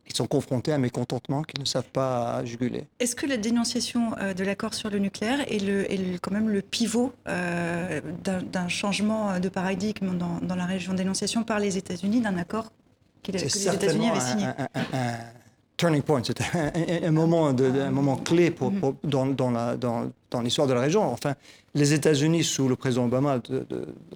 Ils 0.09 0.15
sont 0.15 0.27
confrontés 0.27 0.71
à 0.71 0.75
un 0.75 0.79
mécontentement 0.79 1.43
qu'ils 1.43 1.59
ne 1.59 1.65
savent 1.65 1.89
pas 1.93 2.43
juguler. 2.43 2.87
Est-ce 2.99 3.15
que 3.15 3.25
la 3.25 3.37
dénonciation 3.37 4.15
euh, 4.19 4.33
de 4.33 4.43
l'accord 4.43 4.73
sur 4.73 4.89
le 4.89 4.99
nucléaire 4.99 5.41
est, 5.47 5.59
le, 5.59 6.17
quand 6.17 6.31
même 6.31 6.49
le 6.49 6.61
pivot 6.61 7.13
euh, 7.27 8.01
d'un 8.23 8.67
changement 8.67 9.39
de 9.39 9.49
paradigme 9.49 10.17
dans, 10.17 10.55
la 10.55 10.65
région? 10.65 10.93
Dénonciation 10.93 11.43
par 11.43 11.59
les 11.59 11.77
États-Unis 11.77 12.21
d'un 12.21 12.37
accord 12.37 12.71
que 13.23 13.31
les 13.31 13.67
États-Unis 13.67 14.09
avaient 14.09 14.19
signé 14.19 14.47
turning 15.79 16.01
point, 16.01 16.21
c'était 16.23 16.43
un, 17.03 17.11
moment, 17.11 17.47
un 17.47 17.91
moment 17.91 18.17
clé 18.17 18.51
pour, 18.51 18.71
dans, 19.03 19.25
dans, 19.25 19.49
la, 19.49 19.77
dans, 19.77 20.11
dans 20.29 20.41
l'histoire 20.41 20.67
de 20.67 20.73
la 20.73 20.81
région. 20.81 21.01
Enfin, 21.03 21.35
les 21.73 21.93
États-Unis, 21.93 22.43
sous 22.43 22.67
le 22.67 22.75
président 22.75 23.05
Obama, 23.05 23.41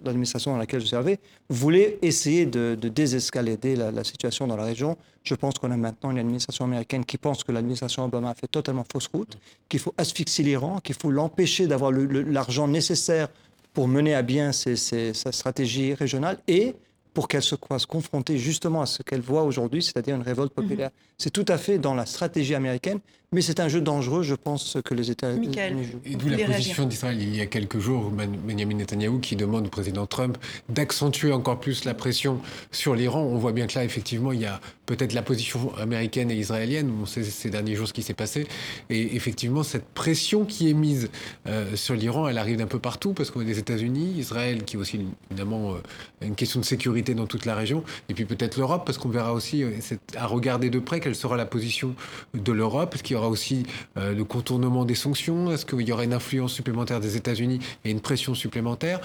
l'administration 0.04 0.52
dans 0.52 0.58
laquelle 0.58 0.82
je 0.82 0.88
servais, 0.88 1.19
voulaient 1.49 1.97
essayer 2.02 2.45
de, 2.45 2.76
désescalader 2.76 3.78
la, 3.78 3.91
la, 3.91 4.04
situation 4.04 4.45
dans 4.45 4.58
la 4.58 4.65
région. 4.65 4.97
Je 5.23 5.36
pense 5.36 5.54
qu'on 5.54 5.71
a 5.71 5.78
maintenant 5.78 6.12
une 6.12 6.19
administration 6.19 6.65
américaine 6.65 7.06
qui 7.06 7.17
pense 7.17 7.45
que 7.45 7.54
l'administration 7.54 8.04
Obama 8.04 8.32
a 8.32 8.34
fait 8.34 8.47
totalement 8.47 8.84
fausse 8.91 9.08
route, 9.08 9.38
qu'il 9.69 9.80
faut 9.80 9.93
asphyxier 9.97 10.43
l'Iran, 10.43 10.80
qu'il 10.84 10.95
faut 10.95 11.12
l'empêcher 11.12 11.67
d'avoir 11.67 11.91
l'argent 11.91 12.67
nécessaire 12.67 13.30
pour 13.73 13.88
mener 13.88 14.13
à 14.13 14.21
bien 14.21 14.52
sa 14.52 15.32
stratégie 15.32 15.93
régionale 15.93 16.39
et 16.47 16.76
pour 17.13 17.28
qu'elle 17.28 17.43
se 17.43 17.56
croise 17.56 17.86
confrontée 17.86 18.38
justement 18.38 18.82
à 18.82 18.86
ce 18.86 19.04
qu'elle 19.04 19.21
voit 19.21 19.43
aujourd'hui, 19.43 19.84
c'est-à-dire 19.84 20.15
une 20.15 20.21
révolte 20.21 20.56
mhm. 20.58 20.63
populaire. 20.63 20.89
C'est 21.17 21.30
tout 21.30 21.45
à 21.47 21.58
fait 21.58 21.78
dans 21.78 21.93
la 21.93 22.06
stratégie 22.06 22.56
américaine, 22.56 22.99
mais 23.34 23.41
c'est 23.41 23.60
un 23.60 23.67
jeu 23.67 23.82
dangereux, 23.82 24.24
je 24.24 24.36
pense, 24.36 24.78
que 24.84 24.93
les 24.93 25.12
États-Unis 25.12 25.54
jouent. 25.84 26.00
Et 26.06 26.15
d'où 26.15 26.30
la 26.30 26.38
position 26.46 26.86
d'Israël 26.86 27.22
il 27.22 27.36
y 27.36 27.41
a 27.41 27.46
quelques 27.46 27.80
jours, 27.80 28.12
Benjamin 28.12 28.76
Netanyahu 28.76 29.19
qui 29.19 29.36
demande 29.36 29.67
au 29.67 29.69
président 29.69 30.06
Trump 30.06 30.38
d'accentuer 30.69 31.32
encore 31.32 31.60
plus 31.60 31.86
la 31.86 31.93
pression 31.93 32.39
sur 32.72 32.96
l'Iran. 32.96 33.22
On 33.22 33.38
voit 33.38 33.52
bien 33.52 33.67
que 33.67 33.76
là, 33.76 33.84
effectivement, 33.84 34.32
il 34.32 34.41
y 34.41 34.46
a 34.46 34.60
peut-être 34.86 35.13
la 35.13 35.22
position 35.22 35.74
américaine 35.78 36.30
et 36.30 36.36
israélienne. 36.36 36.91
On 37.02 37.06
sait 37.06 37.24
ces 37.24 37.50
derniers 37.50 37.76
jours 37.76 37.88
ce 37.88 37.93
qui 37.93 38.04
s'est 38.04 38.13
passé. 38.13 38.48
Et 38.89 39.15
effectivement, 39.15 39.63
cette 39.63 39.86
pression 39.86 40.46
qui 40.46 40.69
est 40.69 40.74
mise 40.74 41.10
euh, 41.48 41.76
sur 41.76 41.96
l'Iran, 41.96 42.28
elle 42.28 42.38
arrive 42.38 42.58
d'un 42.58 42.67
peu 42.67 42.80
partout 42.80 43.13
parce 43.13 43.32
qu'on 43.32 43.41
a 43.41 43.46
des 43.46 43.60
États-Unis, 43.60 44.15
Israël 44.17 44.63
qui 44.63 44.76
est 44.76 44.80
aussi 44.80 45.00
évidemment 45.32 45.74
euh, 45.74 45.78
une 46.22 46.36
question 46.36 46.60
de 46.60 46.65
sécurité 46.65 47.13
dans 47.13 47.28
toute 47.28 47.46
la 47.46 47.56
région, 47.56 47.84
et 48.10 48.13
puis 48.13 48.26
peut-être 48.26 48.58
l'Europe 48.58 48.84
parce 48.86 48.98
qu'on 48.98 49.10
verra 49.10 49.34
aussi 49.34 49.63
euh, 49.63 49.72
à 50.15 50.28
regarder 50.28 50.69
de 50.69 50.80
près 50.80 51.00
quelle 51.00 51.15
sera 51.15 51.38
la 51.38 51.46
position 51.46 51.96
de 52.34 52.52
l'Europe. 52.52 52.93
Est-ce 52.93 53.04
qu'il 53.04 53.15
y 53.15 53.17
aura 53.23 53.31
aussi 53.31 53.65
le 53.95 54.23
contournement 54.23 54.86
des 54.86 54.95
sanctions 54.95 55.51
Est-ce 55.51 55.65
qu'il 55.65 55.81
y 55.81 55.91
aura 55.91 56.03
une 56.03 56.13
influence 56.13 56.53
supplémentaire 56.53 56.99
des 56.99 57.17
États-Unis 57.17 57.59
et 57.86 57.91
une 57.91 58.01
pression 58.01 58.36
supplémentaire? 58.36 58.99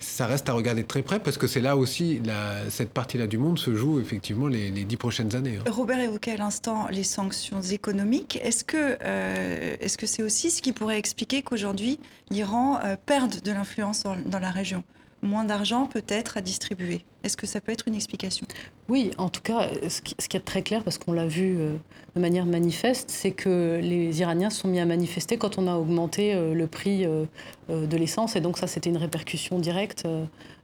Ça 0.00 0.26
reste 0.26 0.48
à 0.48 0.52
regarder 0.52 0.82
de 0.82 0.86
très 0.86 1.02
près 1.02 1.18
parce 1.18 1.38
que 1.38 1.48
c'est 1.48 1.60
là 1.60 1.76
aussi, 1.76 2.20
cette 2.68 2.92
partie-là 2.92 3.26
du 3.26 3.36
monde 3.36 3.58
se 3.58 3.74
joue 3.74 4.00
effectivement 4.00 4.46
les, 4.46 4.70
dix 4.70 4.96
prochaines 4.96 5.34
années. 5.34 5.58
Hein. 5.58 5.70
Robert 5.70 5.98
évoquait 5.98 6.32
à 6.32 6.36
l'instant 6.36 6.86
les 6.90 7.02
sanctions 7.02 7.60
économiques. 7.60 8.38
Est-ce 8.42 8.64
que 8.64 8.96
euh, 9.02 9.76
que 9.98 10.06
c'est 10.06 10.22
aussi 10.22 10.50
ce 10.50 10.62
qui 10.62 10.72
pourrait 10.72 10.98
expliquer 10.98 11.42
qu'aujourd'hui 11.42 11.98
l'Iran 12.30 12.78
euh, 12.84 12.96
perde 13.04 13.40
de 13.42 13.50
l'influence 13.50 14.04
dans, 14.04 14.38
la 14.38 14.50
région? 14.50 14.84
Moins 15.22 15.44
d'argent 15.44 15.86
peut-être 15.86 16.36
à 16.36 16.40
distribuer. 16.40 17.04
Est-ce 17.24 17.36
que 17.36 17.46
ça 17.46 17.60
peut 17.60 17.72
être 17.72 17.88
une 17.88 17.94
explication? 17.94 18.46
Oui, 18.88 19.10
en 19.18 19.28
tout 19.28 19.40
cas, 19.40 19.68
ce 19.88 20.00
qui, 20.00 20.36
est 20.36 20.40
très 20.40 20.62
clair, 20.62 20.84
parce 20.84 20.98
qu'on 20.98 21.12
l'a 21.12 21.26
vu 21.26 21.56
euh, 21.58 21.74
de 22.14 22.20
manière 22.20 22.46
manifeste, 22.46 23.10
c'est 23.10 23.32
que 23.32 23.80
les 23.82 24.20
Iraniens 24.20 24.50
sont 24.50 24.68
mis 24.68 24.80
à 24.80 24.86
manifester 24.86 25.36
quand 25.36 25.58
on 25.58 25.66
a 25.66 25.74
augmenté 25.74 26.34
euh, 26.34 26.54
le 26.54 26.66
prix 26.66 27.04
euh, 27.04 27.26
de 27.68 27.96
l'essence. 27.96 28.36
Et 28.36 28.40
donc 28.40 28.58
ça, 28.58 28.66
c'était 28.66 28.90
une 28.90 28.96
répercussion 28.96 29.58
directe 29.58 30.06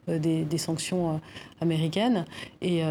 des, 0.06 0.58
sanctions 0.58 1.20
américaines. 1.60 2.24
Et, 2.62 2.82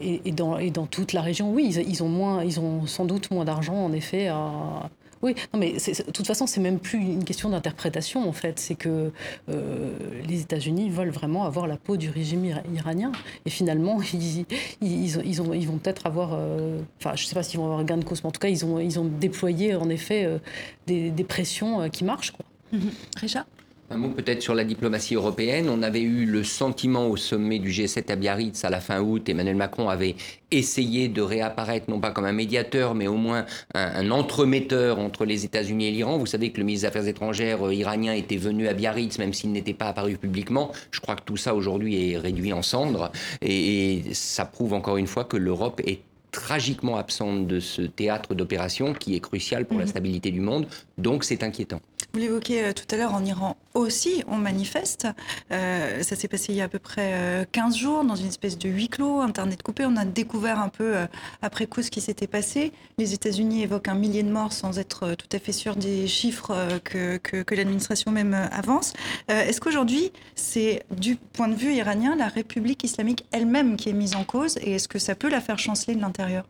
et, 0.00 0.32
dans, 0.32 0.58
et, 0.58 0.70
dans, 0.70 0.86
toute 0.86 1.12
la 1.12 1.22
région, 1.22 1.52
oui, 1.52 1.66
ils, 1.74 1.88
ils, 1.88 2.02
ont 2.02 2.08
moins, 2.08 2.44
ils 2.44 2.60
ont 2.60 2.86
sans 2.86 3.04
doute 3.04 3.30
moins 3.30 3.44
d'argent, 3.44 3.74
en 3.74 3.92
effet, 3.92 4.28
à, 4.28 4.90
oui, 5.22 5.34
non, 5.52 5.60
mais 5.60 5.72
de 5.72 6.10
toute 6.12 6.26
façon, 6.26 6.46
c'est 6.46 6.60
même 6.60 6.78
plus 6.78 6.98
une 6.98 7.24
question 7.24 7.50
d'interprétation, 7.50 8.26
en 8.26 8.32
fait. 8.32 8.58
C'est 8.58 8.74
que 8.74 9.12
euh, 9.50 9.92
les 10.26 10.40
États-Unis 10.40 10.88
veulent 10.88 11.10
vraiment 11.10 11.44
avoir 11.44 11.66
la 11.66 11.76
peau 11.76 11.96
du 11.96 12.08
régime 12.08 12.46
iranien. 12.72 13.12
Et 13.44 13.50
finalement, 13.50 14.00
ils, 14.14 14.46
ils, 14.80 15.26
ils, 15.26 15.42
ont, 15.42 15.52
ils 15.52 15.66
vont 15.66 15.76
peut-être 15.76 16.06
avoir. 16.06 16.30
Euh, 16.32 16.80
enfin, 16.98 17.14
je 17.16 17.24
ne 17.24 17.28
sais 17.28 17.34
pas 17.34 17.42
s'ils 17.42 17.60
vont 17.60 17.66
avoir 17.66 17.84
gain 17.84 17.98
de 17.98 18.04
cause, 18.04 18.22
mais 18.22 18.28
en 18.28 18.32
tout 18.32 18.40
cas, 18.40 18.48
ils 18.48 18.64
ont, 18.64 18.78
ils 18.78 18.98
ont 18.98 19.04
déployé, 19.04 19.74
en 19.74 19.90
effet, 19.90 20.24
euh, 20.24 20.38
des, 20.86 21.10
des, 21.10 21.24
pressions 21.24 21.88
qui 21.90 22.04
marchent. 22.04 22.32
Quoi. 22.32 22.46
Mm-hmm. 22.72 23.20
Richard? 23.20 23.46
Un 23.92 23.96
mot 23.96 24.08
peut-être 24.10 24.40
sur 24.40 24.54
la 24.54 24.62
diplomatie 24.64 25.16
européenne. 25.16 25.68
On 25.68 25.82
avait 25.82 26.00
eu 26.00 26.24
le 26.24 26.44
sentiment 26.44 27.08
au 27.08 27.16
sommet 27.16 27.58
du 27.58 27.70
G7 27.70 28.10
à 28.12 28.16
Biarritz 28.16 28.64
à 28.64 28.70
la 28.70 28.80
fin 28.80 29.00
août. 29.00 29.28
Emmanuel 29.28 29.56
Macron 29.56 29.88
avait 29.88 30.14
essayé 30.52 31.08
de 31.08 31.20
réapparaître, 31.20 31.90
non 31.90 31.98
pas 31.98 32.12
comme 32.12 32.24
un 32.24 32.32
médiateur, 32.32 32.94
mais 32.94 33.08
au 33.08 33.16
moins 33.16 33.46
un, 33.74 34.10
entremetteur 34.12 35.00
entre 35.00 35.24
les 35.24 35.44
États-Unis 35.44 35.88
et 35.88 35.90
l'Iran. 35.90 36.18
Vous 36.18 36.26
savez 36.26 36.52
que 36.52 36.58
le 36.58 36.64
ministre 36.64 36.84
des 36.84 36.88
Affaires 36.88 37.08
étrangères 37.08 37.66
euh, 37.66 37.74
iranien 37.74 38.12
était 38.12 38.36
venu 38.36 38.68
à 38.68 38.74
Biarritz, 38.74 39.18
même 39.18 39.34
s'il 39.34 39.50
n'était 39.50 39.74
pas 39.74 39.88
apparu 39.88 40.16
publiquement. 40.16 40.70
Je 40.92 41.00
crois 41.00 41.16
que 41.16 41.22
tout 41.22 41.36
ça 41.36 41.56
aujourd'hui 41.56 42.12
est 42.12 42.16
réduit 42.16 42.52
en 42.52 42.62
cendres. 42.62 43.10
Et, 43.42 43.94
et 43.94 44.14
ça 44.14 44.44
prouve 44.44 44.72
encore 44.72 44.98
une 44.98 45.08
fois 45.08 45.24
que 45.24 45.36
l'Europe 45.36 45.80
est 45.84 46.00
tragiquement 46.30 46.96
absente 46.96 47.48
de 47.48 47.58
ce 47.58 47.82
théâtre 47.82 48.34
d'opération 48.34 48.94
qui 48.94 49.16
est 49.16 49.20
crucial 49.20 49.66
pour 49.66 49.78
la 49.78 49.84
mhm. 49.84 49.90
stabilité 49.90 50.30
du 50.30 50.40
monde. 50.40 50.66
Donc 50.96 51.24
c'est 51.24 51.42
inquiétant. 51.42 51.80
Vous 52.12 52.18
l'évoquiez 52.18 52.64
euh, 52.64 52.72
tout 52.72 52.84
à 52.92 52.96
l'heure, 52.96 53.14
en 53.14 53.24
Iran 53.24 53.56
aussi, 53.74 54.24
on 54.26 54.36
manifeste. 54.36 55.06
Euh, 55.52 56.02
ça 56.02 56.16
s'est 56.16 56.26
passé 56.26 56.52
il 56.52 56.56
y 56.56 56.60
a 56.60 56.64
à 56.64 56.68
peu 56.68 56.80
près 56.80 57.46
15 57.52 57.74
euh, 57.74 57.78
jours, 57.78 58.04
dans 58.04 58.16
une 58.16 58.26
espèce 58.26 58.58
de 58.58 58.68
huis 58.68 58.88
clos, 58.88 59.20
Internet 59.20 59.62
coupé. 59.62 59.84
On 59.86 59.96
a 59.96 60.04
découvert 60.04 60.58
un 60.58 60.68
peu 60.68 60.94
après 61.40 61.66
coup 61.66 61.82
ce 61.82 61.90
qui 61.90 62.00
s'était 62.00 62.26
passé. 62.26 62.72
Les 62.98 63.14
États-Unis 63.14 63.62
évoquent 63.62 63.88
un 63.88 63.94
millier 63.94 64.22
de 64.24 64.30
morts 64.30 64.52
sans 64.52 64.78
être 64.78 65.14
tout 65.14 65.28
à 65.32 65.38
fait 65.38 65.52
sûr 65.52 65.76
des 65.76 66.08
chiffres 66.08 66.80
que, 66.82 67.18
que, 67.18 67.42
que 67.42 67.54
l'administration 67.54 68.10
même 68.10 68.34
avance. 68.34 68.92
Est-ce 69.28 69.60
qu'aujourd'hui, 69.60 70.12
c'est 70.34 70.82
du 70.90 71.16
point 71.16 71.48
de 71.48 71.54
vue 71.54 71.74
iranien 71.74 72.16
la 72.16 72.28
République 72.28 72.82
islamique 72.82 73.24
elle-même 73.30 73.76
qui 73.76 73.88
est 73.88 73.94
mise 73.94 74.16
en 74.16 74.24
cause 74.24 74.58
et 74.58 74.72
est-ce 74.72 74.88
que 74.88 74.98
ça 74.98 75.14
peut 75.14 75.28
la 75.28 75.40
faire 75.40 75.58
chanceler 75.58 75.94
de 75.94 76.00
l'intérieur? 76.00 76.44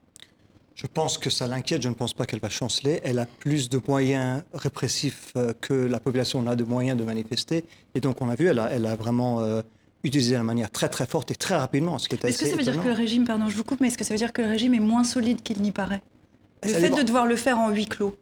Je 0.75 0.87
pense 0.87 1.19
que 1.19 1.31
ça 1.31 1.47
l'inquiète. 1.47 1.83
Je 1.83 1.89
ne 1.89 1.95
pense 1.95 2.15
pas 2.15 2.27
qu'elle 2.27 2.41
va 2.41 2.49
chanceler. 2.49 3.01
Elle 3.05 3.19
a 3.19 3.27
plus 3.27 3.69
de 3.69 3.81
moyens 3.87 4.43
répressifs 4.55 5.33
euh, 5.37 5.53
que 5.61 5.75
la 5.75 6.01
population 6.01 6.43
n'a 6.43 6.57
de 6.57 6.65
moyens 6.65 6.99
de 6.99 7.05
manifester. 7.05 7.65
Et 7.95 8.01
donc, 8.01 8.23
on 8.23 8.29
a 8.29 8.35
vu, 8.35 8.47
elle 8.47 8.59
a, 8.59 8.71
elle 8.71 8.87
a 8.87 8.97
vraiment 8.97 9.41
euh, 9.41 9.63
utilisé 10.05 10.37
de 10.37 10.43
manière 10.43 10.71
très 10.71 10.89
très 10.89 11.07
forte 11.07 11.31
et 11.31 11.35
très 11.35 11.57
rapidement. 11.57 11.99
Ce 11.99 12.09
qui 12.09 12.15
est, 12.15 12.25
est-ce 12.25 12.39
que 12.39 12.47
ça 12.47 12.57
veut 12.57 12.63
dire 12.63 12.83
que 12.83 12.89
le 12.89 12.95
régime, 12.95 13.27
pardon, 13.27 13.49
je 13.49 13.57
vous 13.57 13.65
coupe, 13.65 13.81
mais 13.81 13.89
est-ce 13.89 13.99
que 13.99 14.05
ça 14.05 14.15
veut 14.15 14.19
dire 14.19 14.33
que 14.33 14.43
le 14.43 14.49
régime 14.49 14.75
est 14.75 14.81
moins 14.81 15.05
solide 15.05 15.43
qu'il 15.43 15.61
n'y 15.61 15.73
paraît? 15.73 16.03
Le 16.63 16.71
fait 16.71 16.91
de 16.91 17.03
devoir 17.03 17.27
le 17.27 17.37
faire 17.37 17.59
en 17.59 17.71
huis 17.71 17.87
clos 17.87 18.17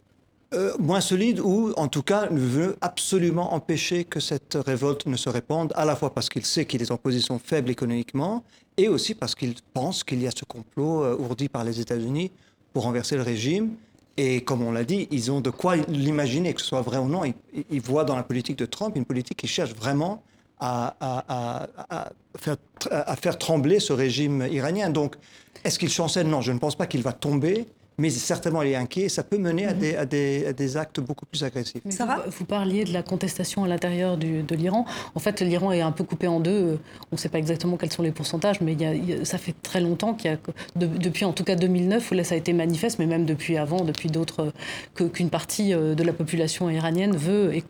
euh, 0.55 0.73
moins 0.79 1.03
solide 1.03 1.41
ou 1.41 1.75
en 1.77 1.89
tout 1.89 2.03
cas 2.03 2.27
veut 2.31 2.79
absolument 2.81 3.53
empêcher 3.53 4.05
que 4.05 4.19
cette 4.19 4.57
révolte 4.67 5.05
ne 5.05 5.17
se 5.17 5.29
répande, 5.29 5.75
à 5.77 5.85
la 5.85 5.95
fois 5.95 6.15
parce 6.15 6.31
qu'il 6.31 6.47
sait 6.47 6.65
qu'il 6.65 6.81
est 6.81 6.91
en 6.91 6.97
position 6.97 7.39
faible 7.39 7.71
économiquement 7.71 8.43
et 8.79 8.89
aussi 8.89 9.15
parce 9.15 9.35
qu'il 9.35 9.55
pense 9.75 10.05
qu'il 10.05 10.23
y 10.23 10.27
a 10.27 10.31
ce 10.31 10.47
complot 10.47 11.05
euh, 11.05 11.17
ourdi 11.19 11.51
par 11.51 11.65
les 11.65 11.81
États-Unis 11.81 12.31
pour 12.73 12.85
renverser 12.85 13.17
le 13.17 13.23
régime. 13.23 13.75
Et 14.17 14.41
comme 14.41 14.63
on 14.63 14.73
l'a 14.73 14.85
dit, 14.85 15.07
ils 15.11 15.31
ont 15.31 15.43
de 15.43 15.51
quoi 15.51 15.77
l'imaginer, 15.77 16.55
que 16.55 16.63
ce 16.63 16.69
soit 16.69 16.81
vrai 16.81 16.97
ou 16.97 17.09
non. 17.09 17.23
Ils, 17.71 17.81
voient 17.83 18.05
dans 18.05 18.17
la 18.17 18.23
politique 18.23 18.59
de 18.59 18.67
Trump 18.67 18.97
une 18.97 19.05
politique 19.05 19.37
qui 19.37 19.47
cherche 19.47 19.75
vraiment 19.75 20.23
à, 20.59 20.97
à, 21.01 22.09
faire, 22.37 22.57
à 22.91 23.15
faire 23.17 23.39
trembler 23.39 23.79
ce 23.79 23.93
régime 23.93 24.49
iranien. 24.51 24.91
Donc, 24.91 25.15
est-ce 25.63 25.79
qu'il 25.79 25.91
chancelle? 25.91 26.27
Non, 26.27 26.41
je 26.41 26.51
ne 26.51 26.59
pense 26.59 26.75
pas 26.75 26.87
qu'il 26.87 27.03
va 27.03 27.13
tomber 27.13 27.67
mais 27.99 28.11
certainement 28.11 28.63
il 28.63 28.71
est 28.71 28.77
inquiet 28.77 29.09
ça 29.09 29.23
peut 29.23 29.39
mener 29.39 29.67
à, 29.67 29.75
mhm. 29.75 29.81
des, 29.81 29.97
à, 29.97 30.07
des, 30.07 30.47
à, 30.47 30.53
des, 30.53 30.77
actes 30.77 31.01
beaucoup 31.01 31.27
plus 31.27 31.43
agressifs. 31.43 31.83
Ça 31.91 32.07
va 32.07 32.25
vous, 32.29 32.45
parliez 32.45 32.85
de 32.85 32.93
la 32.93 33.03
contestation 33.03 33.65
à 33.65 33.69
l'intérieur 33.69 34.17
de 34.17 34.55
l'Iran. 34.55 34.87
En 35.15 35.21
fait, 35.21 35.41
l'Iran 35.41 35.73
est 35.73 35.81
un 35.81 35.93
peu 35.93 36.05
coupé 36.05 36.27
en 36.27 36.41
deux. 36.41 36.79
On 37.11 37.17
ne 37.17 37.17
sait 37.17 37.29
pas 37.29 37.39
exactement 37.39 37.77
quels 37.77 37.93
sont 37.93 38.03
les 38.03 38.13
pourcentages, 38.13 38.61
mais 38.61 38.73
il 38.73 38.83
y 38.83 39.13
a, 39.15 39.25
ça 39.25 39.39
fait 39.39 39.55
très 39.63 39.81
longtemps 39.81 40.15
qu'il 40.15 40.31
y 40.31 40.35
a, 40.35 40.39
depuis 40.77 41.25
en 41.25 41.33
tout 41.33 41.45
cas 41.45 41.57
2009, 41.57 42.11
où 42.11 42.15
là 42.15 42.25
ça 42.25 42.35
a 42.35 42.39
été 42.39 42.53
manifeste, 42.53 42.99
mais 42.99 43.07
même 43.07 43.25
depuis 43.25 43.57
avant, 43.57 43.85
depuis 43.85 44.09
d'autres, 44.09 44.53
qu'une 44.95 45.31
partie 45.31 45.75
euh, 45.75 45.95
de 45.95 46.03
la 46.03 46.13
population 46.13 46.71
iranienne 46.71 47.17
veut 47.17 47.55
et, 47.55 47.65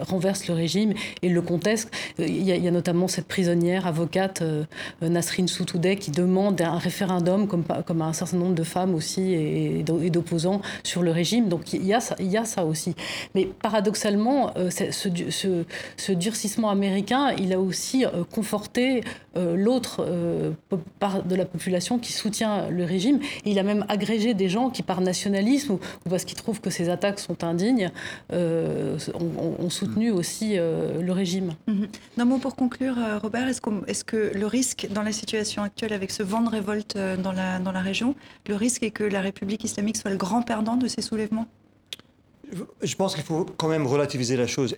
renverse 0.00 0.48
le 0.48 0.54
régime 0.54 0.94
et 1.22 1.28
le 1.28 1.42
conteste. 1.42 1.90
Il 2.18 2.42
y, 2.42 2.68
a, 2.68 2.70
notamment 2.70 3.08
cette 3.08 3.26
prisonnière, 3.26 3.86
avocate, 3.86 4.42
euh, 4.42 4.64
Nasrin 5.00 5.46
Sotoudeh, 5.46 5.96
qui 5.96 6.10
demande 6.10 6.60
un 6.60 6.78
référendum, 6.78 7.46
comme, 7.46 7.64
comme 7.86 8.02
un 8.02 8.12
certain 8.12 8.36
nombre 8.36 8.54
de 8.54 8.64
femmes 8.64 8.94
aussi. 8.94 9.32
Et, 9.32 9.61
et 9.62 10.10
d'opposants 10.10 10.60
sur 10.82 11.02
le 11.02 11.10
régime. 11.10 11.48
Donc 11.48 11.72
il 11.72 11.84
y, 11.84 11.94
a 11.94 12.00
ça, 12.00 12.16
il 12.18 12.30
y 12.30 12.36
a 12.36 12.44
ça 12.44 12.64
aussi. 12.64 12.94
Mais 13.34 13.44
paradoxalement, 13.44 14.52
euh, 14.56 14.70
ce, 14.70 15.08
ce, 15.96 16.12
durcissement 16.12 16.70
américain, 16.70 17.30
il 17.38 17.52
a 17.52 17.60
aussi 17.60 18.04
euh, 18.04 18.24
conforté 18.30 19.02
euh, 19.36 19.56
l'autre 19.56 20.06
part 20.98 21.22
de 21.22 21.34
la 21.34 21.44
population 21.44 21.98
qui 21.98 22.12
soutient 22.12 22.68
le 22.68 22.84
régime. 22.84 23.20
il 23.44 23.58
a 23.58 23.62
même 23.62 23.84
agrégé 23.88 24.34
des 24.34 24.48
gens 24.48 24.70
qui, 24.70 24.82
par 24.82 25.00
nationalisme 25.00 25.74
ou, 25.74 26.08
parce 26.08 26.24
qu'ils 26.24 26.36
trouvent 26.36 26.60
que 26.60 26.70
ces 26.70 26.88
attaques 26.90 27.18
sont 27.18 27.44
indignes, 27.44 27.90
ont, 28.30 29.70
soutenu 29.70 30.10
aussi 30.10 30.56
le 30.56 31.12
régime. 31.12 31.54
Mm 31.66 31.84
Un 32.18 32.24
mot 32.24 32.38
pour 32.38 32.56
conclure, 32.56 32.96
Robert, 33.22 33.48
est-ce, 33.48 33.60
est 33.86 34.04
que 34.04 34.32
le 34.34 34.46
risque 34.46 34.88
dans 34.90 35.02
la 35.02 35.12
situation 35.12 35.62
actuelle 35.62 35.92
avec 35.92 36.10
ce 36.10 36.22
vent 36.22 36.42
de 36.42 36.48
révolte 36.48 36.96
dans 37.22 37.32
la, 37.32 37.58
dans 37.58 37.72
la 37.72 37.80
région, 37.80 38.14
le 38.48 38.54
risque 38.54 38.82
est 38.82 38.90
que 38.90 39.04
la 39.04 39.20
République 39.20 39.51
islamique 39.60 39.96
soit 39.96 40.10
le 40.10 40.16
grand 40.16 40.42
perdant 40.42 40.76
de 40.76 40.88
ces 40.88 41.02
soulèvements? 41.02 41.46
Je 42.82 42.94
pense 42.96 43.14
qu'il 43.14 43.24
faut 43.24 43.46
quand 43.56 43.68
même 43.68 43.86
relativiser 43.86 44.36
la 44.36 44.46
chose. 44.46 44.76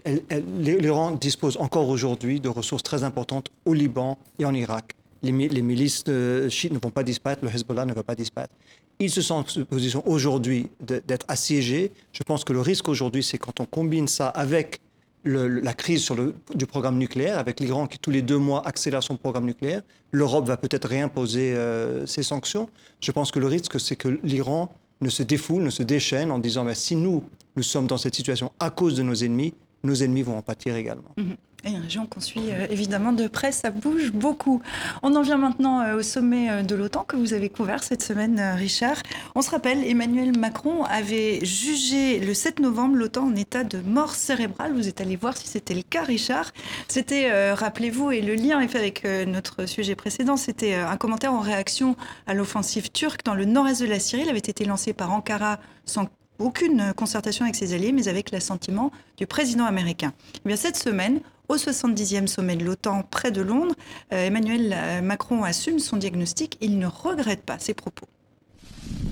L'Iran 0.58 1.10
dispose 1.12 1.56
encore 1.56 1.88
aujourd'hui 1.88 2.40
de 2.40 2.48
ressources 2.48 2.82
très 2.82 3.02
importantes 3.02 3.50
au 3.64 3.74
Liban 3.74 4.18
et 4.38 4.44
en 4.44 4.54
Irak. 4.54 4.94
Les, 5.22 5.32
milices 5.32 6.04
chiites 6.50 6.72
ne 6.72 6.78
vont 6.78 6.90
pas 6.90 7.02
disparaître, 7.02 7.44
le 7.44 7.50
Hezbollah 7.50 7.86
ne 7.86 7.94
va 7.94 8.02
pas 8.02 8.14
disparaître. 8.14 8.52
Ils 9.00 9.10
se 9.10 9.22
sentent 9.22 9.58
en 9.58 9.64
position 9.64 10.06
aujourd'hui 10.06 10.68
d'être 10.80 11.24
assiégés. 11.28 11.92
Je 12.12 12.22
pense 12.22 12.44
que 12.44 12.52
le 12.52 12.60
risque 12.60 12.88
aujourd'hui, 12.88 13.24
c'est 13.24 13.38
quand 13.38 13.58
on 13.58 13.64
combine 13.64 14.06
ça 14.06 14.28
avec 14.28 14.80
la 15.24 15.74
crise 15.74 16.02
sur 16.02 16.14
le, 16.14 16.34
du 16.54 16.66
programme 16.66 16.98
nucléaire, 16.98 17.38
avec 17.38 17.60
l'Iran 17.60 17.86
qui 17.86 17.98
tous 17.98 18.10
les 18.10 18.22
deux 18.22 18.38
mois 18.38 18.66
accélère 18.66 19.02
son 19.02 19.16
programme 19.16 19.46
nucléaire, 19.46 19.82
l'Europe 20.12 20.46
va 20.46 20.56
peut-être 20.56 20.88
réimposer 20.88 21.54
euh, 21.54 22.06
ses 22.06 22.22
sanctions. 22.22 22.68
Je 23.00 23.10
pense 23.12 23.30
que 23.30 23.38
le 23.38 23.46
risque, 23.46 23.80
c'est 23.80 23.96
que 23.96 24.20
l'Iran 24.22 24.74
ne 25.00 25.08
se 25.08 25.22
défoule, 25.22 25.62
ne 25.62 25.70
se 25.70 25.82
déchaîne 25.82 26.30
en 26.30 26.38
disant 26.38 26.64
bah, 26.64 26.74
si 26.74 26.96
nous, 26.96 27.24
nous 27.56 27.62
sommes 27.62 27.86
dans 27.86 27.98
cette 27.98 28.14
situation 28.14 28.52
à 28.60 28.70
cause 28.70 28.96
de 28.96 29.02
nos 29.02 29.14
ennemis, 29.14 29.54
nos 29.82 29.94
ennemis 29.94 30.22
vont 30.22 30.36
en 30.36 30.42
pâtir 30.42 30.76
également. 30.76 31.14
Mhm. 31.16 31.36
Et 31.66 31.70
une 31.70 31.80
région 31.80 32.06
qu'on 32.06 32.20
suit 32.20 32.50
euh, 32.50 32.66
évidemment 32.68 33.12
de 33.12 33.26
près, 33.26 33.50
ça 33.50 33.70
bouge 33.70 34.12
beaucoup. 34.12 34.60
On 35.02 35.14
en 35.16 35.22
vient 35.22 35.38
maintenant 35.38 35.80
euh, 35.80 35.96
au 35.96 36.02
sommet 36.02 36.50
euh, 36.50 36.62
de 36.62 36.74
l'OTAN 36.74 37.04
que 37.04 37.16
vous 37.16 37.32
avez 37.32 37.48
couvert 37.48 37.82
cette 37.82 38.02
semaine, 38.02 38.38
Richard. 38.56 38.96
On 39.34 39.40
se 39.40 39.50
rappelle, 39.50 39.82
Emmanuel 39.82 40.38
Macron 40.38 40.84
avait 40.84 41.42
jugé 41.44 42.20
le 42.20 42.34
7 42.34 42.60
novembre 42.60 42.96
l'OTAN 42.96 43.28
en 43.28 43.36
état 43.36 43.64
de 43.64 43.78
mort 43.80 44.14
cérébrale. 44.14 44.74
Vous 44.74 44.88
êtes 44.88 45.00
allé 45.00 45.16
voir 45.16 45.36
si 45.36 45.48
c'était 45.48 45.74
le 45.74 45.82
cas, 45.82 46.02
Richard. 46.02 46.52
C'était, 46.88 47.52
rappelez-vous, 47.52 48.10
et 48.10 48.20
le 48.20 48.34
lien 48.34 48.60
est 48.60 48.68
fait 48.68 48.78
avec 48.78 49.04
notre 49.26 49.66
sujet 49.66 49.94
précédent, 49.94 50.36
c'était 50.36 50.74
un 50.74 50.96
commentaire 50.96 51.32
en 51.32 51.40
réaction 51.40 51.96
à 52.26 52.34
l'offensive 52.34 52.90
turque 52.90 53.24
dans 53.24 53.34
le 53.34 53.44
nord-est 53.44 53.80
de 53.80 53.86
la 53.86 53.98
Syrie. 53.98 54.22
Il 54.24 54.28
avait 54.28 54.38
été 54.38 54.64
lancé 54.64 54.92
par 54.92 55.12
Ankara 55.12 55.58
sans 55.84 56.08
aucune 56.38 56.92
concertation 56.94 57.44
avec 57.44 57.56
ses 57.56 57.74
alliés, 57.74 57.92
mais 57.92 58.08
avec 58.08 58.30
l'assentiment 58.30 58.90
du 59.16 59.26
président 59.26 59.64
américain. 59.64 60.12
Eh 60.44 60.48
bien, 60.48 60.56
cette 60.56 60.76
semaine, 60.76 61.20
au 61.48 61.56
70e 61.56 62.26
sommet 62.26 62.56
de 62.56 62.64
l'OTAN 62.64 63.02
près 63.02 63.30
de 63.30 63.42
Londres, 63.42 63.74
euh, 64.12 64.26
Emmanuel 64.26 64.74
euh, 64.74 65.02
Macron 65.02 65.44
assume 65.44 65.78
son 65.78 65.96
diagnostic. 65.96 66.56
Il 66.60 66.78
ne 66.78 66.86
regrette 66.86 67.42
pas 67.42 67.58
ses 67.58 67.74
propos. 67.74 68.06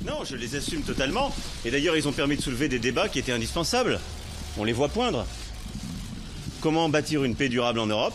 Non, 0.06 0.24
je 0.24 0.36
les 0.36 0.56
assume 0.56 0.82
totalement. 0.82 1.32
Et 1.64 1.70
d'ailleurs, 1.70 1.96
ils 1.96 2.08
ont 2.08 2.12
permis 2.12 2.36
de 2.36 2.42
soulever 2.42 2.68
des 2.68 2.78
débats 2.78 3.08
qui 3.08 3.18
étaient 3.18 3.32
indispensables. 3.32 4.00
On 4.58 4.64
les 4.64 4.72
voit 4.72 4.88
poindre. 4.88 5.26
Comment 6.60 6.88
bâtir 6.88 7.24
une 7.24 7.34
paix 7.34 7.48
durable 7.48 7.78
en 7.78 7.86
Europe? 7.86 8.14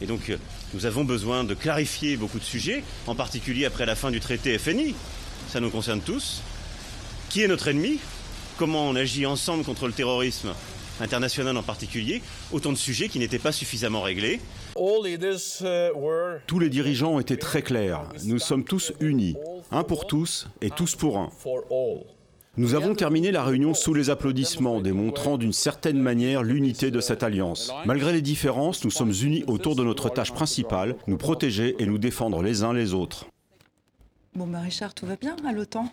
Et 0.00 0.06
donc, 0.06 0.30
euh, 0.30 0.36
nous 0.72 0.86
avons 0.86 1.04
besoin 1.04 1.44
de 1.44 1.54
clarifier 1.54 2.16
beaucoup 2.16 2.38
de 2.38 2.44
sujets, 2.44 2.82
en 3.06 3.14
particulier 3.14 3.64
après 3.64 3.86
la 3.86 3.94
fin 3.94 4.10
du 4.10 4.20
traité 4.20 4.58
FNI. 4.58 4.94
Ça 5.48 5.60
nous 5.60 5.70
concerne 5.70 6.00
tous. 6.00 6.42
Qui 7.34 7.42
est 7.42 7.48
notre 7.48 7.66
ennemi? 7.66 7.98
Comment 8.58 8.88
on 8.88 8.94
agit 8.94 9.26
ensemble 9.26 9.64
contre 9.64 9.88
le 9.88 9.92
terrorisme 9.92 10.54
international 11.00 11.56
en 11.56 11.64
particulier? 11.64 12.22
Autant 12.52 12.70
de 12.70 12.76
sujets 12.76 13.08
qui 13.08 13.18
n'étaient 13.18 13.40
pas 13.40 13.50
suffisamment 13.50 14.02
réglés. 14.02 14.38
Tous 14.76 16.58
les 16.60 16.68
dirigeants 16.68 17.14
ont 17.14 17.18
été 17.18 17.36
très 17.36 17.62
clairs. 17.62 18.04
Nous 18.22 18.38
sommes 18.38 18.62
tous 18.62 18.92
unis, 19.00 19.34
un 19.72 19.82
pour 19.82 20.06
tous 20.06 20.46
et 20.60 20.70
tous 20.70 20.94
pour 20.94 21.18
un. 21.18 21.30
Nous 22.56 22.76
avons 22.76 22.94
terminé 22.94 23.32
la 23.32 23.42
réunion 23.42 23.74
sous 23.74 23.94
les 23.94 24.10
applaudissements, 24.10 24.80
démontrant 24.80 25.36
d'une 25.36 25.52
certaine 25.52 25.98
manière 25.98 26.44
l'unité 26.44 26.92
de 26.92 27.00
cette 27.00 27.24
alliance. 27.24 27.72
Malgré 27.84 28.12
les 28.12 28.22
différences, 28.22 28.84
nous 28.84 28.92
sommes 28.92 29.12
unis 29.24 29.42
autour 29.48 29.74
de 29.74 29.82
notre 29.82 30.08
tâche 30.08 30.32
principale, 30.32 30.94
nous 31.08 31.16
protéger 31.16 31.74
et 31.80 31.86
nous 31.86 31.98
défendre 31.98 32.44
les 32.44 32.62
uns 32.62 32.72
les 32.72 32.94
autres. 32.94 33.26
Bon, 34.36 34.46
bah 34.46 34.60
Richard, 34.60 34.94
tout 34.94 35.06
va 35.06 35.16
bien 35.16 35.34
à 35.44 35.50
l'OTAN? 35.50 35.92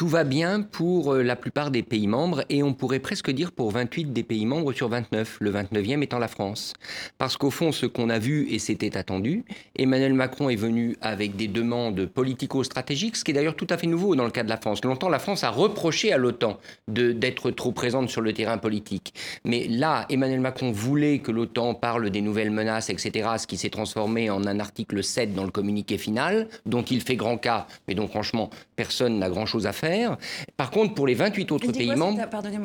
tout 0.00 0.08
va 0.08 0.24
bien 0.24 0.62
pour 0.62 1.12
euh, 1.12 1.22
la 1.22 1.36
plupart 1.36 1.70
des 1.70 1.82
pays 1.82 2.06
membres 2.06 2.42
et 2.48 2.62
on 2.62 2.72
pourrait 2.72 3.00
presque 3.00 3.30
dire 3.30 3.52
pour 3.52 3.70
28 3.70 4.14
des 4.14 4.22
pays 4.22 4.46
membres 4.46 4.72
sur 4.72 4.88
29, 4.88 5.36
le 5.40 5.52
29e 5.52 6.02
étant 6.02 6.18
la 6.18 6.26
France. 6.26 6.72
Parce 7.18 7.36
qu'au 7.36 7.50
fond, 7.50 7.70
ce 7.70 7.84
qu'on 7.84 8.08
a 8.08 8.18
vu 8.18 8.48
et 8.48 8.58
c'était 8.58 8.96
attendu, 8.96 9.44
Emmanuel 9.76 10.14
Macron 10.14 10.48
est 10.48 10.56
venu 10.56 10.96
avec 11.02 11.36
des 11.36 11.48
demandes 11.48 12.06
politico-stratégiques, 12.06 13.14
ce 13.14 13.24
qui 13.24 13.32
est 13.32 13.34
d'ailleurs 13.34 13.56
tout 13.56 13.66
à 13.68 13.76
fait 13.76 13.88
nouveau 13.88 14.16
dans 14.16 14.24
le 14.24 14.30
cas 14.30 14.42
de 14.42 14.48
la 14.48 14.56
France. 14.56 14.82
Longtemps, 14.82 15.10
la 15.10 15.18
France 15.18 15.44
a 15.44 15.50
reproché 15.50 16.14
à 16.14 16.16
l'OTAN 16.16 16.58
d'être 16.88 17.50
trop 17.50 17.72
présente 17.72 18.08
sur 18.08 18.22
le 18.22 18.32
terrain 18.32 18.56
politique. 18.56 19.12
Mais 19.44 19.68
là, 19.68 20.06
Emmanuel 20.08 20.40
Macron 20.40 20.72
voulait 20.72 21.18
que 21.18 21.30
l'OTAN 21.30 21.74
parle 21.74 22.08
des 22.08 22.22
nouvelles 22.22 22.50
menaces, 22.50 22.88
etc., 22.88 23.32
ce 23.36 23.46
qui 23.46 23.58
s'est 23.58 23.68
transformé 23.68 24.30
en 24.30 24.46
un 24.46 24.60
article 24.60 25.04
7 25.04 25.34
dans 25.34 25.44
le 25.44 25.50
communiqué 25.50 25.98
final, 25.98 26.48
dont 26.64 26.84
il 26.84 27.02
fait 27.02 27.16
grand 27.16 27.36
cas, 27.36 27.66
mais 27.86 27.94
dont 27.94 28.08
franchement, 28.08 28.48
personne 28.76 29.18
n'a 29.18 29.28
grand-chose 29.28 29.66
à 29.66 29.74
faire. 29.74 29.89
Par 30.56 30.70
contre, 30.70 30.94
pour 30.94 31.06
les 31.06 31.14
28 31.14 31.52
autres 31.52 31.72
pays 31.72 31.94
membres, 31.94 32.20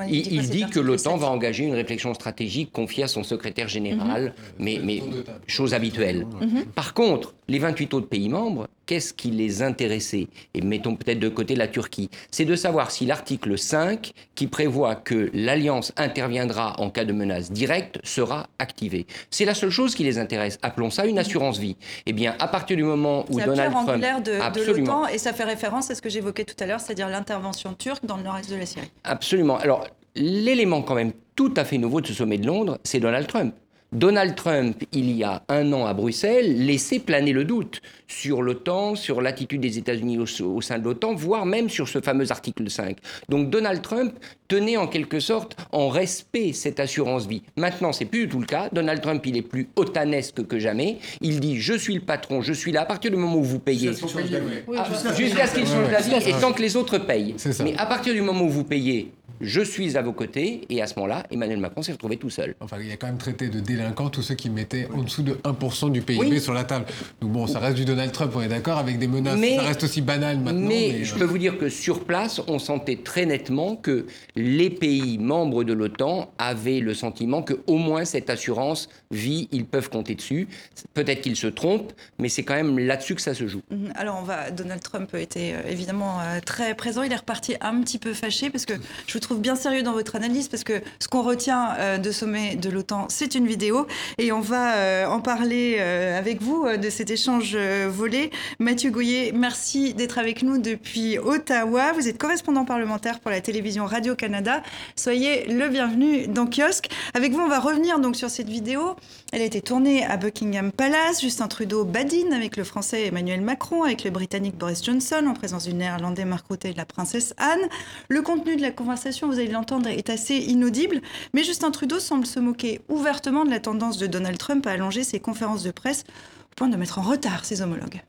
il, 0.10 0.50
dit, 0.50 0.66
que 0.70 0.80
l'OTAN 0.80 1.18
va 1.18 1.28
engager 1.28 1.66
une 1.66 1.74
réflexion 1.74 2.14
stratégique 2.14 2.72
confiée 2.72 3.04
à 3.04 3.08
son 3.08 3.24
secrétaire 3.24 3.68
général, 3.68 4.34
mhm. 4.60 4.82
mais, 4.84 5.02
chose 5.48 5.74
habituelle. 5.74 6.26
Mhm. 6.42 6.66
Par 6.76 6.94
contre, 6.94 7.34
les 7.48 7.60
28 7.60 7.94
autres 7.94 8.08
pays 8.08 8.30
membres, 8.30 8.68
qu'est-ce 8.86 9.14
qui 9.14 9.30
les 9.32 9.62
intéressait 9.62 10.28
Et 10.54 10.62
mettons 10.62 10.96
peut-être 10.96 11.20
de 11.20 11.30
côté 11.30 11.56
la 11.56 11.68
Turquie. 11.68 12.10
C'est 12.32 12.46
de 12.46 12.56
savoir 12.56 12.92
si 12.92 13.06
l'article 13.06 13.58
5, 13.58 14.12
qui 14.36 14.48
prévoit 14.48 14.96
que 14.96 15.30
l'alliance 15.34 15.92
interviendra 15.98 16.80
en 16.80 16.90
cas 16.90 17.06
de 17.06 17.14
menace 17.14 17.52
directe, 17.52 18.00
sera 18.04 18.48
activé. 18.60 19.06
C'est 19.30 19.46
la 19.46 19.54
seule 19.54 19.70
chose 19.70 19.96
qui 19.96 20.04
les 20.04 20.18
intéresse. 20.18 20.58
Appelons 20.62 20.90
ça 20.90 21.06
une 21.06 21.20
assurance 21.20 21.58
vie. 21.58 21.78
Eh 22.06 22.14
bien, 22.14 22.36
à 22.40 22.48
partir 22.48 22.78
du 22.78 22.84
moment 22.84 23.26
où 23.30 23.40
Donald 23.40 23.72
Trump... 23.72 23.90
de, 24.24 24.60
de 24.60 24.80
l'OTAN, 24.80 25.08
et 25.08 25.18
ça 25.18 25.34
fait 25.34 25.44
référence 25.44 25.92
à 25.92 25.96
ce 25.96 26.02
que 26.02 26.10
j'évoquais 26.10 26.46
tout 26.46 26.62
à 26.64 26.66
l'heure, 26.66 26.80
c'est-à-dire 26.80 27.10
l'intervention 27.16 27.74
turque 27.74 28.06
dans 28.06 28.18
le 28.18 28.24
nord-est 28.24 28.50
de 28.50 28.56
la 28.56 28.66
Syrie. 28.66 28.92
Absolument. 29.04 29.58
Alors, 29.58 29.88
l'élément 30.16 30.82
quand 30.82 30.96
même 30.96 31.14
tout 31.36 31.54
à 31.58 31.66
fait 31.66 31.78
nouveau 31.78 32.02
de 32.02 32.08
ce 32.08 32.14
sommet 32.14 32.38
de 32.38 32.46
Londres, 32.46 32.78
c'est 32.84 33.00
Donald 33.00 33.28
Trump. 33.28 33.54
Donald 33.96 34.36
Trump, 34.36 34.84
il 34.92 35.10
y 35.16 35.24
a 35.24 35.44
un 35.48 35.72
an 35.72 35.86
à 35.86 35.94
Bruxelles, 35.94 36.66
laissait 36.66 37.00
planer 37.00 37.32
le 37.32 37.46
doute 37.46 37.82
sur 38.08 38.42
l'OTAN, 38.42 38.96
sur 38.96 39.22
l'attitude 39.22 39.62
des 39.62 39.78
États-Unis 39.78 40.18
au, 40.18 40.62
sein 40.62 40.80
de 40.80 40.84
l'OTAN, 40.84 41.16
voire 41.16 41.46
même 41.46 41.70
sur 41.70 41.88
ce 41.88 42.02
fameux 42.02 42.30
article 42.30 42.70
5. 42.70 42.98
Donc 43.30 43.50
Donald 43.50 43.82
Trump 43.82 44.14
tenait 44.50 44.76
en 44.76 44.88
quelque 44.88 45.22
sorte 45.22 45.56
en 45.72 45.88
respect 45.88 46.52
cette 46.52 46.82
assurance 46.82 47.26
vie. 47.26 47.44
Maintenant, 47.56 47.94
c'est 47.94 48.04
plus 48.04 48.26
du 48.26 48.30
tout 48.30 48.40
le 48.42 48.46
cas. 48.46 48.68
Donald 48.74 49.02
Trump, 49.02 49.26
il 49.26 49.38
est 49.38 49.42
plus 49.42 49.70
otanesque 49.78 50.46
que 50.46 50.60
jamais. 50.60 50.98
Il 51.22 51.40
dit 51.40 51.62
je 51.62 51.74
suis 51.74 51.96
le 51.96 52.02
patron, 52.02 52.42
je 52.42 52.52
suis 52.52 52.74
là 52.74 52.82
à 52.82 52.86
partir 52.86 53.12
du 53.12 53.18
moment 53.18 53.38
où 53.38 53.44
vous 53.44 53.60
payez. 53.60 53.94
Jusqu'à 53.94 55.48
ce 55.48 55.56
qu'il 55.56 55.66
change 55.66 55.90
d'avis 55.90 56.30
et 56.30 56.34
tant 56.34 56.52
que 56.52 56.62
les 56.62 56.76
autres 56.76 56.98
payent. 56.98 57.36
Mais 57.64 57.76
à 57.78 57.86
partir 57.86 58.14
du 58.14 58.22
moment 58.22 58.44
où 58.44 58.50
vous 58.50 58.66
payez, 58.66 59.14
je 59.42 59.62
suis 59.62 59.98
à 59.98 60.02
vos 60.02 60.14
côtés, 60.14 60.62
et 60.70 60.82
à 60.82 60.88
ce 60.88 60.96
moment-là, 60.96 61.24
Emmanuel 61.32 61.60
Macron 61.60 61.82
s'est 61.82 61.92
retrouvé 61.92 62.18
tout 62.18 62.30
seul. 62.30 62.56
Enfin, 62.60 62.78
il 62.84 62.92
a 62.92 62.98
quand 62.98 63.08
même 63.08 63.18
traité 63.18 63.50
de 63.50 63.60
délinquants 63.60 64.10
tous 64.10 64.22
ceux 64.22 64.36
qui 64.36 64.50
mettaient 64.50 64.88
en 64.94 65.04
dessous 65.04 65.24
de 65.24 65.34
1% 65.34 65.92
du 65.92 66.02
PIB 66.02 66.40
sur 66.40 66.54
la 66.54 66.64
table. 66.64 66.86
Donc 67.22 67.32
bon, 67.32 67.48
ça 67.48 67.60
reste 67.60 67.76
du 67.76 67.86
Donald 67.86 68.12
Trump, 68.12 68.34
on 68.36 68.42
est 68.42 68.48
d'accord, 68.48 68.78
avec 68.78 69.00
des 69.00 69.08
menaces, 69.08 69.40
ça 69.40 69.62
reste 69.62 69.84
aussi 69.84 70.02
banal 70.02 70.40
maintenant. 70.40 70.68
Mais, 70.68 71.04
je 71.04 71.16
peux 71.16 71.26
vous 71.26 71.38
dire 71.38 71.58
que 71.58 71.70
sur 71.70 72.06
place, 72.06 72.42
on 72.48 72.60
sentait 72.60 72.98
très 72.98 73.26
nettement 73.26 73.76
que 73.76 74.06
les 74.36 74.70
pays 74.70 75.18
membres 75.18 75.64
de 75.64 75.74
l'OTAN 75.74 76.32
avaient 76.38 76.80
le 76.80 76.94
sentiment 76.94 77.42
que 77.42 77.54
au 77.68 77.78
moins 77.78 78.06
cette 78.06 78.30
assurance 78.30 78.90
vie, 79.12 79.48
ils 79.52 79.66
peuvent 79.66 79.90
compter 79.90 80.16
dessus. 80.16 80.48
Peut-être 80.94 81.22
qu'ils 81.22 81.36
se 81.36 81.48
trompent, 81.48 81.94
mais 82.20 82.30
c'est 82.30 82.44
quand 82.44 82.56
même 82.56 82.80
là-dessus 82.80 83.16
que 83.16 83.22
ça 83.22 83.34
se 83.34 83.48
joue. 83.48 83.62
Mhm. 83.70 83.92
Alors 83.96 84.18
on 84.20 84.24
va, 84.24 84.52
Donald 84.52 84.82
Trump 84.82 85.14
était 85.16 85.54
euh, 85.54 85.70
évidemment 85.70 86.20
euh, 86.22 86.40
très 86.46 86.76
présent, 86.76 87.04
il 87.04 87.12
est 87.12 87.18
reparti 87.18 87.56
un 87.62 87.82
petit 87.82 87.98
peu 87.98 88.14
fâché 88.14 88.50
parce 88.50 88.66
que 88.66 88.74
je 89.08 89.14
vous 89.14 89.20
trouve 89.26 89.40
bien 89.40 89.56
sérieux 89.56 89.84
dans 89.84 89.94
votre 89.94 90.16
analyse 90.16 90.48
parce 90.48 90.64
que 90.64 90.82
ce 91.00 91.08
qu'on 91.08 91.24
retient 91.24 91.76
euh, 91.78 91.98
de 91.98 92.12
sommet 92.12 92.56
de 92.56 92.70
l'OTAN, 92.70 93.08
c'est 93.10 93.36
une 93.36 93.48
vidéo 93.48 93.88
et 94.18 94.32
on 94.32 94.40
va 94.40 94.76
euh, 94.76 95.06
en 95.08 95.20
parler 95.20 95.78
euh, 95.80 96.18
avec 96.18 96.42
vous 96.42 96.66
de 96.78 96.90
cet 96.90 97.10
échange 97.10 97.58
volé. 97.58 98.30
Mathieu 98.60 98.92
Goyer, 98.92 99.32
merci 99.34 99.94
d'être 99.94 100.20
avec 100.20 100.44
nous 100.44 100.60
depuis 100.60 101.18
Ottawa. 101.18 101.92
Vous 101.94 102.08
êtes 102.08 102.18
correspondant 102.18 102.66
parlementaire 102.66 103.20
pour 103.20 103.32
la 103.32 103.42
télévision 103.42 103.86
Radio-Canada. 103.86 104.62
Soyez 104.96 105.46
le 105.48 105.68
bienvenu 105.70 106.28
dans 106.28 106.46
Kiosque. 106.46 106.90
Avec 107.14 107.32
vous, 107.32 107.40
on 107.40 107.48
va 107.48 107.60
revenir 107.60 108.00
donc 108.00 108.16
sur 108.16 108.30
cette 108.30 108.50
vidéo. 108.50 108.96
Elle 109.34 109.42
a 109.42 109.46
été 109.46 109.62
tournée 109.62 110.06
à 110.06 110.18
Buckingham 110.18 110.72
Palace. 110.72 111.22
Justin 111.22 111.48
Trudeau 111.48 111.84
badine 111.84 112.32
avec 112.32 112.58
le 112.58 112.64
français 112.64 113.08
Emmanuel 113.08 113.42
Macron, 113.42 113.84
avec 113.84 114.04
le 114.04 114.12
britannique 114.12 114.58
Boris 114.58 114.84
Johnson, 114.84 115.26
en 115.28 115.34
présence 115.34 115.66
du 115.66 115.74
néerlandais 115.74 116.26
Mark 116.26 116.46
Rutte 116.50 116.66
et 116.66 116.74
de 116.74 116.78
la 116.78 116.86
princesse 116.86 117.34
Anne. 117.38 117.68
Le 118.08 118.22
contenu 118.22 118.56
de 118.56 118.62
la 118.62 118.72
conversation 118.72 119.15
vous 119.24 119.40
allez 119.40 119.48
l'entendre, 119.48 119.88
est 119.88 120.10
assez 120.10 120.36
inaudible, 120.36 121.02
mais 121.34 121.44
Justin 121.44 121.72
Trudeau 121.72 122.00
semble 122.00 122.26
se 122.26 122.40
moquer 122.40 122.82
ouvertement 122.90 123.46
de 123.46 123.50
la 123.50 123.60
tendance 123.60 123.98
de 123.98 124.08
Donald 124.08 124.38
Trump 124.38 124.66
à 124.68 124.72
allonger 124.72 125.04
ses 125.04 125.20
conférences 125.20 125.64
de 125.64 125.72
presse 125.72 126.04
au 126.52 126.56
point 126.56 126.68
de 126.68 126.78
mettre 126.78 127.00
en 127.00 127.04
retard 127.04 127.46
ses 127.46 127.62
homologues. 127.62 128.02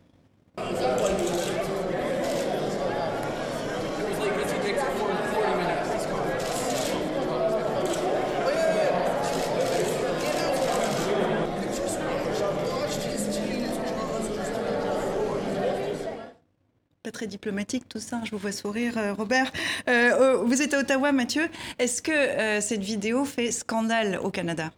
Très 17.16 17.26
diplomatique 17.26 17.88
tout 17.88 17.98
ça. 17.98 18.20
Je 18.24 18.30
vous 18.30 18.36
vois 18.36 18.52
sourire, 18.52 18.98
euh, 18.98 19.14
Robert. 19.14 19.50
Euh, 19.88 20.42
vous 20.44 20.60
êtes 20.60 20.74
à 20.74 20.80
Ottawa, 20.80 21.12
Mathieu. 21.12 21.48
Est-ce 21.78 22.02
que 22.02 22.12
euh, 22.12 22.60
cette 22.60 22.82
vidéo 22.82 23.24
fait 23.24 23.52
scandale 23.52 24.20
au 24.22 24.30
Canada? 24.30 24.70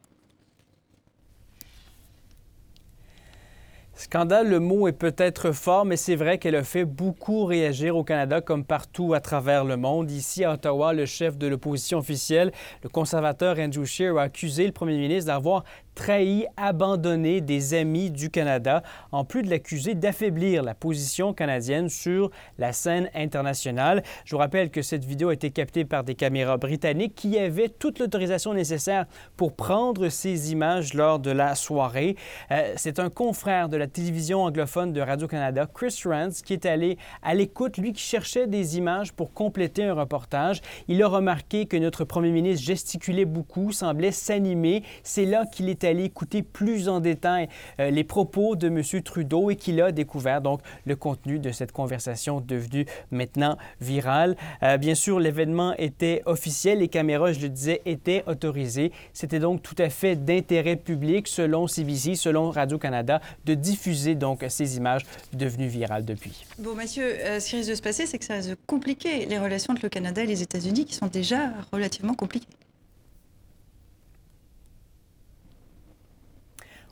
Scandale, 3.96 4.48
le 4.48 4.60
mot 4.60 4.86
est 4.86 4.92
peut-être 4.92 5.50
fort, 5.50 5.84
mais 5.84 5.96
c'est 5.96 6.14
vrai 6.14 6.38
qu'elle 6.38 6.54
a 6.54 6.62
fait 6.62 6.84
beaucoup 6.84 7.44
réagir 7.44 7.96
au 7.96 8.04
Canada 8.04 8.40
comme 8.40 8.64
partout 8.64 9.12
à 9.12 9.20
travers 9.20 9.64
le 9.64 9.76
monde. 9.76 10.12
Ici 10.12 10.44
à 10.44 10.52
Ottawa, 10.52 10.92
le 10.92 11.04
chef 11.04 11.36
de 11.36 11.48
l'opposition 11.48 11.98
officielle, 11.98 12.52
le 12.84 12.88
conservateur 12.88 13.58
Andrew 13.58 13.84
Scheer, 13.84 14.16
a 14.16 14.22
accusé 14.22 14.64
le 14.66 14.72
premier 14.72 14.96
ministre 14.96 15.26
d'avoir 15.26 15.64
trahi, 15.98 16.46
abandonné 16.56 17.40
des 17.40 17.74
amis 17.74 18.12
du 18.12 18.30
Canada, 18.30 18.84
en 19.10 19.24
plus 19.24 19.42
de 19.42 19.50
l'accuser 19.50 19.96
d'affaiblir 19.96 20.62
la 20.62 20.72
position 20.72 21.34
canadienne 21.34 21.88
sur 21.88 22.30
la 22.56 22.72
scène 22.72 23.10
internationale. 23.16 24.04
Je 24.24 24.36
vous 24.36 24.38
rappelle 24.38 24.70
que 24.70 24.80
cette 24.80 25.04
vidéo 25.04 25.30
a 25.30 25.34
été 25.34 25.50
captée 25.50 25.84
par 25.84 26.04
des 26.04 26.14
caméras 26.14 26.56
britanniques 26.56 27.16
qui 27.16 27.36
avaient 27.36 27.68
toute 27.68 27.98
l'autorisation 27.98 28.54
nécessaire 28.54 29.06
pour 29.36 29.56
prendre 29.56 30.08
ces 30.08 30.52
images 30.52 30.94
lors 30.94 31.18
de 31.18 31.32
la 31.32 31.56
soirée. 31.56 32.14
Euh, 32.52 32.74
c'est 32.76 33.00
un 33.00 33.10
confrère 33.10 33.68
de 33.68 33.76
la 33.76 33.88
télévision 33.88 34.44
anglophone 34.44 34.92
de 34.92 35.00
Radio-Canada, 35.00 35.66
Chris 35.66 35.98
Rance, 36.04 36.42
qui 36.42 36.52
est 36.52 36.64
allé 36.64 36.96
à 37.24 37.34
l'écoute, 37.34 37.76
lui 37.76 37.92
qui 37.92 38.02
cherchait 38.02 38.46
des 38.46 38.78
images 38.78 39.12
pour 39.12 39.32
compléter 39.32 39.82
un 39.82 39.94
reportage. 39.94 40.60
Il 40.86 41.02
a 41.02 41.08
remarqué 41.08 41.66
que 41.66 41.76
notre 41.76 42.04
premier 42.04 42.30
ministre 42.30 42.64
gesticulait 42.64 43.24
beaucoup, 43.24 43.72
semblait 43.72 44.12
s'animer. 44.12 44.84
C'est 45.02 45.24
là 45.24 45.44
qu'il 45.44 45.68
est 45.68 45.87
allé 45.88 46.04
écouter 46.04 46.42
plus 46.42 46.88
en 46.88 47.00
détail 47.00 47.48
euh, 47.80 47.90
les 47.90 48.04
propos 48.04 48.56
de 48.56 48.68
M. 48.68 48.82
Trudeau 49.02 49.50
et 49.50 49.56
qu'il 49.56 49.80
a 49.80 49.92
découvert 49.92 50.40
donc 50.40 50.60
le 50.86 50.96
contenu 50.96 51.38
de 51.38 51.50
cette 51.50 51.72
conversation 51.72 52.40
devenue 52.40 52.86
maintenant 53.10 53.56
virale. 53.80 54.36
Euh, 54.62 54.76
bien 54.76 54.94
sûr, 54.94 55.20
l'événement 55.20 55.74
était 55.78 56.22
officiel, 56.26 56.78
les 56.78 56.88
caméras, 56.88 57.32
je 57.32 57.40
le 57.40 57.48
disais, 57.48 57.82
étaient 57.86 58.24
autorisées. 58.26 58.92
C'était 59.12 59.38
donc 59.38 59.62
tout 59.62 59.76
à 59.78 59.88
fait 59.88 60.16
d'intérêt 60.16 60.76
public, 60.76 61.28
selon 61.28 61.66
CBC, 61.66 62.14
selon 62.14 62.50
Radio-Canada, 62.50 63.20
de 63.44 63.54
diffuser 63.54 64.14
donc 64.14 64.44
ces 64.48 64.76
images 64.76 65.04
devenues 65.32 65.68
virales 65.68 66.04
depuis. 66.04 66.44
Bon, 66.58 66.74
Mathieu, 66.74 67.04
euh, 67.04 67.40
ce 67.40 67.50
qui 67.50 67.56
risque 67.56 67.70
de 67.70 67.74
se 67.74 67.82
passer, 67.82 68.06
c'est 68.06 68.18
que 68.18 68.24
ça 68.24 68.34
risque 68.34 68.50
de 68.50 68.56
compliquer 68.66 69.26
les 69.26 69.38
relations 69.38 69.72
entre 69.72 69.84
le 69.84 69.88
Canada 69.88 70.22
et 70.22 70.26
les 70.26 70.42
États-Unis, 70.42 70.84
qui 70.84 70.94
sont 70.94 71.06
déjà 71.06 71.52
relativement 71.72 72.14
compliquées. 72.14 72.48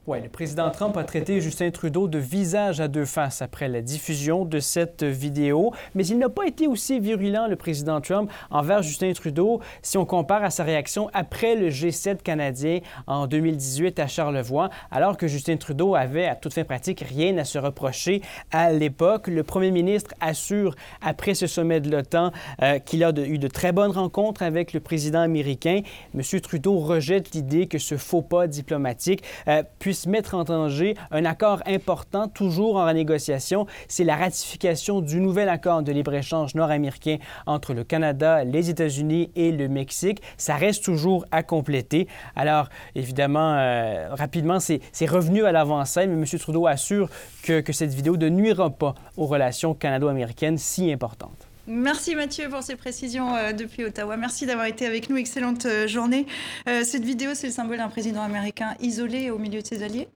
Oui, 0.09 0.23
le 0.23 0.29
président 0.29 0.71
Trump 0.71 0.97
a 0.99 1.03
traité 1.03 1.41
Justin 1.41 1.73
Trudeau 1.73 2.07
de 2.07 2.19
visage 2.19 2.81
à 2.81 2.87
deux 2.87 3.07
faces 3.07 3.43
après 3.43 3.67
la 3.67 3.83
diffusion 3.83 4.45
de 4.45 4.61
cette 4.61 5.03
vidéo, 5.03 5.73
mais 5.97 6.07
il 6.07 6.19
n'a 6.19 6.29
pas 6.29 6.47
été 6.47 6.69
aussi 6.69 7.01
virulent, 7.01 7.49
le 7.49 7.57
président 7.57 8.01
Trump, 8.01 8.31
envers 8.51 8.85
Justin 8.85 9.13
Trudeau 9.15 9.61
si 9.83 9.99
on 9.99 10.05
compare 10.05 10.45
à 10.45 10.51
sa 10.51 10.63
réaction 10.63 11.11
après 11.13 11.57
le 11.57 11.71
G7 11.71 12.19
canadien 12.19 12.79
en 13.09 13.27
2018 13.27 13.99
à 13.99 14.07
Charlevoix, 14.07 14.71
alors 14.93 15.17
que 15.17 15.27
Justin 15.27 15.57
Trudeau 15.57 15.97
avait 15.97 16.27
à 16.27 16.37
toute 16.37 16.55
fin 16.55 16.63
pratique 16.63 17.01
rien 17.01 17.37
à 17.39 17.45
se 17.45 17.59
reprocher 17.59 18.23
à 18.53 18.73
l'époque. 18.73 19.27
Le 19.27 19.43
premier 19.43 19.73
ministre 19.73 20.15
assure, 20.21 20.77
après 21.03 21.35
ce 21.35 21.49
sommet 21.49 21.81
de 21.81 21.91
l'OTAN, 21.91 22.31
euh, 22.63 22.79
qu'il 22.79 23.03
a 23.03 23.11
eu 23.11 23.39
de 23.39 23.49
très 23.49 23.73
bonnes 23.73 23.91
rencontres 23.91 24.45
avec 24.45 24.73
le 24.73 24.79
président 24.79 25.23
américain. 25.23 25.81
M. 26.15 26.41
Trudeau 26.41 26.79
rejette 26.79 27.35
l'idée 27.35 27.67
que 27.67 27.79
ce 27.79 27.97
faux 27.97 28.23
pas 28.23 28.47
diplomatique 28.47 29.25
euh, 29.49 29.65
puisse 29.81 29.96
mettre 30.07 30.35
en 30.35 30.45
danger 30.45 30.95
un 31.11 31.25
accord 31.25 31.63
important, 31.67 32.29
toujours 32.29 32.77
en 32.77 32.93
négociation. 32.93 33.67
C'est 33.89 34.05
la 34.05 34.17
ratification 34.17 35.01
du 35.01 35.21
nouvel 35.21 35.49
accord 35.49 35.83
de 35.83 35.93
libre-échange 35.93 36.55
nord-américain 36.55 37.17
entre 37.47 37.73
le 37.73 37.85
Canada, 37.85 38.45
les 38.45 38.69
États-Unis 38.69 39.31
et 39.35 39.53
le 39.53 39.69
Mexique. 39.69 40.21
Ça 40.37 40.57
reste 40.57 40.85
toujours 40.85 41.25
à 41.31 41.43
compléter. 41.43 42.09
Alors, 42.35 42.69
évidemment, 42.95 43.55
euh, 43.55 44.09
rapidement, 44.11 44.59
c'est 44.61 45.07
revenu 45.07 45.45
à 45.45 45.53
l'avant-scène, 45.53 46.11
mais 46.11 46.27
M. 46.31 46.39
Trudeau 46.39 46.67
assure 46.67 47.09
que, 47.43 47.61
que 47.61 47.73
cette 47.73 47.95
vidéo 47.95 48.17
ne 48.17 48.29
nuira 48.29 48.71
pas 48.71 48.95
aux 49.17 49.27
relations 49.27 49.75
canado-américaines 49.75 50.59
si 50.59 50.93
importantes. 50.93 51.49
Merci 51.69 52.14
Mathieu 52.14 52.49
pour 52.49 52.62
ces 52.62 52.77
précisions 52.77 53.35
euh, 53.35 53.53
depuis 53.53 53.85
Ottawa. 53.85 54.17
Merci 54.17 54.47
d'avoir 54.47 54.67
été 54.67 54.87
avec 54.87 55.11
nous. 55.11 55.17
Excellente 55.17 55.67
euh, 55.67 55.89
journée. 55.89 56.27
Euh, 56.69 56.85
cette 56.85 57.05
vidéo, 57.05 57.31
c'est 57.35 57.49
le 57.49 57.53
symbole 57.53 57.79
d'un 57.79 57.89
président 57.89 58.23
américain 58.23 58.75
isolé 58.81 59.31
au 59.31 59.39
milieu 59.39 59.62
de 59.62 59.67
ses 59.67 59.83
alliés 59.83 60.09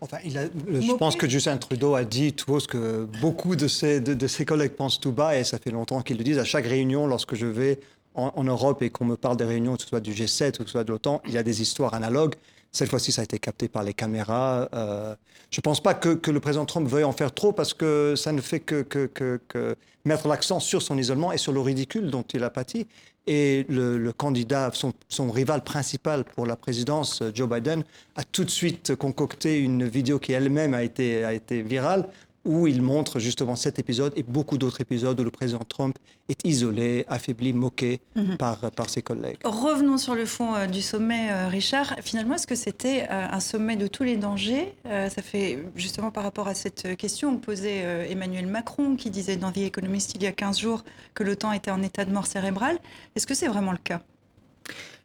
Enfin, 0.00 0.18
il 0.24 0.36
a, 0.36 0.42
je 0.44 0.92
pense 0.92 1.16
que 1.16 1.26
Justin 1.26 1.56
Trudeau 1.56 1.94
a 1.94 2.04
dit 2.04 2.34
tout 2.34 2.52
haut 2.52 2.60
ce 2.60 2.68
que 2.68 3.08
beaucoup 3.22 3.56
de 3.56 3.68
ses, 3.68 4.00
de, 4.00 4.26
ses, 4.26 4.44
collègues 4.44 4.72
pensent 4.72 5.00
tout 5.00 5.12
bas, 5.12 5.38
et 5.38 5.44
ça 5.44 5.58
fait 5.58 5.70
longtemps 5.70 6.02
qu'ils 6.02 6.18
le 6.18 6.24
disent. 6.24 6.38
À 6.38 6.44
chaque 6.44 6.66
réunion, 6.66 7.06
lorsque 7.06 7.36
je 7.36 7.46
vais 7.46 7.80
en, 8.14 8.30
en 8.34 8.44
Europe 8.44 8.82
et 8.82 8.90
qu'on 8.90 9.06
me 9.06 9.16
parle 9.16 9.38
des 9.38 9.44
réunions, 9.44 9.76
que 9.76 9.82
ce 9.82 9.88
soit 9.88 10.00
du 10.00 10.12
G7 10.12 10.56
ou 10.56 10.58
que 10.58 10.64
ce 10.64 10.72
soit 10.72 10.84
de 10.84 10.90
l'OTAN, 10.90 11.22
il 11.26 11.32
y 11.32 11.38
a 11.38 11.42
des 11.42 11.62
histoires 11.62 11.94
analogues. 11.94 12.34
Cette 12.74 12.90
fois-ci, 12.90 13.12
ça 13.12 13.20
a 13.20 13.24
été 13.24 13.38
capté 13.38 13.68
par 13.68 13.84
les 13.84 13.94
caméras. 13.94 14.68
Euh, 14.74 15.14
je 15.52 15.60
ne 15.60 15.62
pense 15.62 15.80
pas 15.80 15.94
que, 15.94 16.28
le 16.28 16.40
président 16.40 16.66
Trump 16.66 16.88
veuille 16.88 17.04
en 17.04 17.12
faire 17.12 17.32
trop 17.32 17.52
parce 17.52 17.72
que 17.72 18.14
ça 18.16 18.32
ne 18.32 18.40
fait 18.40 18.58
que, 18.58 18.84
mettre 20.04 20.26
l'accent 20.26 20.58
sur 20.58 20.82
son 20.82 20.98
isolement 20.98 21.30
et 21.30 21.38
sur 21.38 21.52
le 21.52 21.60
ridicule 21.60 22.10
dont 22.10 22.24
il 22.34 22.42
a 22.42 22.50
pâti. 22.50 22.88
Et 23.28 23.64
le, 23.68 24.10
candidat, 24.10 24.72
son, 24.72 25.30
rival 25.30 25.62
principal 25.62 26.24
pour 26.24 26.46
la 26.46 26.56
présidence, 26.56 27.22
Joe 27.32 27.48
Biden, 27.48 27.84
a 28.16 28.24
tout 28.24 28.42
de 28.42 28.50
suite 28.50 28.96
concocté 28.96 29.60
une 29.60 29.86
vidéo 29.86 30.18
qui 30.18 30.32
elle-même 30.32 30.74
a 30.74 30.82
été 30.82 31.62
virale 31.62 32.08
où 32.44 32.66
il 32.66 32.82
montre 32.82 33.18
justement 33.18 33.56
cet 33.56 33.78
épisode 33.78 34.12
et 34.16 34.22
beaucoup 34.22 34.58
d'autres 34.58 34.80
épisodes 34.80 35.18
où 35.18 35.24
le 35.24 35.30
président 35.30 35.60
Trump 35.68 35.96
est 36.28 36.46
isolé, 36.46 37.04
affaibli, 37.08 37.52
moqué 37.52 38.00
Mhm. 38.16 38.36
par, 38.36 38.58
par 38.72 38.88
ses 38.90 39.02
collègues. 39.02 39.38
Revenons 39.44 39.98
sur 39.98 40.14
le 40.14 40.26
fond 40.26 40.54
euh, 40.54 40.66
du 40.66 40.82
sommet, 40.82 41.30
euh, 41.30 41.48
Richard. 41.48 41.94
Finalement, 42.02 42.34
est-ce 42.34 42.46
que 42.46 42.54
c'était 42.54 43.06
euh, 43.10 43.26
un 43.30 43.40
sommet 43.40 43.76
de 43.76 43.86
tous 43.86 44.02
les 44.04 44.16
dangers? 44.16 44.74
Ça 44.84 45.22
fait 45.22 45.58
justement 45.76 46.10
par 46.10 46.22
rapport 46.24 46.48
à 46.48 46.54
cette 46.54 46.96
question 46.96 47.36
que 47.36 47.44
posait 47.44 48.10
Emmanuel 48.10 48.46
Macron, 48.46 48.96
qui 48.96 49.10
disait 49.10 49.36
dans 49.36 49.50
The 49.52 49.58
Economist 49.58 50.12
il 50.14 50.22
y 50.22 50.26
a 50.26 50.32
15 50.32 50.58
jours 50.58 50.84
que 51.14 51.22
l'OTAN 51.24 51.52
était 51.52 51.70
en 51.70 51.82
état 51.82 52.04
de 52.04 52.12
mort 52.12 52.26
cérébrale. 52.26 52.78
Est-ce 53.16 53.26
que 53.26 53.34
c'est 53.34 53.48
vraiment 53.48 53.72
le 53.72 53.78
cas? 53.78 54.02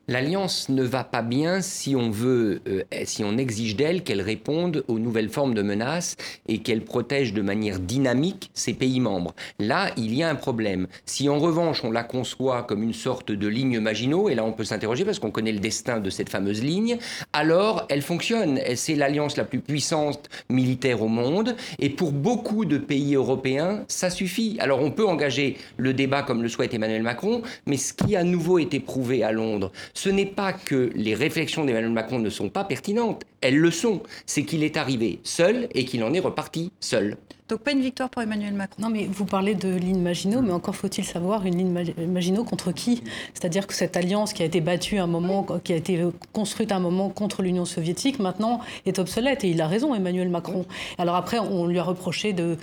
L'alliance 0.10 0.70
ne 0.70 0.82
va 0.82 1.04
pas 1.04 1.22
bien 1.22 1.62
si 1.62 1.96
on 1.96 2.10
veut, 2.10 2.62
euh, 2.68 2.82
si 3.04 3.24
on 3.24 3.38
exige 3.38 3.76
d'elle 3.76 4.04
qu'elle 4.04 4.22
réponde 4.22 4.84
aux 4.88 4.98
nouvelles 4.98 5.30
formes 5.30 5.54
de 5.54 5.62
menaces 5.62 6.16
et 6.48 6.64
qu'elle 6.64 6.84
protège 6.84 7.32
de 7.32 7.44
manière 7.44 7.80
dynamique 7.80 8.50
ses 8.56 8.74
pays 8.74 9.00
membres. 9.02 9.36
Là, 9.60 9.92
il 9.98 10.16
y 10.16 10.24
a 10.24 10.30
un 10.32 10.34
problème. 10.34 10.88
Si 11.06 11.30
en 11.30 11.38
revanche 11.38 11.84
on 11.84 11.92
la 11.92 12.02
conçoit 12.02 12.64
comme 12.64 12.82
une 12.82 12.96
sorte 12.96 13.32
de 13.32 13.48
ligne 13.48 13.80
Maginot, 13.80 14.30
et 14.30 14.34
là 14.34 14.44
on 14.44 14.52
peut 14.52 14.64
s'interroger 14.64 15.06
parce 15.06 15.20
qu'on 15.20 15.30
connaît 15.30 15.52
le 15.52 15.60
destin 15.60 16.00
de 16.00 16.10
cette 16.10 16.30
fameuse 16.30 16.64
ligne, 16.64 16.98
alors 17.32 17.86
elle 17.90 18.02
fonctionne. 18.02 18.60
C'est 18.74 18.96
l'alliance 18.96 19.38
la 19.38 19.44
plus 19.44 19.60
puissante 19.60 20.28
militaire 20.50 21.04
au 21.04 21.08
monde, 21.08 21.56
et 21.78 21.92
pour 21.92 22.14
beaucoup 22.14 22.66
de 22.66 22.80
pays 22.80 23.14
européens, 23.14 23.86
ça 23.88 24.10
suffit. 24.10 24.58
Alors 24.60 24.82
on 24.82 24.90
peut 24.90 25.08
engager 25.08 25.58
le 25.78 25.94
débat 25.94 26.24
comme 26.24 26.42
le 26.42 26.50
souhaite 26.50 26.74
Emmanuel 26.74 27.04
Macron, 27.04 27.44
mais 27.68 27.78
ce 27.78 27.94
qui 27.94 28.16
a 28.16 28.22
à 28.22 28.24
nouveau 28.24 28.58
été 28.58 28.80
prouvé 28.80 29.24
à 29.24 29.32
Londres, 29.32 29.72
ce 30.02 30.08
n'est 30.08 30.26
pas 30.26 30.54
que 30.54 30.92
les 30.96 31.14
réflexions 31.14 31.66
d'Emmanuel 31.66 31.92
Macron 31.92 32.20
ne 32.20 32.30
sont 32.30 32.48
pas 32.48 32.64
pertinentes, 32.64 33.26
elles 33.42 33.58
le 33.58 33.70
sont. 33.70 34.02
C'est 34.26 34.46
qu'il 34.46 34.64
est 34.64 34.78
arrivé 34.78 35.20
seul 35.26 35.68
et 35.74 35.84
qu'il 35.84 36.06
en 36.06 36.14
est 36.14 36.22
reparti 36.22 36.72
seul. 36.80 37.18
Donc 37.50 37.62
pas 37.62 37.72
une 37.72 37.82
victoire 37.82 38.12
pour 38.12 38.22
Emmanuel 38.22 38.54
Macron. 38.54 38.80
Non, 38.80 38.90
mais 38.92 39.08
vous 39.12 39.26
parlez 39.26 39.56
de 39.56 39.74
ligne 39.74 40.00
Maginot, 40.00 40.42
mais 40.42 40.52
encore 40.52 40.76
faut-il 40.76 41.04
savoir 41.04 41.48
une 41.48 41.72
Ma- 41.72 42.06
Maginot 42.08 42.44
contre 42.44 42.72
qui? 42.72 43.02
C'est-à-dire 43.34 43.66
que 43.66 43.74
cette 43.74 43.98
alliance 43.98 44.34
qui 44.34 44.44
a 44.44 44.46
été 44.46 44.62
battue 44.62 45.00
à 45.00 45.04
un 45.04 45.08
moment, 45.08 45.48
qui 45.64 45.74
a 45.74 45.76
été 45.76 46.00
construite 46.32 46.72
à 46.72 46.76
un 46.76 46.80
moment 46.80 47.10
contre 47.10 47.42
l'Union 47.42 47.66
soviétique, 47.66 48.20
maintenant 48.20 48.60
est 48.86 49.00
obsolète. 49.00 49.44
Et 49.44 49.50
il 49.50 49.62
a 49.62 49.68
raison, 49.68 49.96
Emmanuel 49.96 50.30
Macron. 50.30 50.66
Alors 51.00 51.16
après, 51.16 51.40
on 51.40 51.66
lui 51.66 51.80
a 51.80 51.84
reproché 51.84 52.34
de, 52.34 52.56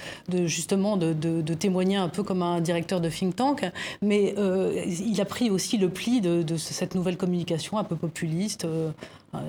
justement 0.46 0.96
de, 0.96 1.12
témoigner 1.54 1.96
un 1.96 2.08
peu 2.08 2.22
comme 2.22 2.42
un 2.42 2.60
directeur 2.60 3.00
de 3.00 3.08
think 3.08 3.34
tank, 3.34 3.64
mais 4.02 4.34
euh, 4.38 4.84
il 4.86 5.20
a 5.20 5.24
pris 5.24 5.50
aussi 5.50 5.78
le 5.78 5.88
pli 5.88 6.20
de, 6.20 6.42
de 6.42 6.56
cette 6.56 6.94
nouvelle 6.94 7.16
communication 7.16 7.78
un 7.78 7.84
peu 7.84 7.96
populiste. 7.96 8.64
euh, 8.66 8.90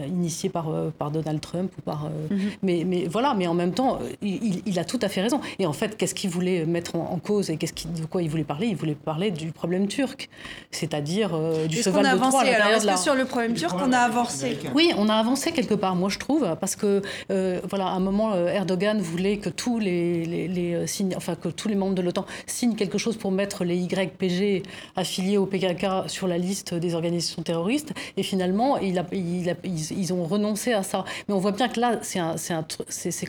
euh, 0.01 0.05
initiée 0.07 0.49
par, 0.49 0.69
euh, 0.69 0.89
par 0.97 1.11
Donald 1.11 1.39
Trump 1.41 1.71
ou 1.77 1.81
par 1.81 2.05
euh, 2.05 2.37
mais, 2.61 2.83
mais 2.85 3.05
voilà 3.07 3.33
mais 3.33 3.47
en 3.47 3.53
même 3.53 3.73
temps 3.73 3.99
il, 4.21 4.61
il 4.65 4.79
a 4.79 4.85
tout 4.85 4.99
à 5.01 5.09
fait 5.09 5.21
raison. 5.21 5.39
Et 5.59 5.65
en 5.65 5.73
fait 5.73 5.97
qu'est-ce 5.97 6.15
qu'il 6.15 6.29
voulait 6.29 6.65
mettre 6.65 6.95
en, 6.95 7.11
en 7.11 7.17
cause 7.19 7.49
et 7.49 7.57
qu'est-ce 7.57 7.73
qu'il- 7.73 7.91
de 7.93 8.05
quoi 8.05 8.21
il 8.21 8.29
voulait 8.29 8.43
parler? 8.43 8.67
Il 8.67 8.75
voulait 8.75 8.95
parler 8.95 9.31
du 9.31 9.51
problème 9.51 9.87
turc 9.87 10.29
c'est-à-dire 10.71 11.31
euh, 11.33 11.67
du 11.67 11.77
Est-ce 11.77 11.89
qu'on 11.89 11.97
cheval 11.97 12.05
a 12.05 12.13
de 12.15 12.19
Troie 12.19 12.45
est-ce 12.45 12.85
la 12.85 12.93
que 12.93 12.99
sur 12.99 13.15
le 13.15 13.25
problème 13.25 13.53
turc, 13.53 13.75
on 13.81 13.91
a 13.93 13.97
avancé? 13.99 14.57
Oui, 14.75 14.91
on 14.97 15.09
a 15.09 15.15
avancé 15.15 15.51
quelque 15.51 15.73
part, 15.75 15.95
moi 15.95 16.09
je 16.09 16.19
trouve, 16.19 16.55
parce 16.59 16.75
que 16.75 17.01
euh, 17.31 17.59
voilà, 17.69 17.87
à 17.87 17.91
un 17.91 17.99
moment, 17.99 18.33
Erdogan 18.35 18.99
voulait 18.99 19.37
que 19.37 19.49
tous 19.49 19.79
les, 19.79 20.25
les- 20.25 20.47
les, 20.47 20.87
signes, 20.87 21.13
enfin 21.15 21.35
que 21.35 21.49
tous 21.49 21.67
les 21.67 21.75
membres 21.75 21.95
de 21.95 22.01
l'OTAN 22.01 22.25
signent 22.45 22.75
quelque 22.75 22.97
chose 22.97 23.17
pour 23.17 23.31
mettre 23.31 23.63
les 23.63 23.77
YPG 23.77 24.63
affiliés 24.95 25.37
au 25.37 25.45
PKK 25.45 26.07
sur 26.07 26.27
la 26.27 26.37
liste 26.37 26.73
des 26.73 26.95
organisations 26.95 27.41
terroristes, 27.41 27.93
et 28.17 28.23
finalement, 28.23 28.77
il 28.77 28.97
a- 28.99 29.05
il 29.13 29.49
a- 29.49 29.53
ils, 29.91 30.13
ont 30.13 30.23
renoncé 30.25 30.73
à 30.73 30.83
ça. 30.83 31.05
Mais 31.27 31.33
on 31.33 31.39
voit 31.39 31.51
bien 31.51 31.67
que 31.67 31.79
là, 31.79 31.99
c'est 32.01 32.19
un- 32.19 32.35
un 32.49 32.65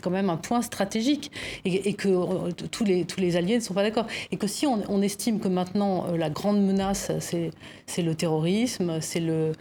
quand 0.01 0.09
même 0.09 0.29
un 0.29 0.37
point 0.37 0.61
stratégique, 0.61 1.31
et, 1.65 1.93
que 1.93 2.07
euh, 2.07 2.51
tous 2.71 2.83
les, 2.83 3.35
alliés 3.35 3.55
ne 3.55 3.61
sont 3.61 3.73
pas 3.73 3.83
d'accord, 3.83 4.05
et 4.31 4.37
que 4.37 4.47
si 4.47 4.65
on, 4.65 5.01
estime 5.01 5.39
que 5.39 5.47
maintenant 5.47 6.07
euh, 6.07 6.17
la 6.17 6.29
grande 6.29 6.61
menace, 6.61 7.11
c'est 7.19 8.01
le 8.01 8.15
terrorisme, 8.15 8.99
c'est 9.01 9.19
le, 9.19 9.53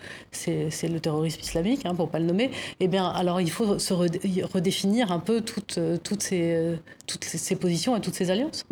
terrorisme 1.01 1.41
islamique, 1.41 1.87
hein, 1.87 1.95
pour 1.95 2.09
pas 2.09 2.19
le 2.19 2.27
nommer, 2.27 2.51
eh 2.81 2.89
bien, 2.89 3.07
alors 3.07 3.41
il 3.41 3.51
faut 3.51 3.79
se 3.79 3.95
redé- 3.95 4.45
redéfinir 4.45 5.13
un 5.13 5.21
peu 5.21 5.41
toutes, 5.41 5.79
euh, 5.79 5.97
ces, 6.21 7.57
positions 7.57 7.97
et 7.97 8.01
toutes 8.01 8.15
ces 8.15 8.31
alliances. 8.31 8.65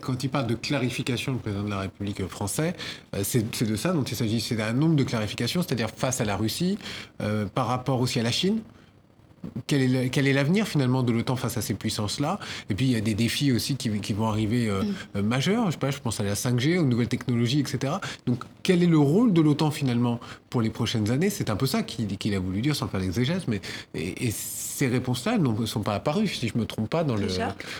Quand 0.00 0.22
il 0.22 0.30
parle 0.30 0.46
de 0.46 0.54
clarification, 0.54 1.32
le 1.32 1.38
président 1.38 1.64
de 1.64 1.70
la 1.70 1.80
République 1.80 2.26
français, 2.26 2.74
c'est 3.22 3.62
de 3.64 3.76
ça 3.76 3.92
dont 3.92 4.02
il 4.02 4.16
s'agit. 4.16 4.40
C'est 4.40 4.56
d'un 4.56 4.72
nombre 4.72 4.96
de 4.96 5.04
clarifications, 5.04 5.62
c'est-à-dire 5.62 5.90
face 5.90 6.20
à 6.20 6.24
la 6.24 6.36
Russie, 6.36 6.78
par 7.60 7.66
rapport 7.66 8.00
aussi 8.00 8.18
à 8.18 8.22
la 8.22 8.32
Chine. 8.32 8.60
Quel 9.66 9.82
est 9.82 10.32
l'avenir 10.32 10.66
finalement 10.66 11.02
de 11.02 11.12
l'OTAN 11.12 11.36
face 11.36 11.58
à 11.58 11.60
ces 11.60 11.74
puissances-là? 11.74 12.38
Et 12.70 12.74
puis 12.74 12.86
il 12.86 12.92
y 12.92 12.96
a 12.96 13.02
des 13.02 13.12
défis 13.12 13.52
aussi 13.52 13.76
qui, 13.76 13.90
qui 14.00 14.14
vont 14.14 14.28
arriver 14.28 14.70
euh, 14.70 14.82
euh, 15.14 15.22
majeurs. 15.22 15.66
Je 15.66 15.72
sais 15.72 15.76
pas, 15.76 15.90
je 15.90 15.98
pense 15.98 16.20
à 16.20 16.22
la 16.22 16.32
5G, 16.32 16.78
aux 16.78 16.86
nouvelles 16.86 17.08
technologies, 17.08 17.60
etc. 17.60 17.96
Donc 18.24 18.44
quel 18.62 18.82
est 18.82 18.86
le 18.86 18.96
rôle 18.96 19.34
de 19.34 19.42
l'OTAN 19.42 19.70
finalement 19.70 20.20
pour 20.48 20.62
les 20.62 20.70
prochaines 20.70 21.10
années? 21.10 21.28
C'est 21.28 21.50
un 21.50 21.56
peu 21.56 21.66
ça 21.66 21.82
qu'il 21.82 22.34
a 22.34 22.38
voulu 22.38 22.62
dire 22.62 22.74
sans 22.74 22.88
faire 22.88 23.00
l'exégèse. 23.00 23.42
Mais 23.46 23.60
et, 23.94 24.28
et 24.28 24.30
ces 24.80 24.88
réponses-là 24.88 25.36
ne 25.36 25.66
sont 25.66 25.82
pas 25.82 25.94
apparues, 25.94 26.26
si 26.26 26.48
je 26.48 26.56
me 26.56 26.64
trompe 26.64 26.88
pas, 26.88 27.04
dans 27.04 27.14
le. 27.14 27.26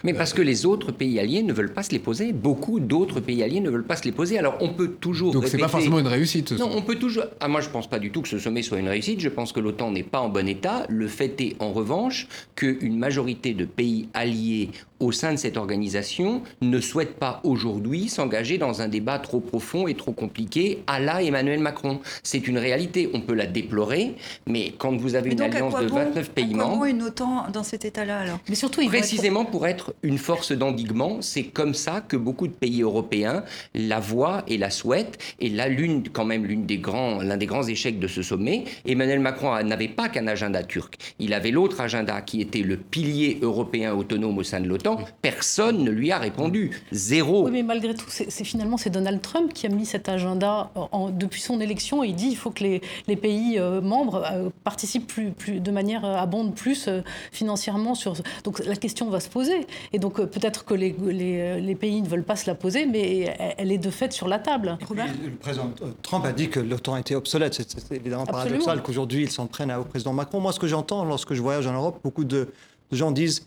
Mais 0.04 0.12
parce 0.12 0.34
que 0.34 0.42
les 0.42 0.66
autres 0.66 0.92
pays 0.92 1.18
alliés 1.18 1.42
ne 1.42 1.54
veulent 1.54 1.72
pas 1.72 1.82
se 1.82 1.92
les 1.92 1.98
poser. 1.98 2.34
Beaucoup 2.34 2.78
d'autres 2.78 3.20
pays 3.20 3.42
alliés 3.42 3.60
ne 3.60 3.70
veulent 3.70 3.86
pas 3.86 3.96
se 3.96 4.04
les 4.04 4.12
poser. 4.12 4.38
Alors 4.38 4.58
on 4.60 4.68
peut 4.74 4.88
toujours. 4.88 5.32
Donc 5.32 5.46
c'est 5.46 5.56
pas 5.56 5.64
répéter- 5.64 5.70
forcément 5.70 5.98
une 5.98 6.06
réussite. 6.08 6.52
Non, 6.52 6.68
on 6.70 6.82
peut 6.82 6.96
toujours. 6.96 7.24
Ah, 7.40 7.48
moi, 7.48 7.62
je 7.62 7.70
pense 7.70 7.88
pas 7.88 7.98
du 7.98 8.10
tout 8.10 8.20
que 8.20 8.28
ce 8.28 8.38
sommet 8.38 8.60
soit 8.60 8.78
une 8.78 8.88
réussite. 8.88 9.20
Je 9.20 9.30
pense 9.30 9.52
que 9.52 9.60
l'OTAN 9.60 9.92
n'est 9.92 10.02
pas 10.02 10.20
en 10.20 10.28
bon 10.28 10.46
état. 10.46 10.84
Le 10.90 11.08
fait 11.08 11.40
est, 11.40 11.56
en 11.58 11.72
revanche, 11.72 12.28
qu'une 12.54 12.98
majorité 12.98 13.54
de 13.54 13.64
pays 13.64 14.08
alliés 14.12 14.68
au 15.00 15.12
sein 15.12 15.32
de 15.32 15.38
cette 15.38 15.56
organisation 15.56 16.42
ne 16.60 16.80
souhaitent 16.80 17.16
pas 17.18 17.40
aujourd'hui 17.44 18.08
s'engager 18.08 18.58
dans 18.58 18.82
un 18.82 18.88
débat 18.88 19.18
trop 19.18 19.40
profond 19.40 19.88
et 19.88 19.94
trop 19.94 20.12
compliqué 20.12 20.82
à 20.86 21.00
la 21.00 21.22
Emmanuel 21.22 21.60
Macron. 21.60 22.00
C'est 22.22 22.46
une 22.46 22.58
réalité. 22.58 23.10
On 23.14 23.20
peut 23.20 23.34
la 23.34 23.46
déplorer, 23.46 24.14
mais 24.46 24.72
quand 24.78 24.94
vous 24.96 25.14
avez 25.14 25.30
une 25.32 25.40
alliance 25.40 25.74
de 25.80 25.86
bon- 25.86 25.94
29 25.96 26.30
pays 26.30 26.44
à 26.44 26.48
quoi 26.54 26.56
membres. 26.64 26.78
bon 26.78 26.84
une 26.84 27.02
OTAN 27.02 27.46
dans 27.52 27.62
cet 27.62 27.84
état-là 27.84 28.18
alors? 28.20 28.38
Mais 28.48 28.54
surtout, 28.54 28.80
Précisément 28.86 29.44
pour 29.44 29.66
être 29.66 29.94
une 30.02 30.18
force 30.18 30.52
d'endiguement, 30.52 31.18
c'est 31.20 31.44
comme 31.44 31.74
ça 31.74 32.00
que 32.06 32.16
beaucoup 32.16 32.46
de 32.46 32.52
pays 32.52 32.82
européens 32.82 33.44
la 33.74 34.00
voient 34.00 34.42
et 34.48 34.58
la 34.58 34.70
souhaitent. 34.70 35.18
Et 35.40 35.48
là, 35.48 35.68
l'une, 35.68 36.08
quand 36.08 36.24
même, 36.24 36.44
l'une 36.44 36.66
des 36.66 36.78
grands, 36.78 37.22
l'un 37.22 37.36
des 37.36 37.46
grands 37.46 37.62
échecs 37.66 37.98
de 37.98 38.06
ce 38.08 38.22
sommet, 38.22 38.64
Emmanuel 38.86 39.20
Macron 39.20 39.62
n'avait 39.62 39.88
pas 39.88 40.08
qu'un 40.08 40.26
agenda 40.26 40.62
turc. 40.62 40.96
Il 41.18 41.32
avait 41.34 41.50
l'autre 41.50 41.80
agenda 41.80 42.20
qui 42.20 42.40
était 42.40 42.62
le 42.62 42.76
pilier 42.76 43.38
européen 43.42 43.94
autonome 43.94 44.38
au 44.38 44.42
sein 44.42 44.60
de 44.60 44.68
l'OTAN. 44.68 44.89
Personne 45.22 45.84
ne 45.84 45.90
lui 45.90 46.12
a 46.12 46.18
répondu. 46.18 46.70
Zéro. 46.92 47.44
Oui, 47.44 47.50
mais 47.52 47.62
malgré 47.62 47.94
tout, 47.94 48.06
c'est 48.08 48.30
finalement 48.44 48.76
c'est 48.76 48.90
Donald 48.90 49.20
Trump 49.20 49.52
qui 49.52 49.66
a 49.66 49.68
mis 49.68 49.86
cet 49.86 50.08
agenda 50.08 50.70
en- 50.74 50.88
en- 50.92 51.10
depuis 51.10 51.40
son 51.40 51.60
élection. 51.60 52.02
Il 52.04 52.14
dit 52.14 52.28
il 52.30 52.36
faut 52.36 52.50
que 52.50 52.62
les, 52.62 52.80
les 53.08 53.16
pays 53.16 53.58
euh, 53.58 53.80
membres 53.80 54.24
euh, 54.32 54.50
participent 54.64 55.06
plus, 55.06 55.30
plus, 55.30 55.60
de 55.60 55.70
manière 55.70 56.04
euh, 56.04 56.14
abonde 56.16 56.54
plus 56.54 56.88
euh, 56.88 57.00
financièrement 57.32 57.94
sur. 57.94 58.14
Donc 58.44 58.58
la 58.64 58.76
question 58.76 59.08
va 59.10 59.20
se 59.20 59.28
poser. 59.28 59.66
Et 59.92 59.98
donc 59.98 60.18
euh, 60.20 60.26
peut-être 60.26 60.64
que 60.64 60.74
les, 60.74 60.94
les, 61.00 61.40
euh, 61.40 61.60
les 61.60 61.74
pays 61.74 62.00
ne 62.02 62.08
veulent 62.08 62.24
pas 62.24 62.36
se 62.36 62.46
la 62.48 62.54
poser, 62.54 62.86
mais 62.86 63.20
elle, 63.38 63.54
elle 63.58 63.72
est 63.72 63.78
de 63.78 63.90
fait 63.90 64.12
sur 64.12 64.28
la 64.28 64.38
table. 64.38 64.78
Le 64.90 65.30
président 65.36 65.70
euh, 65.82 65.90
Trump 66.02 66.24
a 66.24 66.32
dit 66.32 66.48
que 66.48 66.60
l'OTAN 66.60 66.96
était 66.96 67.14
obsolète. 67.14 67.54
C'est 67.54 67.92
évidemment 67.96 68.22
Absolument. 68.22 68.44
paradoxal 68.64 68.82
qu'aujourd'hui 68.82 69.22
il 69.22 69.30
s'en 69.30 69.46
prenne 69.46 69.70
au 69.72 69.84
président 69.84 70.12
Macron. 70.12 70.40
Moi, 70.40 70.52
ce 70.52 70.60
que 70.60 70.66
j'entends 70.66 71.04
lorsque 71.04 71.34
je 71.34 71.42
voyage 71.42 71.66
en 71.66 71.72
Europe, 71.72 72.00
beaucoup 72.02 72.24
de, 72.24 72.48
de 72.90 72.96
gens 72.96 73.10
disent 73.10 73.46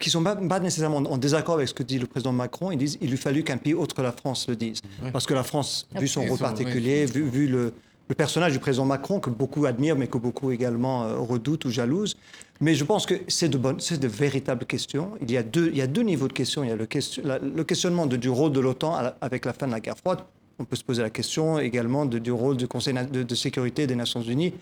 qui 0.00 0.10
sont 0.10 0.22
pas, 0.22 0.36
pas 0.36 0.60
nécessairement 0.60 0.98
en 0.98 1.18
désaccord 1.18 1.56
avec 1.56 1.68
ce 1.68 1.74
que 1.74 1.82
dit 1.82 1.98
le 1.98 2.06
président 2.06 2.32
Macron, 2.32 2.70
ils 2.70 2.78
disent 2.78 2.98
il 3.00 3.10
lui 3.10 3.16
fallut 3.16 3.44
qu'un 3.44 3.58
pays 3.58 3.74
autre 3.74 3.94
que 3.94 4.02
la 4.02 4.12
France 4.12 4.48
le 4.48 4.56
dise. 4.56 4.80
Parce 5.12 5.26
que 5.26 5.34
la 5.34 5.42
France, 5.42 5.86
vu 5.98 6.08
son 6.08 6.22
rôle 6.22 6.38
particulier, 6.38 7.04
vu, 7.06 7.22
vu 7.28 7.46
le, 7.46 7.72
le 8.08 8.14
personnage 8.14 8.52
du 8.52 8.58
président 8.58 8.84
Macron 8.86 9.20
que 9.20 9.30
beaucoup 9.30 9.66
admirent, 9.66 9.96
mais 9.96 10.06
que 10.06 10.18
beaucoup 10.18 10.50
également 10.50 11.04
euh, 11.04 11.18
redoutent 11.18 11.64
ou 11.66 11.70
jalousent. 11.70 12.16
Mais 12.60 12.74
je 12.74 12.84
pense 12.84 13.06
que 13.06 13.14
c'est 13.28 13.48
de, 13.48 13.58
bonnes, 13.58 13.80
c'est 13.80 13.98
de 14.00 14.08
véritables 14.08 14.64
questions. 14.66 15.10
Il 15.20 15.30
y, 15.30 15.36
a 15.36 15.42
deux, 15.42 15.68
il 15.72 15.76
y 15.76 15.82
a 15.82 15.86
deux 15.86 16.02
niveaux 16.02 16.28
de 16.28 16.32
questions. 16.32 16.62
Il 16.64 16.70
y 16.70 16.72
a 16.72 16.76
le, 16.76 16.86
question, 16.86 17.22
la- 17.24 17.38
le 17.38 17.64
questionnement 17.64 18.06
de- 18.06 18.16
du 18.16 18.28
rôle 18.28 18.52
de 18.52 18.60
l'OTAN 18.60 18.96
avec 19.20 19.44
la 19.44 19.52
fin 19.52 19.66
de 19.66 19.72
la 19.72 19.80
guerre 19.80 19.98
froide. 19.98 20.20
On 20.58 20.64
peut 20.64 20.76
se 20.76 20.84
poser 20.84 21.02
la 21.02 21.10
question 21.10 21.58
également 21.58 22.06
de- 22.06 22.18
du 22.18 22.30
rôle 22.32 22.56
du 22.56 22.68
Conseil 22.68 22.94
de 22.94 23.34
sécurité 23.34 23.86
des 23.86 23.96
Nations 23.96 24.22
Unies 24.22 24.54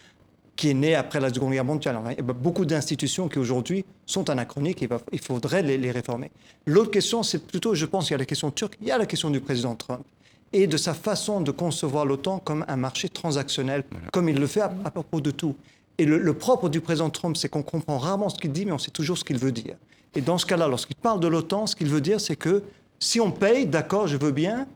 qui 0.61 0.69
est 0.69 0.75
né 0.75 0.95
après 0.95 1.21
la 1.21 1.33
Seconde 1.33 1.53
Guerre 1.53 1.65
mondiale. 1.65 1.97
A 1.97 2.23
beaucoup 2.35 2.67
d'institutions 2.67 3.29
qui 3.31 3.39
aujourd'hui 3.39 3.87
sont 4.05 4.29
anachroniques 4.29 4.85
il 5.11 5.19
faudrait 5.19 5.63
les, 5.63 5.79
les 5.79 5.91
réformer. 5.91 6.31
L'autre 6.67 6.91
question, 6.91 7.23
c'est 7.23 7.39
plutôt, 7.47 7.75
je 7.75 7.87
pense, 7.87 8.11
il 8.11 8.13
y 8.13 8.15
a 8.15 8.19
la 8.19 8.27
question 8.27 8.51
turque, 8.51 8.77
il 8.83 8.89
y 8.89 8.91
a 8.91 8.99
la 8.99 9.07
question 9.07 9.31
du 9.31 9.41
président 9.41 9.75
Trump 9.75 10.05
et 10.53 10.67
de 10.67 10.77
sa 10.77 10.93
façon 10.93 11.41
de 11.41 11.51
concevoir 11.51 12.05
l'OTAN 12.05 12.41
comme 12.41 12.67
un 12.69 12.77
marché 12.77 13.09
transactionnel, 13.09 13.85
comme 14.13 14.29
il 14.29 14.37
le 14.37 14.47
fait 14.47 14.61
à, 14.61 14.71
à 14.85 14.91
propos 14.91 15.23
de 15.23 15.31
tout. 15.31 15.57
Et 15.97 16.05
le, 16.05 16.19
le 16.19 16.35
propre 16.35 16.69
du 16.69 16.83
président 16.83 17.09
Trump, 17.09 17.39
c'est 17.39 17.49
qu'on 17.49 17.63
comprend 17.63 17.97
rarement 17.97 18.29
ce 18.29 18.39
qu'il 18.39 18.53
dit, 18.53 18.67
mais 18.67 18.73
on 18.73 18.79
sait 18.79 18.91
toujours 18.91 19.17
ce 19.17 19.25
qu'il 19.25 19.39
veut 19.39 19.53
dire. 19.53 19.77
Et 20.15 20.21
dans 20.21 20.37
ce 20.37 20.45
cas-là, 20.45 20.69
lorsqu'il 20.69 20.97
parle 20.97 21.21
de 21.21 21.29
l'OTAN, 21.29 21.67
ce 21.69 21.75
qu'il 21.75 21.89
veut 21.89 22.03
dire, 22.03 22.21
c'est 22.21 22.37
que 22.37 22.63
si 22.99 23.19
on 23.19 23.31
paye, 23.31 23.65
d'accord, 23.67 24.09
je 24.09 24.19
veux 24.19 24.33
bien, 24.33 24.67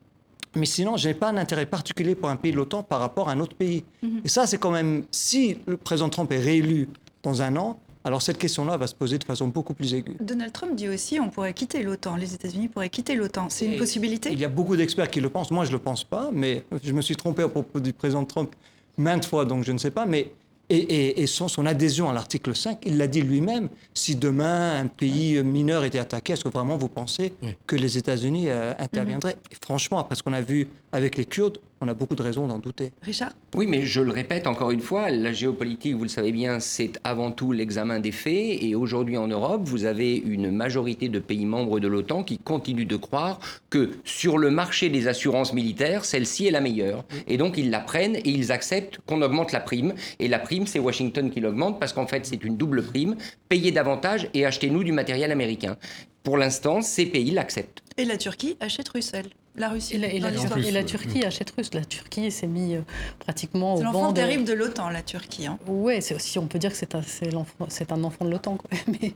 mais 0.57 0.67
sinon, 0.67 0.97
je 0.97 1.09
n'ai 1.09 1.15
pas 1.15 1.29
un 1.31 1.37
intérêt 1.37 1.67
particulier 1.67 2.15
pour 2.15 2.29
un 2.29 2.37
pays 2.37 2.53
de 2.53 2.57
l'OTAN 2.57 2.83
par 2.83 3.01
rapport 3.01 3.29
à 3.29 3.33
un 3.33 3.41
autre 3.41 3.57
pays. 3.57 3.85
Et 4.25 4.29
ça, 4.29 4.47
c'est 4.47 4.59
quand 4.59 4.71
même, 4.71 5.05
si 5.11 5.59
le 5.67 5.77
président 5.77 6.09
Trump 6.09 6.31
est 6.33 6.39
réélu 6.39 6.89
dans 7.23 7.43
un 7.43 7.57
an, 7.57 7.79
alors 8.07 8.21
cette 8.21 8.37
question-là 8.37 8.77
va 8.77 8.87
se 8.87 8.95
poser 8.95 9.17
de 9.17 9.25
façon 9.25 9.49
beaucoup 9.49 9.73
plus 9.73 9.95
aiguë. 9.95 10.17
Donald 10.21 10.53
Trump 10.53 10.75
dit 10.75 10.91
aussi 10.91 11.19
on 11.19 11.31
pourrait 11.31 11.55
quitter 11.55 11.83
l'OTAN, 11.83 12.17
les 12.17 12.35
États-Unis 12.35 12.69
pourraient 12.69 12.91
quitter 12.91 13.15
l'OTAN. 13.15 13.47
C'est 13.49 13.65
une 13.65 13.79
possibilité? 13.79 14.31
Il 14.31 14.39
y 14.39 14.45
a 14.45 14.51
beaucoup 14.51 14.77
d'experts 14.77 15.11
qui 15.11 15.23
le 15.23 15.31
pensent. 15.31 15.51
Moi, 15.51 15.65
je 15.65 15.71
ne 15.71 15.77
le 15.77 15.83
pense 15.83 16.05
pas, 16.05 16.29
mais 16.31 16.65
je 16.83 16.93
me 16.93 17.01
suis 17.01 17.17
trompé 17.17 17.43
à 17.43 17.49
propos 17.49 17.81
du 17.81 17.95
président 17.95 18.25
Trump 18.27 18.55
maintes 18.99 19.25
fois, 19.25 19.47
donc 19.47 19.65
je 19.65 19.73
ne 19.73 19.79
sais 19.79 19.91
pas. 19.91 20.05
Mais 20.05 20.33
et, 20.77 21.27
son, 21.27 21.67
adhésion 21.67 22.09
à 22.09 22.13
l'article 22.13 22.55
5, 22.55 22.79
il 22.85 22.99
l'a 22.99 23.07
dit 23.07 23.23
lui-même, 23.23 23.69
si 23.95 24.17
demain 24.17 24.81
un 24.81 24.87
pays 24.87 25.43
mineur 25.43 25.85
était 25.85 25.99
attaqué, 25.99 26.33
est-ce 26.35 26.45
que 26.45 26.49
vraiment 26.49 26.77
vous 26.77 26.89
pensez 26.89 27.33
que 27.67 27.77
les 27.77 27.99
États-Unis 27.99 28.49
euh, 28.49 28.73
interviendraient? 28.79 29.37
Franchement, 29.63 29.99
après 29.99 30.15
ce 30.15 30.23
qu'on 30.23 30.33
a 30.33 30.41
vu 30.41 30.69
avec 30.93 31.17
les 31.17 31.25
Kurdes, 31.25 31.59
on 31.85 31.89
a 31.89 31.95
beaucoup 31.95 32.15
de 32.15 32.23
raisons 32.23 32.47
d'en 32.47 32.59
douter. 32.59 32.93
Richard? 33.03 33.33
Oui, 33.55 33.67
mais 33.67 33.83
je 33.83 34.01
le 34.01 34.11
répète 34.11 34.47
encore 34.47 34.71
une 34.71 34.81
fois, 34.81 35.11
la 35.11 35.33
géopolitique, 35.33 35.95
vous 35.95 36.05
le 36.05 36.09
savez 36.09 36.33
bien, 36.33 36.61
c'est 36.61 36.99
avant 37.05 37.31
tout 37.31 37.53
l'examen 37.53 38.01
des 38.01 38.13
faits. 38.13 38.63
Et 38.63 38.75
aujourd'hui 38.75 39.19
en 39.19 39.29
Europe, 39.29 39.63
vous 39.65 39.85
avez 39.85 40.17
une 40.17 40.51
majorité 40.51 41.09
de 41.09 41.19
pays 41.19 41.45
membres 41.45 41.81
de 41.81 41.89
l'OTAN 41.89 42.23
qui 42.23 42.39
continuent 42.39 42.87
de 42.87 42.97
croire 42.97 43.39
que 43.69 43.91
sur 44.05 44.39
le 44.39 44.51
marché 44.51 44.89
des 44.89 45.09
assurances 45.09 45.53
militaires, 45.53 46.05
celle-ci 46.05 46.47
est 46.47 46.51
la 46.51 46.61
meilleure. 46.61 47.05
Et 47.27 47.37
donc 47.37 47.59
ils 47.59 47.71
la 47.71 47.81
prennent 47.81 48.17
et 48.17 48.31
ils 48.31 48.51
acceptent 48.51 48.99
qu'on 49.07 49.21
augmente 49.21 49.53
la 49.53 49.61
prime. 49.61 49.95
Et 50.19 50.29
la 50.29 50.39
prime, 50.39 50.67
c'est 50.67 50.79
Washington 50.79 51.31
qui 51.31 51.41
l'augmente 51.41 51.79
parce 51.79 51.93
qu'en 51.93 52.07
fait, 52.07 52.25
c'est 52.25 52.45
une 52.45 52.57
double 52.57 52.83
prime. 52.83 53.17
Payez 53.49 53.73
davantage 53.73 54.29
et 54.33 54.47
achetez-nous 54.47 54.85
du 54.85 54.93
matériel 54.93 55.31
américain. 55.31 55.77
Pour 56.23 56.39
l'instant, 56.39 56.81
ces 56.81 57.05
pays 57.05 57.31
l'acceptent. 57.31 57.83
Et 57.99 58.07
la 58.07 58.17
Turquie 58.17 58.57
achète 58.61 58.89
Russell 58.89 59.27
la 59.57 59.69
Russie. 59.69 59.95
Et 59.95 60.19
la, 60.19 60.85
Turquie 60.85 61.25
achète 61.25 61.53
russe. 61.57 61.73
La 61.75 61.85
Turquie 61.85 62.31
s'est 62.31 62.47
mis 62.47 62.75
euh, 62.75 62.81
pratiquement 63.21 63.75
au 63.75 63.79
C'est 63.79 63.85
l'enfant 63.85 64.13
terrible 64.13 64.45
de 64.45 64.53
l'OTAN, 64.53 64.89
la 64.89 65.03
Turquie. 65.03 65.47
Hein. 65.47 65.59
Oui, 65.67 66.03
si 66.03 66.39
on 66.39 66.47
peut 66.47 66.59
dire 66.59 66.71
que 66.71 66.77
c'est 66.77 66.95
un, 66.95 67.01
un 67.01 68.05
enfant 68.05 68.25
de 68.25 68.31
l'OTAN. 68.31 68.59
Mais, 68.89 69.13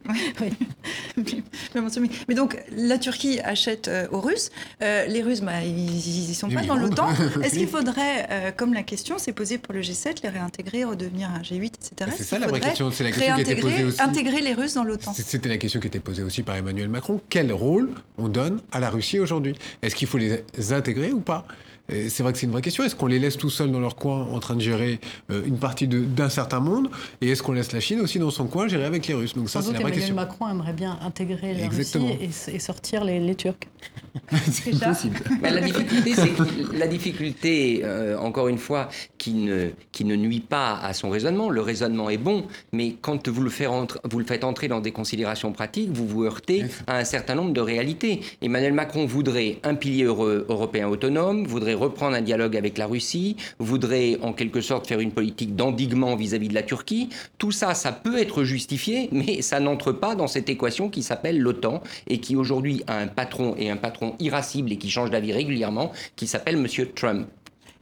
mais, 2.28 2.34
donc, 2.34 2.62
la 2.76 2.98
Turquie 2.98 3.40
achète 3.40 3.88
euh, 3.88 4.06
aux 4.12 4.20
Russes. 4.20 4.50
Euh, 4.82 5.06
les 5.06 5.22
Russes, 5.22 5.40
bah, 5.40 5.62
ils 5.64 6.28
ne 6.28 6.34
sont 6.34 6.48
pas 6.48 6.62
dans 6.62 6.76
l'OTAN. 6.76 7.08
Est-ce 7.42 7.54
qu'il 7.54 7.68
faudrait, 7.68 8.54
comme 8.56 8.72
la 8.72 8.82
question 8.82 9.18
s'est 9.18 9.32
posée 9.32 9.58
pour 9.58 9.74
le 9.74 9.80
G7, 9.80 10.22
les 10.22 10.28
réintégrer, 10.28 10.84
redevenir 10.84 11.30
un 11.30 11.40
G8, 11.40 11.66
etc. 11.66 12.10
C'est 12.16 12.24
ça 12.24 12.38
la 12.38 12.46
vraie 12.46 12.60
question. 12.60 12.90
C'est 12.90 13.04
la 13.04 13.10
question 13.10 13.34
qui 13.34 13.40
était 13.42 13.56
posée 13.56 13.84
aussi. 13.84 14.00
Intégrer 14.00 14.40
les 14.40 14.54
Russes 14.54 14.74
dans 14.74 14.84
l'OTAN. 14.84 15.12
C'était 15.14 15.48
la 15.48 15.58
question 15.58 15.80
qui 15.80 15.88
était 15.88 16.00
posée 16.00 16.22
aussi 16.22 16.42
par 16.42 16.56
Emmanuel 16.56 16.88
Macron. 16.88 17.20
Quel 17.28 17.52
rôle 17.52 17.90
on 18.16 18.28
donne 18.28 18.60
à 18.72 18.80
la 18.80 18.90
Russie 18.90 19.18
aujourd'hui? 19.18 19.54
Est-ce 19.82 19.94
qu'il 19.94 20.08
faut 20.08 20.18
les 20.18 20.27
intégrer 20.72 21.12
ou 21.12 21.20
pas? 21.20 21.44
C'est 21.90 22.22
vrai 22.22 22.32
que 22.32 22.38
c'est 22.38 22.44
une 22.44 22.52
vraie 22.52 22.62
question. 22.62 22.84
Est-ce 22.84 22.94
qu'on 22.94 23.06
les 23.06 23.18
laisse 23.18 23.38
tout 23.38 23.48
seuls 23.48 23.72
dans 23.72 23.80
leur 23.80 23.96
coin 23.96 24.26
en 24.30 24.40
train 24.40 24.54
de 24.54 24.60
gérer 24.60 25.00
euh, 25.30 25.42
une 25.46 25.58
partie 25.58 25.88
d'un 25.88 26.28
certain 26.28 26.60
monde? 26.60 26.90
Et 27.22 27.30
est-ce 27.30 27.42
qu'on 27.42 27.52
laisse 27.52 27.72
la 27.72 27.80
Chine 27.80 28.00
aussi 28.00 28.18
dans 28.18 28.30
son 28.30 28.46
coin 28.46 28.68
gérer 28.68 28.84
avec 28.84 29.06
les 29.06 29.14
Russes? 29.14 29.34
Donc 29.34 29.48
ça, 29.48 29.62
c'est 29.62 29.72
la 29.72 29.80
vraie 29.80 29.92
Emmanuel 29.92 30.14
Macron 30.14 30.48
aimerait 30.50 30.74
bien 30.74 30.98
intégrer 31.02 31.54
la 31.54 31.68
Russie 31.68 31.98
et, 32.52 32.58
sortir 32.58 33.04
les, 33.04 33.34
Turcs. 33.34 33.54
c'est 34.50 34.78
possible. 34.78 35.16
la 35.42 35.60
difficulté, 35.60 36.14
c'est 36.14 36.76
la 36.76 36.88
difficulté, 36.88 37.80
euh, 37.84 38.18
encore 38.18 38.48
une 38.48 38.58
fois, 38.58 38.90
qui 39.16 39.32
ne, 39.32 39.70
qui 39.90 40.04
ne 40.04 40.14
nuit 40.16 40.40
pas 40.40 40.78
à 40.78 40.92
son 40.92 41.08
raisonnement. 41.08 41.48
Le 41.48 41.62
raisonnement 41.62 42.10
est 42.10 42.18
bon, 42.18 42.44
mais 42.72 42.96
quand 43.00 43.28
vous 43.28 43.42
le, 43.42 43.50
faites 43.50 43.68
entrer, 43.68 44.00
vous 44.04 44.18
le 44.18 44.26
faites 44.26 44.44
entrer 44.44 44.68
dans 44.68 44.80
des 44.80 44.92
considérations 44.92 45.52
pratiques, 45.52 45.90
vous 45.92 46.06
vous 46.06 46.24
heurtez 46.24 46.66
à 46.86 46.98
un 46.98 47.04
certain 47.04 47.34
nombre 47.34 47.54
de 47.54 47.60
réalités. 47.60 48.20
Emmanuel 48.42 48.74
Macron 48.74 49.06
voudrait 49.06 49.58
un 49.62 49.74
pilier 49.74 50.04
européen 50.04 50.88
autonome, 50.88 51.46
voudrait 51.46 51.77
reprendre 51.78 52.16
un 52.16 52.20
dialogue 52.20 52.56
avec 52.56 52.78
la 52.78 52.86
Russie, 52.86 53.36
voudrait 53.58 54.18
en 54.22 54.32
quelque 54.32 54.60
sorte 54.60 54.86
faire 54.86 55.00
une 55.00 55.12
politique 55.12 55.56
d'endiguement 55.56 56.16
vis-à-vis 56.16 56.48
de 56.48 56.54
la 56.54 56.62
Turquie. 56.62 57.08
Tout 57.38 57.52
ça, 57.52 57.74
ça 57.74 57.92
peut 57.92 58.18
être 58.18 58.44
justifié, 58.44 59.08
mais 59.12 59.42
ça 59.42 59.60
n'entre 59.60 59.92
pas 59.92 60.14
dans 60.14 60.26
cette 60.26 60.48
équation 60.48 60.88
qui 60.90 61.02
s'appelle 61.02 61.38
l'OTAN 61.38 61.82
et 62.06 62.18
qui 62.18 62.36
aujourd'hui 62.36 62.82
a 62.86 62.98
un 62.98 63.06
patron 63.06 63.54
et 63.56 63.70
un 63.70 63.76
patron 63.76 64.14
irascible 64.18 64.72
et 64.72 64.76
qui 64.76 64.90
change 64.90 65.10
d'avis 65.10 65.32
régulièrement, 65.32 65.92
qui 66.16 66.26
s'appelle 66.26 66.56
M. 66.56 66.66
Trump. 66.94 67.26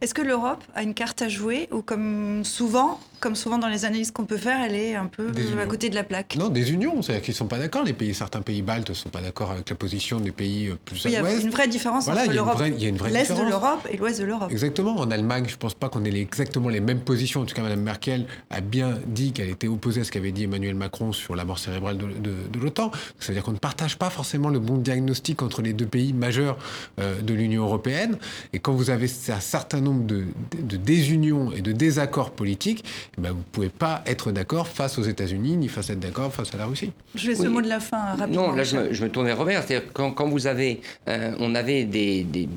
Est-ce 0.03 0.13
que 0.13 0.23
l'Europe 0.23 0.63
a 0.75 0.83
une 0.83 0.93
carte 0.93 1.23
à 1.23 1.29
jouer 1.29 1.69
ou 1.73 1.81
comme 1.81 2.45
souvent, 2.45 3.01
comme 3.21 3.35
souvent 3.35 3.59
dans 3.59 3.69
les 3.69 3.85
analyses 3.85 4.11
qu'on 4.11 4.25
peut 4.25 4.37
faire, 4.37 4.61
elle 4.61 4.75
est 4.75 4.95
un 4.95 5.07
peu 5.07 5.31
à 5.61 5.67
côté 5.67 5.89
de 5.89 5.95
la 5.95 6.05
plaque. 6.05 6.37
Non, 6.37 6.49
des 6.49 6.73
unions, 6.73 7.03
c'est-à-dire 7.03 7.23
qu'ils 7.23 7.35
ne 7.35 7.39
sont 7.39 7.47
pas 7.47 7.59
d'accord. 7.59 7.83
Les 7.85 7.93
pays, 7.93 8.14
certains 8.14 8.43
pays 8.43 8.62
baltes 8.62 8.89
ne 8.91 8.95
sont 8.95 9.09
pas 9.09 9.21
d'accord 9.21 9.51
avec 9.51 9.69
la 9.69 9.77
position 9.77 10.21
des 10.21 10.33
pays 10.33 10.69
euh, 10.69 10.77
plus 10.85 11.07
à 11.07 11.09
l'ouest. 11.09 11.37
Il 11.37 11.39
y 11.39 11.43
a 11.43 11.45
une 11.47 11.51
vraie 11.51 11.69
différence 11.69 12.09
entre 12.09 12.33
l'Europe, 12.33 12.61
l'Est 12.61 13.33
de 13.33 13.49
l'Europe 13.49 13.89
et 13.91 13.97
l'Ouest 13.97 14.21
de 14.21 14.25
l'Europe. 14.25 14.51
Exactement. 14.51 14.97
En 14.97 15.11
Allemagne, 15.11 15.45
je 15.47 15.55
ne 15.55 15.59
pense 15.59 15.75
pas 15.75 15.89
qu'on 15.89 16.05
ait 16.05 16.14
exactement 16.14 16.69
les 16.69 16.81
mêmes 16.81 17.01
positions. 17.01 17.41
En 17.43 17.45
tout 17.45 17.55
cas, 17.55 17.62
Mme 17.62 17.81
Merkel 17.81 18.27
a 18.51 18.61
bien 18.61 18.99
dit 19.07 19.33
qu'elle 19.33 19.51
était 19.51 19.69
opposée 19.69 20.03
à 20.03 20.05
ce 20.05 20.12
qu'avait 20.12 20.33
dit 20.33 20.45
Emmanuel 20.45 20.75
Macron 20.75 21.12
sur 21.12 21.37
la 21.37 21.45
mort 21.45 21.59
cérébrale 21.59 21.99
de, 21.99 22.07
de, 22.07 22.59
l'OTAN. 22.61 22.91
C'est-à-dire 23.19 23.43
qu'on 23.43 23.53
ne 23.53 23.59
partage 23.59 23.97
pas 23.97 24.11
forcément 24.11 24.49
le 24.49 24.59
bon 24.59 24.79
diagnostic 24.79 25.43
entre 25.43 25.62
les 25.62 25.73
deux 25.73 25.87
pays 25.87 26.12
majeurs 26.12 26.59
euh, 27.01 27.21
de 27.21 27.35
l'Union 27.35 27.64
européenne. 27.64 28.19
Et 28.53 28.59
quand 28.59 28.73
vous 28.73 28.91
avez 28.91 29.11
un 29.29 29.41
certain 29.41 29.81
nombre 29.81 30.05
de, 30.05 30.25
de 30.61 30.77
désunions 30.77 31.53
et 31.53 31.61
de 31.61 31.73
désaccords 31.73 32.31
politiques, 32.31 32.85
ben 33.19 33.31
vous 33.31 33.39
ne 33.39 33.45
pouvez 33.45 33.69
pas 33.69 34.03
être 34.07 34.31
d'accord 34.31 34.69
face 34.69 34.99
aux 34.99 35.03
États-Unis, 35.03 35.57
ni 35.57 35.69
face 35.69 35.91
à 35.91 35.95
être 35.95 36.01
d'accord 36.01 36.33
face 36.33 36.55
à 36.55 36.59
la 36.59 36.67
Russie. 36.67 36.93
Je 37.14 37.29
vais 37.29 37.35
ce 37.35 37.47
mot 37.47 37.62
de 37.62 37.69
la 37.69 37.81
fin 37.81 38.14
rapidement. 38.14 38.49
Non, 38.49 38.55
là 38.55 38.62
je 38.62 38.77
me, 38.77 38.93
je 38.93 39.05
me 39.05 39.09
tourne 39.11 39.27
vers 39.27 39.39
Robert. 39.39 39.62
C'est-à-dire 39.62 39.91
quand, 39.93 40.12
quand, 40.12 40.29
vous 40.29 40.47
avez, 40.47 40.81
euh, 41.09 41.35
on 41.39 41.55
avait 41.55 41.85
des, 41.85 42.25
des, 42.25 42.49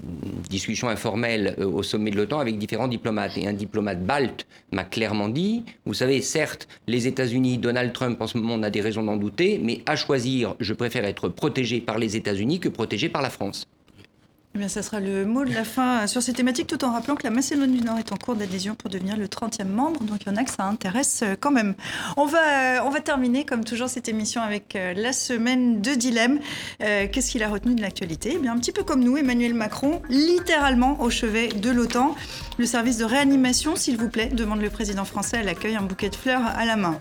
discussions 0.49 0.89
informelles 0.89 1.55
euh, 1.59 1.65
au 1.65 1.83
sommet 1.83 2.11
de 2.11 2.17
l'OTAN 2.17 2.39
avec 2.39 2.57
différents 2.57 2.87
diplomates. 2.87 3.37
Et 3.37 3.47
un 3.47 3.53
diplomate 3.53 4.03
balte 4.03 4.45
m'a 4.71 4.83
clairement 4.83 5.29
dit, 5.29 5.63
vous 5.85 5.93
savez, 5.93 6.21
certes, 6.21 6.67
les 6.87 7.07
États-Unis, 7.07 7.57
Donald 7.57 7.93
Trump 7.93 8.21
en 8.21 8.27
ce 8.27 8.37
moment, 8.37 8.55
on 8.55 8.63
a 8.63 8.69
des 8.69 8.81
raisons 8.81 9.03
d'en 9.03 9.17
douter, 9.17 9.59
mais 9.63 9.81
à 9.85 9.95
choisir, 9.95 10.55
je 10.59 10.73
préfère 10.73 11.05
être 11.05 11.29
protégé 11.29 11.79
par 11.79 11.97
les 11.97 12.17
États-Unis 12.17 12.59
que 12.59 12.69
protégé 12.69 13.07
par 13.07 13.21
la 13.21 13.29
France. 13.29 13.65
Eh 14.55 14.57
bien, 14.57 14.67
ça 14.67 14.81
sera 14.81 14.99
le 14.99 15.27
mot 15.27 15.45
de 15.45 15.53
la 15.53 15.63
fin 15.63 16.07
sur 16.07 16.23
ces 16.23 16.33
thématiques, 16.33 16.65
tout 16.65 16.83
en 16.83 16.91
rappelant 16.91 17.13
que 17.13 17.23
la 17.23 17.29
Macédoine 17.29 17.71
du 17.71 17.81
Nord 17.81 17.99
est 17.99 18.11
en 18.11 18.17
cours 18.17 18.35
d'adhésion 18.35 18.73
pour 18.73 18.89
devenir 18.89 19.15
le 19.15 19.27
30e 19.27 19.67
membre. 19.67 20.03
Donc, 20.03 20.23
il 20.25 20.27
y 20.27 20.31
en 20.31 20.37
a 20.37 20.43
que 20.43 20.49
ça 20.49 20.63
intéresse 20.63 21.21
euh, 21.21 21.35
quand 21.39 21.51
même. 21.51 21.75
On 22.17 22.25
va, 22.25 22.39
euh, 22.39 22.79
on 22.83 22.89
va 22.89 22.99
terminer, 22.99 23.45
comme 23.45 23.63
toujours, 23.63 23.89
cette 23.89 24.09
émission 24.09 24.41
avec 24.41 24.75
euh, 24.75 24.95
la 24.95 25.13
semaine 25.13 25.81
de 25.81 25.93
dilemme. 25.93 26.39
Qu'est-ce 26.79 27.29
qu'il 27.29 27.43
a 27.43 27.49
retenu 27.49 27.75
de 27.75 27.81
l'actualité? 27.81 28.33
Eh 28.35 28.39
bien, 28.39 28.53
un 28.53 28.57
petit 28.57 28.71
peu 28.71 28.83
comme 28.83 29.03
nous, 29.03 29.17
Emmanuel 29.17 29.53
Macron, 29.53 30.01
littéralement 30.09 30.99
au 30.99 31.11
chevet 31.11 31.49
de 31.49 31.69
l'OTAN. 31.69 32.15
Le 32.57 32.65
service 32.65 32.97
de 32.97 33.05
réanimation, 33.05 33.75
s'il 33.75 33.97
vous 33.97 34.09
plaît, 34.09 34.27
demande 34.27 34.61
le 34.61 34.71
président 34.71 35.05
français 35.05 35.37
à 35.37 35.43
l'accueil, 35.43 35.75
un 35.75 35.83
bouquet 35.83 36.09
de 36.09 36.15
fleurs 36.15 36.41
à 36.43 36.65
la 36.65 36.75
main. 36.75 36.99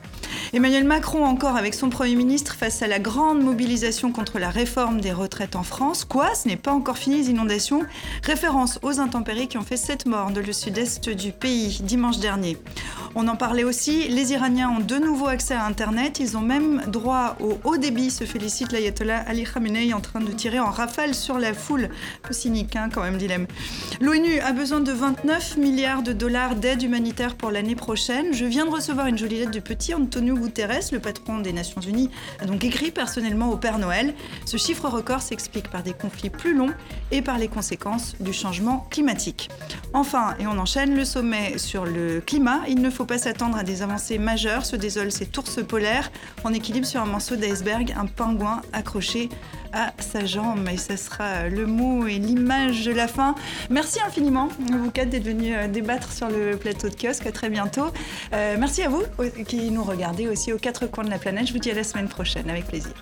Emmanuel 0.53 0.85
Macron, 0.85 1.25
encore 1.25 1.57
avec 1.57 1.75
son 1.75 1.89
Premier 1.89 2.15
ministre, 2.15 2.55
face 2.55 2.83
à 2.83 2.87
la 2.87 2.99
grande 2.99 3.43
mobilisation 3.43 4.13
contre 4.13 4.39
la 4.39 4.51
réforme 4.51 5.01
des 5.01 5.13
retraites 5.13 5.57
en 5.57 5.63
France. 5.63 6.05
Quoi? 6.05 6.35
Ce 6.35 6.47
n'est 6.49 6.57
pas 6.57 6.73
encore 6.73 6.99
fini 6.99 7.23
inondations. 7.39 7.83
Référence 8.25 8.81
aux 8.83 8.99
intempéries 8.99 9.47
qui 9.47 9.59
ont 9.59 9.63
fait 9.63 9.77
sept 9.77 10.07
morts 10.07 10.33
dans 10.33 10.45
le 10.45 10.53
sud-est 10.53 11.09
du 11.09 11.31
pays 11.31 11.79
dimanche 11.83 12.19
dernier. 12.19 12.57
On 13.15 13.29
en 13.29 13.37
parlait 13.37 13.65
aussi, 13.65 14.09
les 14.09 14.33
Iraniens 14.33 14.71
ont 14.71 14.81
de 14.81 14.97
nouveau 14.97 15.29
accès 15.29 15.55
à 15.55 15.65
Internet. 15.65 16.19
Ils 16.21 16.37
ont 16.37 16.41
même 16.41 16.83
droit 16.89 17.37
au 17.41 17.59
haut 17.65 17.77
débit, 17.77 18.11
se 18.11 18.25
félicite 18.25 18.73
l'ayatollah 18.73 19.23
Ali 19.27 19.45
Khamenei 19.45 19.95
en 19.95 20.01
train 20.01 20.21
de 20.21 20.31
tirer 20.33 20.59
en 20.59 20.71
rafale 20.71 21.15
sur 21.15 21.39
la 21.39 21.55
foule. 21.55 21.91
Peu 22.23 22.35
cynique, 22.35 22.75
hein, 22.75 22.89
quand 22.93 23.03
même, 23.03 23.19
dilemme. 23.19 23.47
L'ONU 24.01 24.41
a 24.41 24.53
besoin 24.53 24.81
de 24.81 24.93
29 24.93 25.57
milliards 25.59 26.03
de 26.03 26.13
dollars 26.13 26.57
d'aide 26.57 26.83
humanitaire 26.83 27.37
pour 27.37 27.51
l'année 27.51 27.77
prochaine. 27.77 28.33
Je 28.33 28.45
viens 28.45 28.67
de 28.67 28.71
recevoir 28.71 29.07
une 29.07 29.19
jolie 29.19 29.39
lettre 29.39 29.53
du 29.53 29.61
petit 29.61 29.95
Antonio 29.95 30.35
Guterres, 30.35 30.91
le 30.93 30.99
patron 30.99 31.39
des 31.39 31.53
Nations 31.53 31.81
Unies, 31.81 32.11
a 32.41 32.47
donc 32.47 32.65
écrit 32.65 32.91
personnellement 32.91 33.51
au 33.51 33.57
Père 33.57 33.79
Noël. 33.79 34.15
Ce 34.45 34.57
chiffre 34.57 34.89
record 34.89 35.23
s'explique 35.23 35.71
par 35.71 35.83
des 35.83 35.93
conflits 35.93 36.31
plus 36.31 36.55
longs 36.55 36.73
et 37.11 37.23
par 37.23 37.28
les 37.37 37.49
conséquences 37.49 38.15
du 38.21 38.33
changement 38.33 38.87
climatique. 38.91 39.51
Enfin, 39.93 40.35
et 40.39 40.47
on 40.47 40.59
enchaîne 40.59 40.95
le 40.95 41.05
sommet 41.05 41.59
sur 41.59 41.85
le 41.85 42.21
climat, 42.21 42.61
il 42.69 42.81
ne 42.81 42.91
faut 42.91 43.05
pas 43.05 43.19
s'attendre 43.19 43.57
à 43.57 43.65
des 43.65 43.83
avancées 43.83 44.19
majeures, 44.19 44.65
se 44.65 44.77
désolent 44.77 45.11
ces 45.11 45.29
ours 45.37 45.63
polaires 45.67 46.11
en 46.45 46.53
équilibre 46.53 46.87
sur 46.87 47.03
un 47.03 47.07
morceau 47.07 47.37
d'iceberg, 47.37 47.95
un 47.99 48.07
pingouin 48.07 48.63
accroché 48.73 49.29
à 49.73 49.93
sa 49.99 50.25
jambe. 50.25 50.69
Et 50.73 50.77
ça 50.77 50.97
sera 50.97 51.49
le 51.49 51.67
mot 51.67 52.07
et 52.07 52.19
l'image 52.19 52.85
de 52.85 52.93
la 52.93 53.09
fin. 53.09 53.35
Merci 53.71 54.01
infiniment, 54.07 54.49
vous 54.59 54.91
quatre, 54.91 55.11
d'être 55.11 55.25
venus 55.25 55.55
euh, 55.57 55.69
débattre 55.69 56.13
sur 56.13 56.29
le 56.29 56.57
plateau 56.57 56.89
de 56.89 56.95
kiosque. 56.95 57.27
À 57.27 57.33
très 57.33 57.51
bientôt. 57.51 57.87
Euh, 58.33 58.57
merci 58.59 58.83
à 58.83 58.89
vous 58.89 59.03
qui 59.47 59.71
nous 59.71 59.83
regardez 59.83 60.29
aussi 60.29 60.53
aux 60.53 60.59
quatre 60.59 60.87
coins 60.87 61.05
de 61.05 61.11
la 61.11 61.19
planète. 61.19 61.49
Je 61.49 61.53
vous 61.53 61.59
dis 61.59 61.71
à 61.71 61.75
la 61.75 61.85
semaine 61.85 62.09
prochaine, 62.09 62.49
avec 62.49 62.67
plaisir. 62.67 62.93